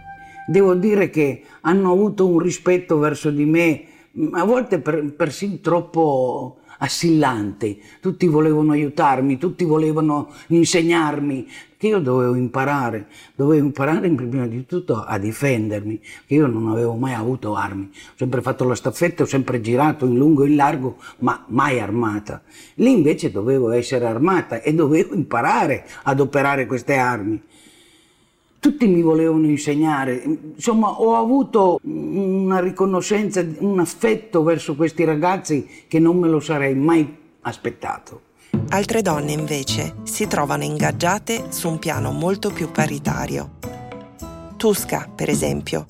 Devo 0.46 0.74
dire 0.74 1.10
che 1.10 1.42
hanno 1.62 1.92
avuto 1.92 2.26
un 2.26 2.38
rispetto 2.38 2.98
verso 2.98 3.30
di 3.30 3.44
me, 3.44 3.84
a 4.32 4.44
volte 4.44 4.80
per, 4.80 5.12
persino 5.14 5.58
troppo 5.60 6.58
assillante. 6.78 7.78
Tutti 8.00 8.26
volevano 8.26 8.72
aiutarmi, 8.72 9.38
tutti 9.38 9.64
volevano 9.64 10.32
insegnarmi 10.48 11.46
che 11.76 11.86
io 11.86 12.00
dovevo 12.00 12.34
imparare, 12.34 13.06
dovevo 13.36 13.64
imparare 13.64 14.10
prima 14.10 14.46
di 14.46 14.66
tutto 14.66 15.04
a 15.04 15.16
difendermi, 15.16 16.00
che 16.26 16.34
io 16.34 16.46
non 16.46 16.68
avevo 16.68 16.94
mai 16.94 17.14
avuto 17.14 17.54
armi, 17.54 17.84
ho 17.84 18.16
sempre 18.16 18.42
fatto 18.42 18.64
la 18.64 18.74
staffetta, 18.74 19.22
ho 19.22 19.26
sempre 19.26 19.60
girato 19.60 20.04
in 20.04 20.16
lungo 20.16 20.42
e 20.42 20.48
in 20.48 20.56
largo, 20.56 20.96
ma 21.18 21.44
mai 21.48 21.78
armata. 21.78 22.42
Lì 22.74 22.90
invece 22.90 23.30
dovevo 23.30 23.70
essere 23.70 24.06
armata 24.06 24.60
e 24.60 24.74
dovevo 24.74 25.14
imparare 25.14 25.86
ad 26.02 26.18
operare 26.18 26.66
queste 26.66 26.96
armi 26.96 27.40
tutti 28.58 28.86
mi 28.86 29.02
volevano 29.02 29.46
insegnare, 29.46 30.22
insomma 30.56 31.00
ho 31.00 31.16
avuto 31.16 31.78
una 31.82 32.60
riconoscenza, 32.60 33.44
un 33.58 33.78
affetto 33.78 34.42
verso 34.42 34.74
questi 34.74 35.04
ragazzi 35.04 35.84
che 35.86 35.98
non 35.98 36.18
me 36.18 36.28
lo 36.28 36.40
sarei 36.40 36.74
mai 36.74 37.16
aspettato. 37.42 38.22
Altre 38.70 39.02
donne 39.02 39.32
invece 39.32 39.96
si 40.04 40.26
trovano 40.26 40.64
ingaggiate 40.64 41.46
su 41.50 41.68
un 41.68 41.78
piano 41.78 42.12
molto 42.12 42.50
più 42.50 42.70
paritario. 42.70 43.56
Tusca, 44.56 45.08
per 45.14 45.28
esempio, 45.28 45.84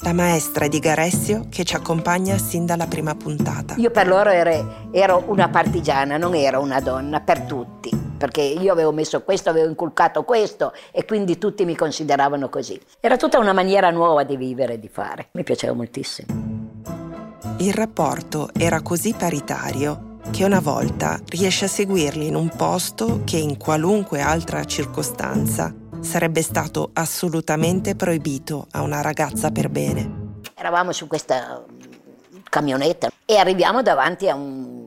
la 0.00 0.12
maestra 0.12 0.66
di 0.66 0.78
Garessio 0.80 1.46
che 1.48 1.64
ci 1.64 1.76
accompagna 1.76 2.36
sin 2.36 2.66
dalla 2.66 2.86
prima 2.86 3.14
puntata. 3.14 3.76
Io 3.78 3.90
per 3.90 4.08
loro 4.08 4.30
ero, 4.30 4.90
ero 4.90 5.24
una 5.28 5.48
partigiana, 5.48 6.16
non 6.16 6.34
ero 6.34 6.60
una 6.60 6.80
donna, 6.80 7.20
per 7.20 7.42
tutti, 7.42 7.90
perché 8.22 8.40
io 8.40 8.70
avevo 8.70 8.92
messo 8.92 9.22
questo, 9.22 9.50
avevo 9.50 9.68
inculcato 9.68 10.22
questo 10.22 10.72
e 10.92 11.04
quindi 11.04 11.38
tutti 11.38 11.64
mi 11.64 11.74
consideravano 11.74 12.48
così. 12.48 12.80
Era 13.00 13.16
tutta 13.16 13.40
una 13.40 13.52
maniera 13.52 13.90
nuova 13.90 14.22
di 14.22 14.36
vivere 14.36 14.74
e 14.74 14.78
di 14.78 14.88
fare, 14.88 15.30
mi 15.32 15.42
piaceva 15.42 15.72
moltissimo. 15.72 16.28
Il 17.56 17.74
rapporto 17.74 18.50
era 18.56 18.80
così 18.80 19.12
paritario 19.12 20.18
che 20.30 20.44
una 20.44 20.60
volta 20.60 21.20
riesce 21.30 21.64
a 21.64 21.68
seguirli 21.68 22.28
in 22.28 22.36
un 22.36 22.48
posto 22.48 23.22
che 23.24 23.38
in 23.38 23.56
qualunque 23.56 24.20
altra 24.20 24.62
circostanza 24.66 25.74
sarebbe 25.98 26.42
stato 26.42 26.90
assolutamente 26.92 27.96
proibito 27.96 28.68
a 28.70 28.82
una 28.82 29.00
ragazza 29.00 29.50
per 29.50 29.68
bene. 29.68 30.36
Eravamo 30.54 30.92
su 30.92 31.08
questa 31.08 31.64
camionetta 32.48 33.10
e 33.24 33.36
arriviamo 33.36 33.82
davanti 33.82 34.28
a 34.28 34.36
un, 34.36 34.86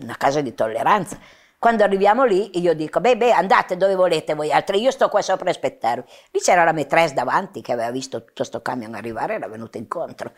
una 0.00 0.16
casa 0.16 0.40
di 0.40 0.52
tolleranza. 0.52 1.16
Quando 1.62 1.84
arriviamo 1.84 2.24
lì 2.24 2.58
io 2.58 2.74
dico, 2.74 2.98
beh, 2.98 3.16
beh, 3.16 3.30
andate 3.30 3.76
dove 3.76 3.94
volete 3.94 4.34
voi 4.34 4.50
altri, 4.50 4.80
io 4.80 4.90
sto 4.90 5.08
qua 5.08 5.22
sopra 5.22 5.46
a 5.46 5.50
aspettarvi. 5.50 6.10
Lì 6.32 6.40
c'era 6.40 6.64
la 6.64 6.72
maîtresse 6.72 7.14
davanti 7.14 7.60
che 7.60 7.70
aveva 7.70 7.92
visto 7.92 8.18
tutto 8.18 8.32
questo 8.34 8.62
camion 8.62 8.96
arrivare, 8.96 9.34
era 9.34 9.46
venuta 9.46 9.78
incontro. 9.78 10.32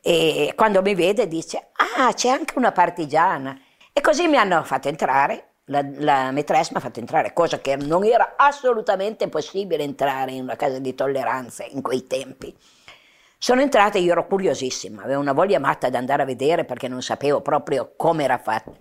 E 0.00 0.54
quando 0.56 0.80
mi 0.80 0.94
vede 0.94 1.28
dice, 1.28 1.68
ah, 1.98 2.14
c'è 2.14 2.30
anche 2.30 2.56
una 2.56 2.72
partigiana. 2.72 3.60
E 3.92 4.00
così 4.00 4.28
mi 4.28 4.38
hanno 4.38 4.64
fatto 4.64 4.88
entrare, 4.88 5.56
la, 5.64 5.84
la 5.96 6.30
maîtresse 6.30 6.70
mi 6.72 6.78
ha 6.78 6.80
fatto 6.80 7.00
entrare, 7.00 7.34
cosa 7.34 7.60
che 7.60 7.76
non 7.76 8.02
era 8.04 8.32
assolutamente 8.38 9.28
possibile 9.28 9.82
entrare 9.82 10.32
in 10.32 10.44
una 10.44 10.56
casa 10.56 10.78
di 10.78 10.94
tolleranza 10.94 11.66
in 11.66 11.82
quei 11.82 12.06
tempi. 12.06 12.56
Sono 13.36 13.60
entrata 13.60 13.98
e 13.98 14.00
io 14.00 14.12
ero 14.12 14.26
curiosissima, 14.26 15.02
avevo 15.02 15.20
una 15.20 15.34
voglia 15.34 15.58
matta 15.58 15.90
di 15.90 15.96
andare 15.96 16.22
a 16.22 16.24
vedere 16.24 16.64
perché 16.64 16.88
non 16.88 17.02
sapevo 17.02 17.42
proprio 17.42 17.92
come 17.94 18.24
era 18.24 18.38
fatta. 18.38 18.72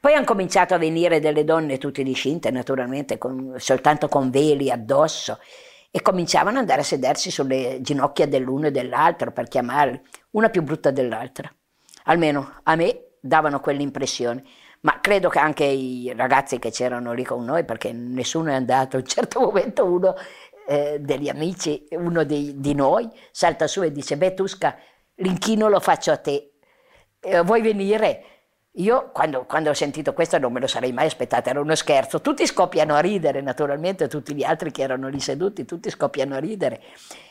Poi 0.00 0.14
hanno 0.14 0.24
cominciato 0.24 0.72
a 0.72 0.78
venire 0.78 1.20
delle 1.20 1.44
donne 1.44 1.76
tutte 1.76 2.02
discinte, 2.02 2.50
naturalmente, 2.50 3.18
con, 3.18 3.54
soltanto 3.58 4.08
con 4.08 4.30
veli 4.30 4.70
addosso, 4.70 5.38
e 5.90 6.00
cominciavano 6.00 6.56
ad 6.56 6.62
andare 6.62 6.80
a 6.80 6.84
sedersi 6.84 7.30
sulle 7.30 7.78
ginocchia 7.82 8.26
dell'uno 8.26 8.68
e 8.68 8.70
dell'altro 8.70 9.30
per 9.30 9.48
chiamarli, 9.48 10.00
una 10.30 10.48
più 10.48 10.62
brutta 10.62 10.90
dell'altra. 10.90 11.52
Almeno 12.04 12.60
a 12.62 12.76
me 12.76 13.08
davano 13.20 13.60
quell'impressione. 13.60 14.42
Ma 14.82 15.00
credo 15.00 15.28
che 15.28 15.38
anche 15.38 15.64
i 15.64 16.10
ragazzi 16.16 16.58
che 16.58 16.70
c'erano 16.70 17.12
lì 17.12 17.22
con 17.22 17.44
noi, 17.44 17.64
perché 17.64 17.92
nessuno 17.92 18.50
è 18.50 18.54
andato, 18.54 18.96
a 18.96 19.00
un 19.00 19.06
certo 19.06 19.40
momento 19.40 19.84
uno 19.84 20.14
eh, 20.66 20.98
degli 20.98 21.28
amici, 21.28 21.86
uno 21.90 22.24
di, 22.24 22.58
di, 22.58 22.74
noi, 22.74 23.06
salta 23.30 23.66
su 23.66 23.82
e 23.82 23.92
dice, 23.92 24.16
beh 24.16 24.32
Tusca, 24.32 24.78
l'inchino 25.16 25.68
lo 25.68 25.80
faccio 25.80 26.12
a 26.12 26.16
te, 26.16 26.52
eh, 27.20 27.42
vuoi 27.42 27.60
venire? 27.60 28.24
Io 28.74 29.10
quando, 29.10 29.46
quando, 29.46 29.70
ho 29.70 29.74
sentito 29.74 30.12
questo 30.12 30.38
non 30.38 30.52
me 30.52 30.60
lo 30.60 30.68
sarei 30.68 30.92
mai 30.92 31.06
aspettato, 31.06 31.48
era 31.48 31.60
uno 31.60 31.74
scherzo. 31.74 32.20
Tutti 32.20 32.46
scoppiano 32.46 32.94
a 32.94 33.00
ridere, 33.00 33.40
naturalmente, 33.40 34.06
tutti 34.06 34.32
gli 34.32 34.44
altri 34.44 34.70
che 34.70 34.82
erano 34.82 35.08
lì 35.08 35.18
seduti, 35.18 35.64
tutti 35.64 35.90
scoppiano 35.90 36.36
a 36.36 36.38
ridere. 36.38 36.80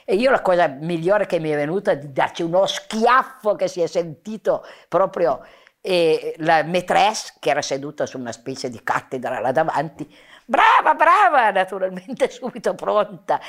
E 0.03 0.15
io 0.15 0.31
la 0.31 0.41
cosa 0.41 0.67
migliore 0.67 1.25
che 1.25 1.39
mi 1.39 1.49
è 1.49 1.55
venuta 1.55 1.91
è 1.91 1.97
di 1.97 2.11
darci 2.11 2.43
uno 2.43 2.65
schiaffo 2.65 3.55
che 3.55 3.69
si 3.69 3.79
è 3.79 3.87
sentito 3.87 4.65
proprio 4.89 5.41
e 5.81 6.35
la 6.39 6.61
maîtresse, 6.63 7.35
che 7.39 7.51
era 7.51 7.61
seduta 7.61 8.05
su 8.05 8.17
una 8.17 8.33
specie 8.33 8.69
di 8.69 8.81
cattedra 8.83 9.39
là 9.39 9.53
davanti, 9.53 10.05
brava, 10.45 10.93
brava, 10.93 11.51
naturalmente 11.51 12.29
subito 12.31 12.75
pronta. 12.75 13.39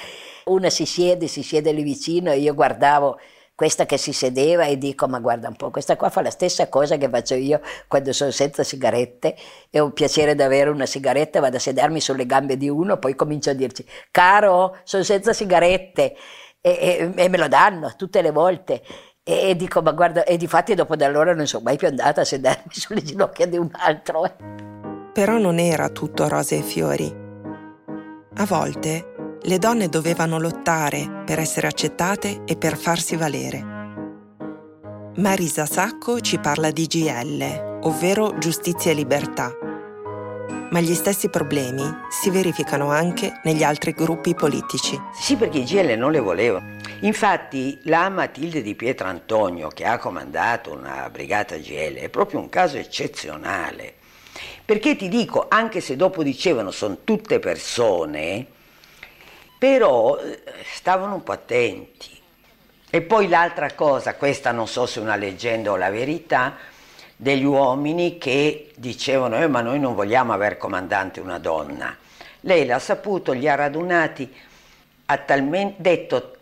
Una 0.45 0.71
si 0.71 0.87
siede, 0.87 1.27
si 1.27 1.43
siede 1.43 1.73
lì 1.73 1.83
vicino 1.83 2.31
e 2.31 2.39
io 2.39 2.55
guardavo 2.55 3.19
questa 3.61 3.85
che 3.85 3.99
si 3.99 4.15
sedeva 4.15 4.65
e 4.65 4.79
dico 4.79 5.07
ma 5.07 5.19
guarda 5.19 5.49
un 5.49 5.55
po', 5.55 5.69
questa 5.69 5.95
qua 5.95 6.09
fa 6.09 6.23
la 6.23 6.31
stessa 6.31 6.71
cosa 6.71 6.97
che 6.97 7.11
faccio 7.11 7.35
io 7.35 7.61
quando 7.89 8.11
sono 8.15 8.31
senza 8.31 8.65
sigarette 8.65 9.37
e 9.69 9.81
ho 9.81 9.85
il 9.85 9.93
piacere 9.93 10.35
di 10.35 10.41
avere 10.41 10.71
una 10.71 10.87
sigaretta, 10.87 11.41
vado 11.41 11.59
a 11.59 11.61
sedermi 11.61 12.01
sulle 12.01 12.25
gambe 12.25 12.57
di 12.57 12.71
uno, 12.71 12.97
poi 12.97 13.15
comincio 13.15 13.51
a 13.51 13.53
dirci 13.53 13.85
caro, 14.11 14.79
sono 14.85 15.03
senza 15.03 15.35
sigarette 15.35 16.17
e, 16.59 16.71
e, 16.71 17.13
e 17.15 17.29
me 17.29 17.37
lo 17.37 17.49
danno 17.49 17.93
tutte 17.99 18.23
le 18.23 18.31
volte. 18.31 18.81
E, 19.23 19.55
dico, 19.57 19.83
ma 19.83 19.93
guarda, 19.93 20.25
e 20.25 20.39
difatti 20.39 20.75
dopo 20.75 20.97
da 20.97 21.05
allora 21.05 21.35
non 21.35 21.47
sono 21.47 21.63
mai 21.63 21.77
più 21.77 21.87
andata 21.87 22.23
a 22.23 22.25
sedermi 22.25 22.73
sulle 22.73 23.03
ginocchia 23.03 23.47
di 23.47 23.59
un 23.59 23.69
altro. 23.73 24.23
Però 25.13 25.37
non 25.37 25.59
era 25.59 25.91
tutto 25.91 26.29
rose 26.29 26.57
e 26.57 26.63
fiori. 26.63 27.15
A 28.37 28.47
volte 28.47 29.10
le 29.43 29.59
donne 29.59 29.89
dovevano 29.89 30.39
lottare 30.39 31.23
per 31.25 31.39
essere 31.39 31.67
accettate 31.67 32.43
e 32.45 32.57
per 32.57 32.77
farsi 32.77 33.17
valere. 33.17 33.79
Marisa 35.17 35.65
Sacco 35.65 36.21
ci 36.21 36.39
parla 36.39 36.71
di 36.71 36.87
GL, 36.87 37.79
ovvero 37.83 38.37
giustizia 38.39 38.91
e 38.91 38.95
libertà. 38.95 39.51
Ma 40.71 40.81
gli 40.81 40.95
stessi 40.95 41.29
problemi 41.31 41.83
si 42.11 42.31
verificano 42.31 42.91
anche 42.91 43.41
negli 43.45 43.65
altri 43.65 43.93
gruppi 43.93 44.35
politici. 44.35 45.01
Sì, 45.19 45.37
perché 45.37 45.59
i 45.59 45.65
GL 45.65 45.97
non 45.97 46.13
le 46.13 46.21
volevano. 46.21 46.77
Infatti 47.01 47.79
la 47.85 48.09
Matilde 48.09 48.63
di 48.63 48.75
Pietrantonio, 48.75 49.69
che 49.69 49.85
ha 49.85 49.99
comandato 49.99 50.71
una 50.71 51.09
brigata 51.11 51.57
GL, 51.57 51.95
è 51.95 52.09
proprio 52.09 52.41
un 52.41 52.51
caso 52.51 52.77
eccezionale. 52.77 53.95
Perché 54.65 54.95
ti 54.95 55.09
dico, 55.09 55.47
anche 55.49 55.81
se 55.81 55.97
dopo 55.97 56.23
dicevano 56.23 56.71
sono 56.71 56.99
tutte 57.03 57.41
persone, 57.41 58.47
però 59.61 60.17
eh, 60.17 60.41
stavano 60.73 61.17
un 61.17 61.23
po' 61.23 61.33
attenti. 61.33 62.19
E 62.89 63.03
poi 63.03 63.29
l'altra 63.29 63.75
cosa, 63.75 64.15
questa 64.15 64.53
non 64.53 64.67
so 64.67 64.87
se 64.87 65.01
è 65.01 65.03
una 65.03 65.17
leggenda 65.17 65.71
o 65.71 65.77
la 65.77 65.91
verità, 65.91 66.57
degli 67.15 67.45
uomini 67.45 68.17
che 68.17 68.73
dicevano 68.77 69.37
eh, 69.37 69.49
ma 69.49 69.61
noi 69.61 69.79
non 69.79 69.95
vogliamo 69.95 70.33
aver 70.33 70.57
comandante 70.57 71.21
una 71.21 71.39
donna. 71.39 71.95
Lei 72.41 72.65
l'ha 72.65 72.79
saputo, 72.79 73.33
li 73.33 73.47
ha 73.47 73.55
radunati, 73.55 74.35
ha 75.05 75.19
talmente 75.19 75.75
detto 75.77 76.37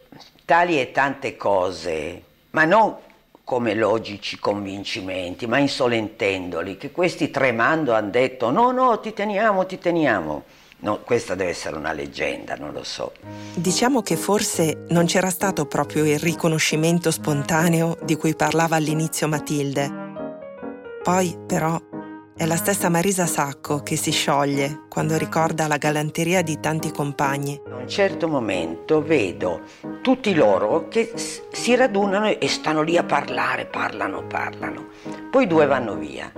tali 0.44 0.80
e 0.80 0.92
tante 0.92 1.36
cose, 1.36 2.22
ma 2.50 2.64
non 2.64 2.96
come 3.42 3.74
logici 3.74 4.38
convincimenti, 4.38 5.48
ma 5.48 5.58
insolentendoli, 5.58 6.76
che 6.76 6.92
questi 6.92 7.32
tremando 7.32 7.94
hanno 7.94 8.10
detto 8.10 8.50
no, 8.50 8.70
no, 8.70 9.00
ti 9.00 9.12
teniamo, 9.12 9.66
ti 9.66 9.78
teniamo. 9.78 10.44
No, 10.80 11.00
questa 11.00 11.34
deve 11.34 11.50
essere 11.50 11.76
una 11.76 11.92
leggenda, 11.92 12.54
non 12.54 12.72
lo 12.72 12.84
so. 12.84 13.12
Diciamo 13.54 14.00
che 14.00 14.16
forse 14.16 14.84
non 14.90 15.06
c'era 15.06 15.30
stato 15.30 15.66
proprio 15.66 16.04
il 16.04 16.20
riconoscimento 16.20 17.10
spontaneo 17.10 17.98
di 18.04 18.14
cui 18.14 18.36
parlava 18.36 18.76
all'inizio 18.76 19.26
Matilde. 19.26 20.06
Poi, 21.02 21.36
però, 21.46 21.80
è 22.36 22.46
la 22.46 22.54
stessa 22.54 22.88
Marisa 22.88 23.26
Sacco 23.26 23.82
che 23.82 23.96
si 23.96 24.12
scioglie 24.12 24.84
quando 24.88 25.18
ricorda 25.18 25.66
la 25.66 25.78
galanteria 25.78 26.42
di 26.42 26.60
tanti 26.60 26.92
compagni. 26.92 27.60
A 27.68 27.74
un 27.74 27.88
certo 27.88 28.28
momento 28.28 29.02
vedo 29.02 29.62
tutti 30.02 30.32
loro 30.32 30.86
che 30.86 31.12
si 31.16 31.74
radunano 31.74 32.28
e 32.28 32.46
stanno 32.46 32.82
lì 32.82 32.96
a 32.96 33.02
parlare, 33.02 33.66
parlano, 33.66 34.24
parlano. 34.28 34.86
Poi 35.28 35.48
due 35.48 35.66
vanno 35.66 35.96
via. 35.96 36.30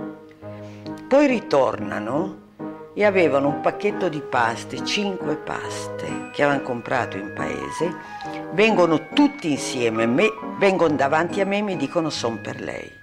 Poi 1.07 1.27
ritornano 1.27 2.40
e 2.93 3.05
avevano 3.05 3.47
un 3.47 3.61
pacchetto 3.61 4.09
di 4.09 4.19
paste, 4.19 4.83
cinque 4.83 5.35
paste 5.35 6.29
che 6.33 6.43
avevano 6.43 6.63
comprato 6.63 7.17
in 7.17 7.33
paese, 7.33 7.95
vengono 8.51 9.09
tutti 9.13 9.51
insieme, 9.51 10.05
me, 10.05 10.29
vengono 10.57 10.95
davanti 10.95 11.39
a 11.39 11.45
me 11.45 11.59
e 11.59 11.61
mi 11.61 11.77
dicono 11.77 12.09
sono 12.09 12.39
per 12.41 12.59
lei. 12.59 12.99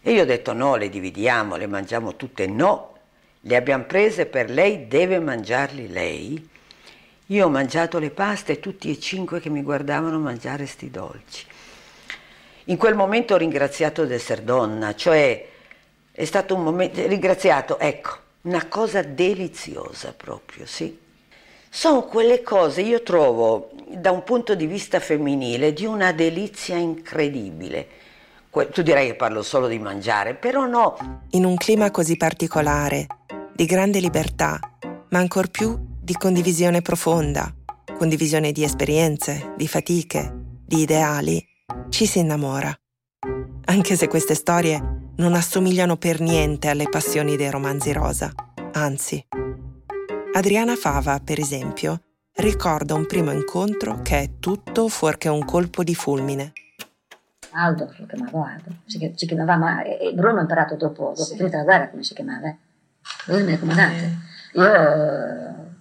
E 0.00 0.12
io 0.12 0.22
ho 0.22 0.26
detto 0.26 0.52
no, 0.52 0.76
le 0.76 0.88
dividiamo, 0.88 1.56
le 1.56 1.66
mangiamo 1.66 2.16
tutte, 2.16 2.46
no, 2.46 2.94
le 3.42 3.56
abbiamo 3.56 3.84
prese 3.84 4.26
per 4.26 4.50
lei, 4.50 4.88
deve 4.88 5.20
mangiarli 5.20 5.88
lei. 5.88 6.48
Io 7.26 7.46
ho 7.46 7.50
mangiato 7.50 7.98
le 7.98 8.10
paste 8.10 8.52
e 8.52 8.60
tutti 8.60 8.90
e 8.90 8.98
cinque 8.98 9.40
che 9.40 9.50
mi 9.50 9.62
guardavano 9.62 10.18
mangiare 10.18 10.66
sti 10.66 10.90
dolci. 10.90 11.46
In 12.64 12.76
quel 12.76 12.94
momento 12.94 13.34
ho 13.34 13.36
ringraziato 13.38 14.04
di 14.04 14.14
essere 14.14 14.44
donna, 14.44 14.94
cioè 14.94 15.46
è 16.10 16.24
stato 16.24 16.54
un 16.54 16.62
momento, 16.62 17.06
ringraziato, 17.06 17.78
ecco, 17.78 18.26
una 18.48 18.66
cosa 18.66 19.02
deliziosa 19.02 20.14
proprio, 20.16 20.64
sì. 20.64 20.98
Sono 21.68 22.04
quelle 22.04 22.42
cose, 22.42 22.80
io 22.80 23.02
trovo, 23.02 23.70
da 23.90 24.10
un 24.10 24.24
punto 24.24 24.54
di 24.54 24.64
vista 24.64 25.00
femminile, 25.00 25.74
di 25.74 25.84
una 25.84 26.12
delizia 26.12 26.76
incredibile. 26.76 27.86
Tu 28.72 28.82
direi 28.82 29.08
che 29.08 29.14
parlo 29.14 29.42
solo 29.42 29.68
di 29.68 29.78
mangiare, 29.78 30.34
però 30.34 30.64
no. 30.64 30.96
In 31.32 31.44
un 31.44 31.56
clima 31.56 31.90
così 31.90 32.16
particolare, 32.16 33.06
di 33.52 33.66
grande 33.66 34.00
libertà, 34.00 34.58
ma 35.10 35.18
ancor 35.18 35.50
più 35.50 35.78
di 36.00 36.14
condivisione 36.14 36.80
profonda, 36.80 37.54
condivisione 37.98 38.50
di 38.50 38.64
esperienze, 38.64 39.52
di 39.56 39.68
fatiche, 39.68 40.32
di 40.64 40.80
ideali, 40.80 41.46
ci 41.90 42.06
si 42.06 42.18
innamora. 42.20 42.74
Anche 43.66 43.94
se 43.94 44.08
queste 44.08 44.34
storie 44.34 45.07
non 45.18 45.34
assomigliano 45.34 45.96
per 45.96 46.20
niente 46.20 46.68
alle 46.68 46.88
passioni 46.88 47.36
dei 47.36 47.50
romanzi 47.50 47.92
rosa, 47.92 48.32
anzi. 48.72 49.24
Adriana 50.34 50.76
Fava, 50.76 51.20
per 51.22 51.40
esempio, 51.40 52.00
ricorda 52.36 52.94
un 52.94 53.06
primo 53.06 53.32
incontro 53.32 54.00
che 54.02 54.20
è 54.20 54.30
tutto 54.38 54.88
fuorché 54.88 55.28
un 55.28 55.44
colpo 55.44 55.82
di 55.82 55.94
fulmine. 55.94 56.52
Aldo, 57.50 57.92
lo 57.96 58.06
chiamavo 58.06 58.44
Aldo, 58.44 58.70
si, 58.86 59.12
si 59.16 59.26
chiamava, 59.26 59.56
ma 59.56 59.82
e 59.82 60.12
Bruno 60.14 60.38
ha 60.38 60.42
imparato 60.42 60.76
dopo, 60.76 61.12
dopo 61.16 61.24
sì. 61.24 61.36
finita 61.36 61.58
la 61.58 61.64
guerra 61.64 61.88
come 61.88 62.04
si 62.04 62.14
chiamava. 62.14 62.48
Eh. 62.48 62.56
Lui 63.26 63.42
mi 63.42 63.58
comandante. 63.58 64.18
Io 64.52 64.62
non 64.62 65.78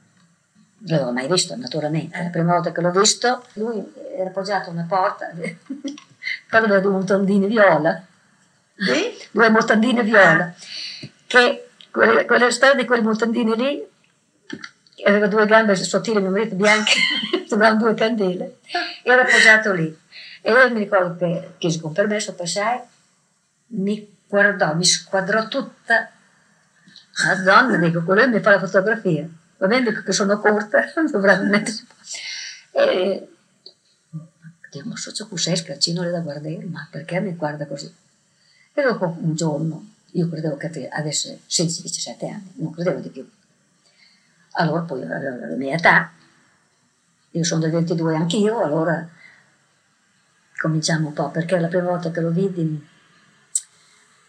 l'avevo 0.80 1.12
mai 1.12 1.28
visto, 1.28 1.56
naturalmente. 1.56 2.24
La 2.24 2.30
prima 2.30 2.54
volta 2.54 2.72
che 2.72 2.82
l'ho 2.82 2.92
visto, 2.92 3.44
lui 3.54 3.86
era 4.16 4.30
appoggiato 4.30 4.70
a 4.70 4.74
una 4.74 4.86
porta, 4.88 5.30
quando 6.50 6.68
aveva 6.68 6.80
due 6.82 6.92
montondini 6.92 7.46
viola 7.46 8.04
sì? 8.78 9.28
due 9.32 9.50
mutandine 9.50 10.04
viola, 10.04 10.54
che 11.26 11.70
quelle, 11.92 12.26
quelle 12.26 12.52
storie 12.52 12.76
di 12.76 12.86
quelle 12.86 13.02
mutandine 13.02 13.56
lì, 13.56 13.86
aveva 15.06 15.28
due 15.28 15.46
gambe 15.46 15.76
sottili, 15.76 16.22
mio 16.22 16.32
marito 16.32 16.56
bianche, 16.56 16.94
sembravano 17.48 17.82
due 17.82 17.94
candele, 17.94 18.60
era 19.04 19.22
appoggiato 19.22 19.74
lì. 19.74 20.06
E 20.42 20.52
io 20.52 20.72
mi 20.72 20.80
ricordo 20.80 21.16
che 21.18 21.56
chiesi 21.58 21.80
con 21.80 21.92
permesso, 21.92 22.34
passai, 22.34 22.80
mi 23.68 24.16
guardò, 24.28 24.74
mi 24.76 24.86
squadrò 24.86 25.48
tutta, 25.48 26.12
Madonna, 27.26 27.78
dico, 27.78 28.04
quello 28.04 28.28
mi 28.28 28.40
fa 28.40 28.52
la 28.52 28.60
fotografia. 28.60 29.28
Va 29.58 29.68
bene, 29.68 29.90
dico 29.90 30.04
che 30.04 30.12
sono 30.12 30.40
corta, 30.40 30.84
dovrà 31.12 31.38
mettersi. 31.42 31.86
E, 32.72 33.28
Dio, 34.70 34.84
ma 34.86 34.96
so 34.96 35.12
ciò 35.12 35.28
cos'è, 35.28 35.56
scaccino 35.56 36.10
da 36.10 36.20
guardare, 36.20 36.64
ma 36.66 36.88
perché 36.92 37.20
mi 37.20 37.36
guarda 37.36 37.66
così? 37.66 37.92
E 38.78 38.84
dopo 38.84 39.18
un 39.22 39.34
giorno, 39.34 39.88
io 40.12 40.30
credevo 40.30 40.56
che 40.56 40.88
avesse 40.90 41.40
16-17 41.50 42.26
anni, 42.32 42.52
non 42.58 42.72
credevo 42.72 43.00
di 43.00 43.10
più. 43.10 43.28
Allora 44.52 44.82
poi 44.82 45.02
avevo 45.02 45.48
la 45.48 45.56
mia 45.56 45.74
età, 45.74 46.12
io 47.32 47.44
sono 47.44 47.62
del 47.62 47.72
22 47.72 48.16
anch'io, 48.16 48.62
allora 48.62 49.10
cominciamo 50.60 51.08
un 51.08 51.14
po', 51.14 51.32
perché 51.32 51.58
la 51.58 51.70
prima 51.70 51.90
volta 51.90 52.12
che 52.12 52.22
lo 52.22 52.30
vidi 52.30 52.88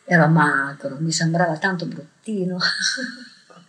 era 0.05 0.27
magro, 0.29 0.97
mi 0.99 1.13
sembrava 1.13 1.59
tanto 1.59 1.85
bruttino. 1.85 2.57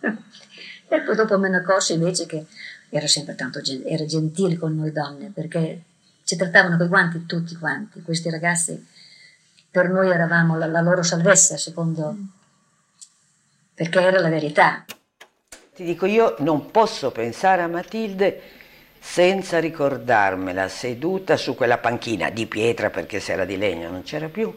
e 0.88 1.00
poi 1.02 1.14
dopo 1.14 1.38
me 1.38 1.50
ne 1.50 1.58
accorsi 1.58 1.92
invece 1.92 2.24
che 2.24 2.46
era 2.88 3.06
sempre 3.06 3.34
tanto 3.34 3.60
era 3.84 4.06
gentile 4.06 4.56
con 4.56 4.74
noi 4.74 4.92
donne, 4.92 5.30
perché 5.30 5.82
ci 6.24 6.36
trattavano 6.36 6.78
con 6.78 6.86
i 6.86 6.88
guanti 6.88 7.26
tutti 7.26 7.54
quanti, 7.56 8.00
questi 8.00 8.30
ragazzi 8.30 8.82
per 9.70 9.88
noi 9.88 10.10
eravamo 10.10 10.56
la, 10.56 10.66
la 10.66 10.80
loro 10.80 11.02
salvezza, 11.02 11.56
secondo, 11.56 12.14
perché 13.74 14.00
era 14.00 14.20
la 14.20 14.28
verità. 14.28 14.84
Ti 15.74 15.84
dico, 15.84 16.06
io 16.06 16.34
non 16.38 16.70
posso 16.70 17.10
pensare 17.10 17.62
a 17.62 17.68
Matilde 17.68 18.42
senza 18.98 19.58
ricordarmela 19.58 20.68
seduta 20.68 21.36
su 21.36 21.54
quella 21.54 21.78
panchina 21.78 22.30
di 22.30 22.46
pietra, 22.46 22.90
perché 22.90 23.20
se 23.20 23.32
era 23.32 23.44
di 23.44 23.56
legno 23.56 23.90
non 23.90 24.02
c'era 24.02 24.28
più, 24.28 24.54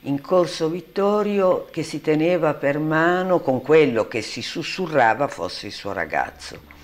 in 0.00 0.20
corso 0.20 0.68
Vittorio 0.68 1.66
che 1.70 1.82
si 1.82 2.00
teneva 2.00 2.54
per 2.54 2.78
mano 2.78 3.40
con 3.40 3.62
quello 3.62 4.06
che 4.06 4.22
si 4.22 4.42
sussurrava 4.42 5.26
fosse 5.26 5.66
il 5.66 5.72
suo 5.72 5.92
ragazzo 5.92 6.74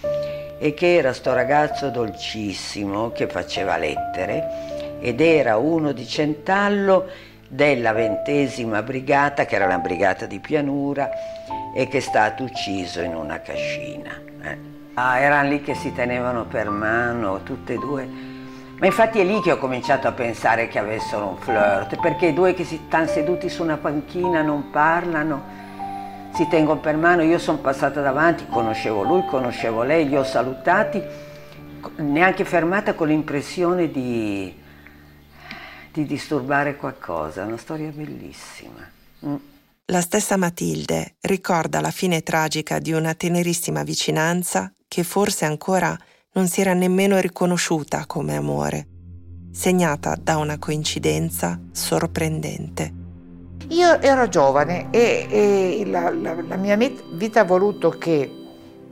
e 0.59 0.75
che 0.75 0.95
era 0.95 1.13
sto 1.13 1.33
ragazzo 1.33 1.91
dolcissimo 1.91 3.13
che 3.13 3.27
faceva 3.29 3.77
lettere 3.77 4.99
ed 5.01 5.21
era 5.21 5.57
uno 5.57 5.93
di 5.93 6.07
Centallo 6.07 7.09
della 7.53 7.93
ventesima 7.93 8.83
brigata, 8.83 9.45
che 9.45 9.57
era 9.57 9.67
la 9.67 9.77
brigata 9.77 10.25
di 10.25 10.39
pianura, 10.39 11.11
e 11.75 11.87
che 11.87 11.99
è 11.99 12.01
stato 12.01 12.45
ucciso 12.45 13.03
in 13.03 13.15
una 13.15 13.41
cascina. 13.43 14.11
Eh. 14.43 14.59
Ah, 14.95 15.19
erano 15.19 15.51
lì 15.51 15.61
che 15.61 15.75
si 15.75 15.93
tenevano 15.93 16.47
per 16.47 16.71
mano, 16.71 17.43
tutte 17.43 17.75
e 17.75 17.79
due. 17.79 18.09
Ma 18.79 18.87
infatti 18.87 19.21
è 19.21 19.25
lì 19.25 19.39
che 19.43 19.53
ho 19.53 19.59
cominciato 19.59 20.09
a 20.09 20.13
pensare 20.13 20.67
che 20.69 20.79
avessero 20.79 21.27
un 21.27 21.37
flirt, 21.37 22.01
perché 22.01 22.29
i 22.29 22.33
due 22.33 22.55
che 22.55 22.65
si 22.65 22.81
stanno 22.87 23.07
seduti 23.07 23.51
su 23.51 23.63
una 23.63 23.77
panchina 23.77 24.41
non 24.41 24.71
parlano, 24.71 25.43
si 26.33 26.49
tengono 26.49 26.81
per 26.81 26.97
mano. 26.97 27.21
Io 27.23 27.39
sono 27.39 27.59
passata 27.59 28.01
davanti, 28.01 28.47
conoscevo 28.49 29.03
lui, 29.03 29.27
conoscevo 29.27 29.83
lei, 29.83 30.09
li 30.09 30.17
ho 30.17 30.25
salutati, 30.25 31.03
neanche 31.97 32.45
fermata 32.47 32.95
con 32.95 33.09
l'impressione 33.09 33.91
di 33.91 34.61
di 35.93 36.07
disturbare 36.07 36.77
qualcosa, 36.77 37.45
una 37.45 37.57
storia 37.57 37.91
bellissima. 37.91 38.91
Mm. 39.27 39.35
La 39.87 40.01
stessa 40.01 40.37
Matilde 40.37 41.17
ricorda 41.21 41.81
la 41.81 41.91
fine 41.91 42.23
tragica 42.23 42.79
di 42.79 42.93
una 42.93 43.15
tenerissima 43.15 43.83
vicinanza 43.83 44.73
che 44.89 45.03
forse 45.03 45.45
ancora 45.45 45.97
non 46.33 46.49
si 46.49 46.61
era 46.63 46.73
nemmeno 46.73 47.19
riconosciuta 47.19 48.07
come 48.07 48.37
amore, 48.37 48.87
segnata 49.53 50.17
da 50.19 50.39
una 50.39 50.59
coincidenza 50.59 51.61
sorprendente. 51.73 53.01
Io 53.69 54.01
ero 54.01 54.29
giovane 54.29 54.91
e, 54.91 55.27
e 55.31 55.83
la, 55.87 56.11
la, 56.11 56.41
la 56.41 56.57
mia 56.57 56.77
vita 56.77 57.41
ha 57.41 57.45
voluto 57.45 57.91
che 57.91 58.31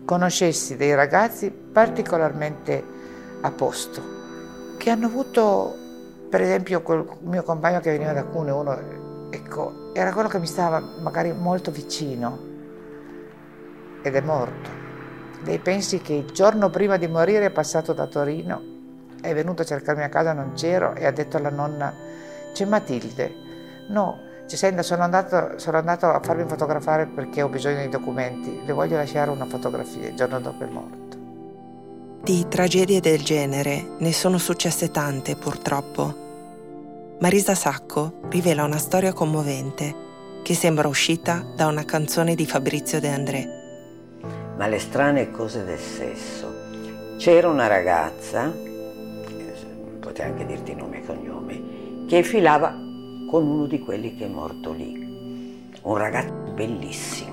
conoscessi 0.04 0.76
dei 0.76 0.94
ragazzi 0.94 1.50
particolarmente 1.50 2.84
a 3.40 3.50
posto, 3.50 4.02
che 4.76 4.90
hanno 4.90 5.06
avuto 5.06 5.89
per 6.30 6.40
esempio 6.42 6.80
quel 6.82 7.04
mio 7.22 7.42
compagno 7.42 7.80
che 7.80 7.90
veniva 7.90 8.12
da 8.12 8.22
Cuneo, 8.22 8.60
uno, 8.60 8.78
ecco, 9.30 9.90
era 9.92 10.12
quello 10.12 10.28
che 10.28 10.38
mi 10.38 10.46
stava 10.46 10.80
magari 11.00 11.32
molto 11.32 11.72
vicino 11.72 12.38
ed 14.00 14.14
è 14.14 14.20
morto. 14.20 14.70
Lei 15.42 15.58
pensi 15.58 16.00
che 16.00 16.12
il 16.12 16.30
giorno 16.30 16.70
prima 16.70 16.96
di 16.96 17.08
morire 17.08 17.46
è 17.46 17.50
passato 17.50 17.92
da 17.92 18.06
Torino, 18.06 18.62
è 19.20 19.34
venuto 19.34 19.62
a 19.62 19.64
cercarmi 19.64 20.04
a 20.04 20.08
casa, 20.08 20.32
non 20.32 20.52
c'ero 20.54 20.94
e 20.94 21.04
ha 21.04 21.10
detto 21.10 21.36
alla 21.36 21.50
nonna, 21.50 21.92
c'è 22.52 22.64
Matilde. 22.64 23.34
No, 23.88 24.20
senta, 24.46 24.82
sono 24.82 25.02
andato, 25.02 25.58
sono 25.58 25.78
andato 25.78 26.06
a 26.06 26.20
farmi 26.22 26.44
fotografare 26.46 27.06
perché 27.06 27.42
ho 27.42 27.48
bisogno 27.48 27.80
di 27.80 27.88
documenti, 27.88 28.62
le 28.64 28.72
voglio 28.72 28.96
lasciare 28.96 29.30
una 29.30 29.46
fotografia, 29.46 30.06
il 30.06 30.14
giorno 30.14 30.38
dopo 30.38 30.62
è 30.62 30.68
morto. 30.68 30.99
Di 32.22 32.46
tragedie 32.48 33.00
del 33.00 33.22
genere 33.22 33.96
ne 33.96 34.12
sono 34.12 34.36
successe 34.36 34.90
tante 34.90 35.36
purtroppo. 35.36 37.16
Marisa 37.18 37.54
Sacco 37.54 38.20
rivela 38.28 38.62
una 38.62 38.76
storia 38.76 39.14
commovente 39.14 39.94
che 40.42 40.52
sembra 40.52 40.86
uscita 40.86 41.42
da 41.56 41.66
una 41.66 41.86
canzone 41.86 42.34
di 42.34 42.44
Fabrizio 42.44 43.00
De 43.00 43.08
André. 43.08 43.48
Ma 44.54 44.66
le 44.66 44.78
strane 44.78 45.30
cose 45.30 45.64
del 45.64 45.78
sesso. 45.78 47.16
C'era 47.16 47.48
una 47.48 47.66
ragazza, 47.66 48.54
potrei 49.98 50.28
anche 50.28 50.44
dirti 50.44 50.74
nome 50.74 50.98
e 50.98 51.06
cognome, 51.06 52.04
che 52.06 52.22
filava 52.22 52.68
con 53.30 53.46
uno 53.46 53.66
di 53.66 53.78
quelli 53.78 54.14
che 54.14 54.26
è 54.26 54.28
morto 54.28 54.72
lì. 54.72 55.70
Un 55.82 55.96
ragazzo 55.96 56.52
bellissimo 56.52 57.29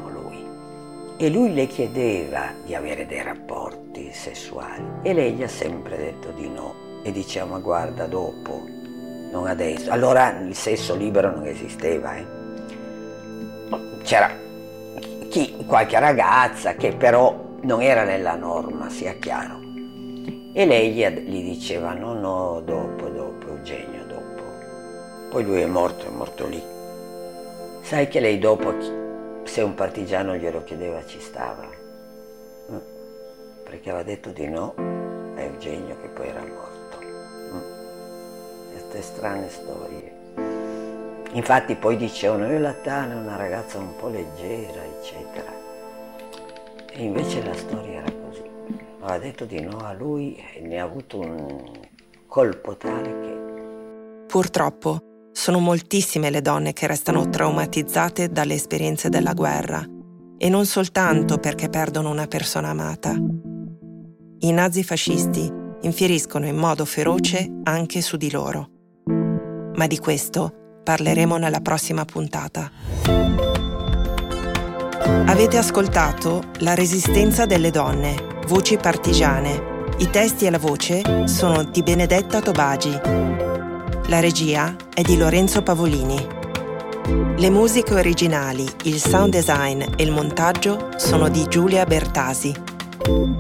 e 1.18 1.30
lui 1.30 1.54
le 1.54 1.66
chiedeva 1.66 2.54
di 2.64 2.76
avere 2.76 3.08
dei 3.08 3.24
rapporti 3.24 4.12
sessuali 4.12 4.84
e 5.02 5.14
lei 5.14 5.34
gli 5.34 5.42
ha 5.42 5.48
sempre 5.48 5.98
detto 5.98 6.30
di 6.32 6.48
no 6.48 7.02
e 7.02 7.12
diceva 7.12 7.46
ma 7.46 7.60
guarda 7.60 8.06
dopo, 8.06 8.62
non 9.32 9.48
adesso. 9.48 9.92
Allora 9.92 10.40
il 10.40 10.54
sesso 10.54 10.96
libero 10.96 11.32
non 11.32 11.46
esisteva, 11.48 12.16
eh. 12.18 12.26
c'era 14.04 14.30
chi, 15.30 15.56
qualche 15.66 16.00
ragazza 16.00 16.76
che 16.76 16.94
però 16.94 17.46
non 17.62 17.82
era 17.82 18.04
nella 18.04 18.36
norma, 18.36 18.90
sia 18.90 19.14
chiaro. 19.14 19.60
E 20.54 20.66
lei 20.66 20.92
gli, 20.92 21.06
gli 21.08 21.44
diceva 21.44 21.94
no, 21.94 22.14
no, 22.14 22.62
dopo, 22.64 23.08
dopo, 23.10 23.48
Eugenio, 23.48 24.06
dopo. 24.06 24.44
Poi 25.30 25.44
lui 25.44 25.62
è 25.62 25.66
morto, 25.66 26.06
è 26.06 26.10
morto 26.10 26.48
lì. 26.48 26.62
Sai 27.82 28.08
che 28.08 28.20
lei 28.20 28.40
dopo, 28.40 28.74
se 29.48 29.62
un 29.62 29.74
partigiano 29.74 30.36
glielo 30.36 30.64
chiedeva, 30.64 31.06
ci 31.06 31.20
stava. 31.20 31.68
Mm. 32.72 32.78
Perché 33.64 33.90
aveva 33.90 34.04
detto 34.04 34.30
di 34.30 34.48
no 34.48 34.74
a 34.76 35.42
Eugenio 35.42 36.00
che 36.02 36.08
poi 36.10 36.28
era 36.28 36.42
morto. 36.42 37.00
Mm. 37.02 38.72
Queste 38.72 39.02
strane 39.02 39.50
storie. 39.50 40.16
Infatti 41.32 41.76
poi 41.76 41.98
dicevano, 41.98 42.48
io 42.48 42.60
la 42.60 42.74
Tana 42.74 43.14
è 43.14 43.18
una 43.18 43.36
ragazza 43.36 43.78
un 43.78 43.96
po' 43.96 44.10
leggera, 44.10 44.84
eccetera. 44.84 45.52
E 46.92 47.04
invece 47.04 47.44
la 47.44 47.54
storia 47.54 48.02
era 48.02 48.12
così. 48.12 48.44
Aveva 49.00 49.18
detto 49.18 49.46
di 49.46 49.62
no 49.62 49.78
a 49.80 49.94
lui 49.94 50.36
e 50.56 50.62
ne 50.62 50.80
ha 50.80 50.84
avuto 50.84 51.20
un 51.20 51.80
colpo 52.28 52.76
tale 52.76 53.20
che... 53.22 54.26
Purtroppo 54.28 55.02
sono 55.38 55.60
moltissime 55.60 56.32
le 56.32 56.42
donne 56.42 56.74
che 56.74 56.88
restano 56.88 57.30
traumatizzate 57.30 58.30
dalle 58.30 58.56
esperienze 58.56 59.10
della 59.10 59.34
guerra 59.34 59.86
e 60.36 60.50
non 60.50 60.66
soltanto 60.66 61.38
perché 61.38 61.70
perdono 61.70 62.10
una 62.10 62.26
persona 62.26 62.70
amata. 62.70 63.16
I 64.40 64.52
nazifascisti 64.52 65.54
infieriscono 65.82 66.48
in 66.48 66.56
modo 66.56 66.86
feroce 66.86 67.60
anche 67.64 68.02
su 68.02 68.18
di 68.18 68.32
loro. 68.32 68.70
Ma 69.76 69.86
di 69.86 70.00
questo 70.00 70.82
parleremo 70.84 71.38
nella 71.38 71.62
prossima 71.62 72.04
puntata. 72.04 72.72
Avete 75.28 75.58
ascoltato 75.58 76.46
La 76.62 76.74
resistenza 76.74 77.46
delle 77.46 77.70
donne, 77.70 78.40
voci 78.48 78.78
partigiane. 78.78 79.86
I 80.00 80.10
testi 80.10 80.46
e 80.46 80.50
la 80.50 80.58
voce 80.58 81.28
sono 81.28 81.64
di 81.64 81.84
Benedetta 81.84 82.42
Tobagi. 82.42 83.57
La 84.08 84.22
regia 84.22 84.74
è 84.94 85.02
di 85.02 85.18
Lorenzo 85.18 85.62
Pavolini. 85.62 86.26
Le 87.36 87.50
musiche 87.50 87.94
originali, 87.94 88.66
il 88.84 89.02
sound 89.02 89.34
design 89.34 89.82
e 89.82 90.04
il 90.04 90.12
montaggio 90.12 90.92
sono 90.96 91.28
di 91.28 91.46
Giulia 91.50 91.84
Bertasi. 91.84 92.56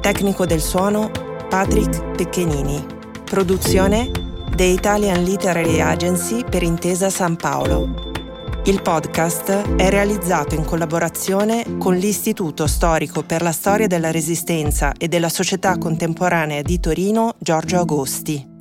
Tecnico 0.02 0.46
del 0.46 0.60
suono 0.60 1.10
Patrick 1.48 2.18
Pecchenini. 2.18 2.86
Produzione 3.24 4.12
The 4.54 4.66
Italian 4.66 5.24
Literary 5.24 5.80
Agency 5.80 6.44
per 6.44 6.64
Intesa 6.64 7.10
San 7.10 7.38
Paolo. 7.38 8.12
Il 8.66 8.82
podcast 8.82 9.76
è 9.78 9.90
realizzato 9.90 10.54
in 10.54 10.66
collaborazione 10.66 11.78
con 11.78 11.96
l'Istituto 11.96 12.68
Storico 12.68 13.24
per 13.24 13.42
la 13.42 13.54
Storia 13.54 13.88
della 13.88 14.12
Resistenza 14.12 14.92
e 14.98 15.08
della 15.08 15.30
Società 15.30 15.78
Contemporanea 15.78 16.62
di 16.62 16.78
Torino 16.82 17.36
Giorgio 17.40 17.80
Agosti. 17.80 18.56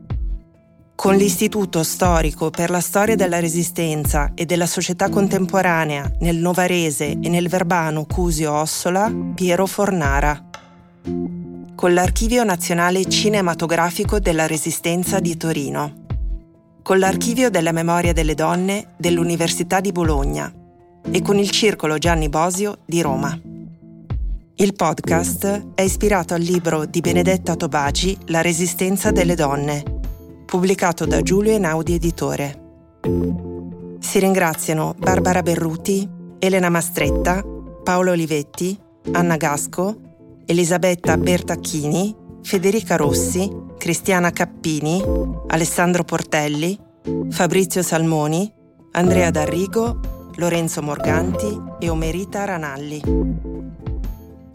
Con 0.97 1.15
l'Istituto 1.15 1.83
Storico 1.83 2.49
per 2.49 2.71
la 2.71 2.81
Storia 2.81 3.15
della 3.17 3.39
Resistenza 3.39 4.33
e 4.35 4.47
della 4.47 4.65
Società 4.65 5.11
Contemporanea 5.11 6.11
nel 6.21 6.37
Novarese 6.37 7.19
e 7.21 7.29
nel 7.29 7.49
Verbano 7.49 8.07
Cusio 8.07 8.53
Ossola 8.55 9.13
Piero 9.35 9.67
Fornara. 9.67 10.49
Con 11.75 11.93
l'Archivio 11.93 12.43
Nazionale 12.45 13.05
Cinematografico 13.05 14.19
della 14.19 14.47
Resistenza 14.47 15.21
di 15.21 15.37
Torino, 15.37 16.07
con 16.83 16.99
l'Archivio 16.99 17.51
della 17.51 17.73
Memoria 17.73 18.15
delle 18.15 18.35
Donne 18.35 18.95
dell'Università 18.97 19.81
di 19.81 19.93
Bologna. 19.93 20.51
E 21.09 21.23
con 21.23 21.39
il 21.39 21.51
Circolo 21.51 21.99
Gianni 21.99 22.31
Bosio 22.31 22.79
di 22.87 23.03
Roma. 23.03 23.39
Il 24.59 24.75
podcast 24.75 25.75
è 25.75 25.83
ispirato 25.83 26.33
al 26.33 26.41
libro 26.41 26.87
di 26.87 27.03
Benedetta 27.03 27.55
Tobaci 27.55 28.17
La 28.29 28.41
Resistenza 28.41 29.11
delle 29.11 29.35
Donne, 29.35 29.96
pubblicato 30.47 31.05
da 31.05 31.21
Giulio 31.23 31.53
Einaudi 31.53 31.95
Editore. 31.95 32.63
Si 33.99 34.19
ringraziano 34.21 34.95
Barbara 34.97 35.43
Berruti, 35.43 36.09
Elena 36.39 36.71
Mastretta, 36.71 37.45
Paolo 37.83 38.13
Olivetti, 38.13 38.79
Anna 39.13 39.37
Gasco, 39.37 39.97
Elisabetta 40.47 41.19
Bertacchini, 41.19 42.15
Federica 42.43 42.95
Rossi, 42.95 43.51
Cristiana 43.77 44.31
Cappini, 44.31 45.03
Alessandro 45.49 46.05
Portelli, 46.05 46.79
Fabrizio 47.31 47.83
Salmoni, 47.83 48.51
Andrea 48.93 49.31
D'Arrigo, 49.31 49.99
Lorenzo 50.37 50.81
Morganti 50.81 51.61
e 51.81 51.89
Omerita 51.89 52.45
Ranalli. 52.45 53.03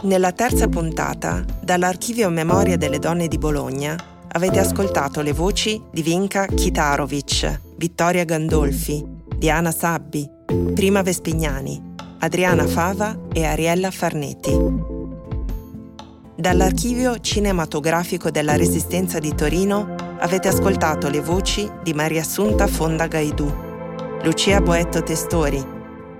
Nella 0.03 0.31
terza 0.31 0.67
puntata, 0.67 1.43
dall'Archivio 1.61 2.29
Memoria 2.29 2.77
delle 2.77 2.97
Donne 2.97 3.27
di 3.27 3.37
Bologna, 3.37 3.95
avete 4.33 4.59
ascoltato 4.59 5.21
le 5.21 5.33
voci 5.33 5.81
di 5.91 6.01
Vinca 6.01 6.45
Kitarovic, 6.45 7.61
Vittoria 7.75 8.23
Gandolfi, 8.23 9.03
Diana 9.35 9.71
Sabbi, 9.71 10.29
Prima 10.73 11.01
Vespignani, 11.01 11.81
Adriana 12.19 12.65
Fava 12.65 13.27
e 13.33 13.43
Ariella 13.45 13.91
Farnetti. 13.91 14.57
Dall'archivio 16.35 17.19
cinematografico 17.19 18.31
della 18.31 18.55
Resistenza 18.55 19.19
di 19.19 19.35
Torino 19.35 19.95
avete 20.19 20.47
ascoltato 20.47 21.09
le 21.09 21.19
voci 21.19 21.69
di 21.83 21.93
Maria 21.93 22.21
Assunta 22.21 22.67
Fonda 22.67 23.07
Gaidù, 23.07 23.51
Lucia 24.23 24.61
Boetto 24.61 25.03
Testori, 25.03 25.63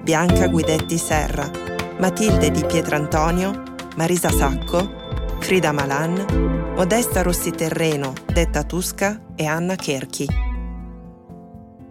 Bianca 0.02 0.48
Guidetti 0.48 0.98
Serra, 0.98 1.50
Matilde 2.00 2.52
di 2.52 2.66
Pietrantonio, 2.66 3.64
Marisa 3.96 4.30
Sacco, 4.30 5.00
Frida 5.42 5.74
Malan, 5.74 6.74
Modesta 6.76 7.24
Rossi 7.24 7.52
Terreno, 7.52 8.14
detta 8.32 8.64
Tusca 8.64 9.34
e 9.36 9.46
Anna 9.46 9.76
Cherchi. 9.76 10.26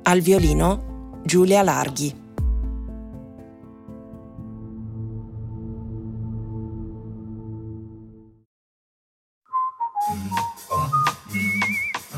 Al 0.05 0.21
violino 0.21 1.21
Giulia 1.25 1.63
Larghi. 1.63 2.29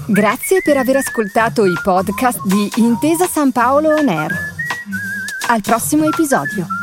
Grazie 0.07 0.61
per 0.63 0.77
aver 0.77 0.97
ascoltato 0.97 1.65
i 1.65 1.75
podcast 1.83 2.47
di 2.47 2.71
Intesa 2.77 3.27
San 3.27 3.51
Paolo 3.51 3.95
On 3.95 4.09
Air. 4.09 4.33
Al 5.49 5.61
prossimo 5.63 6.05
episodio. 6.05 6.82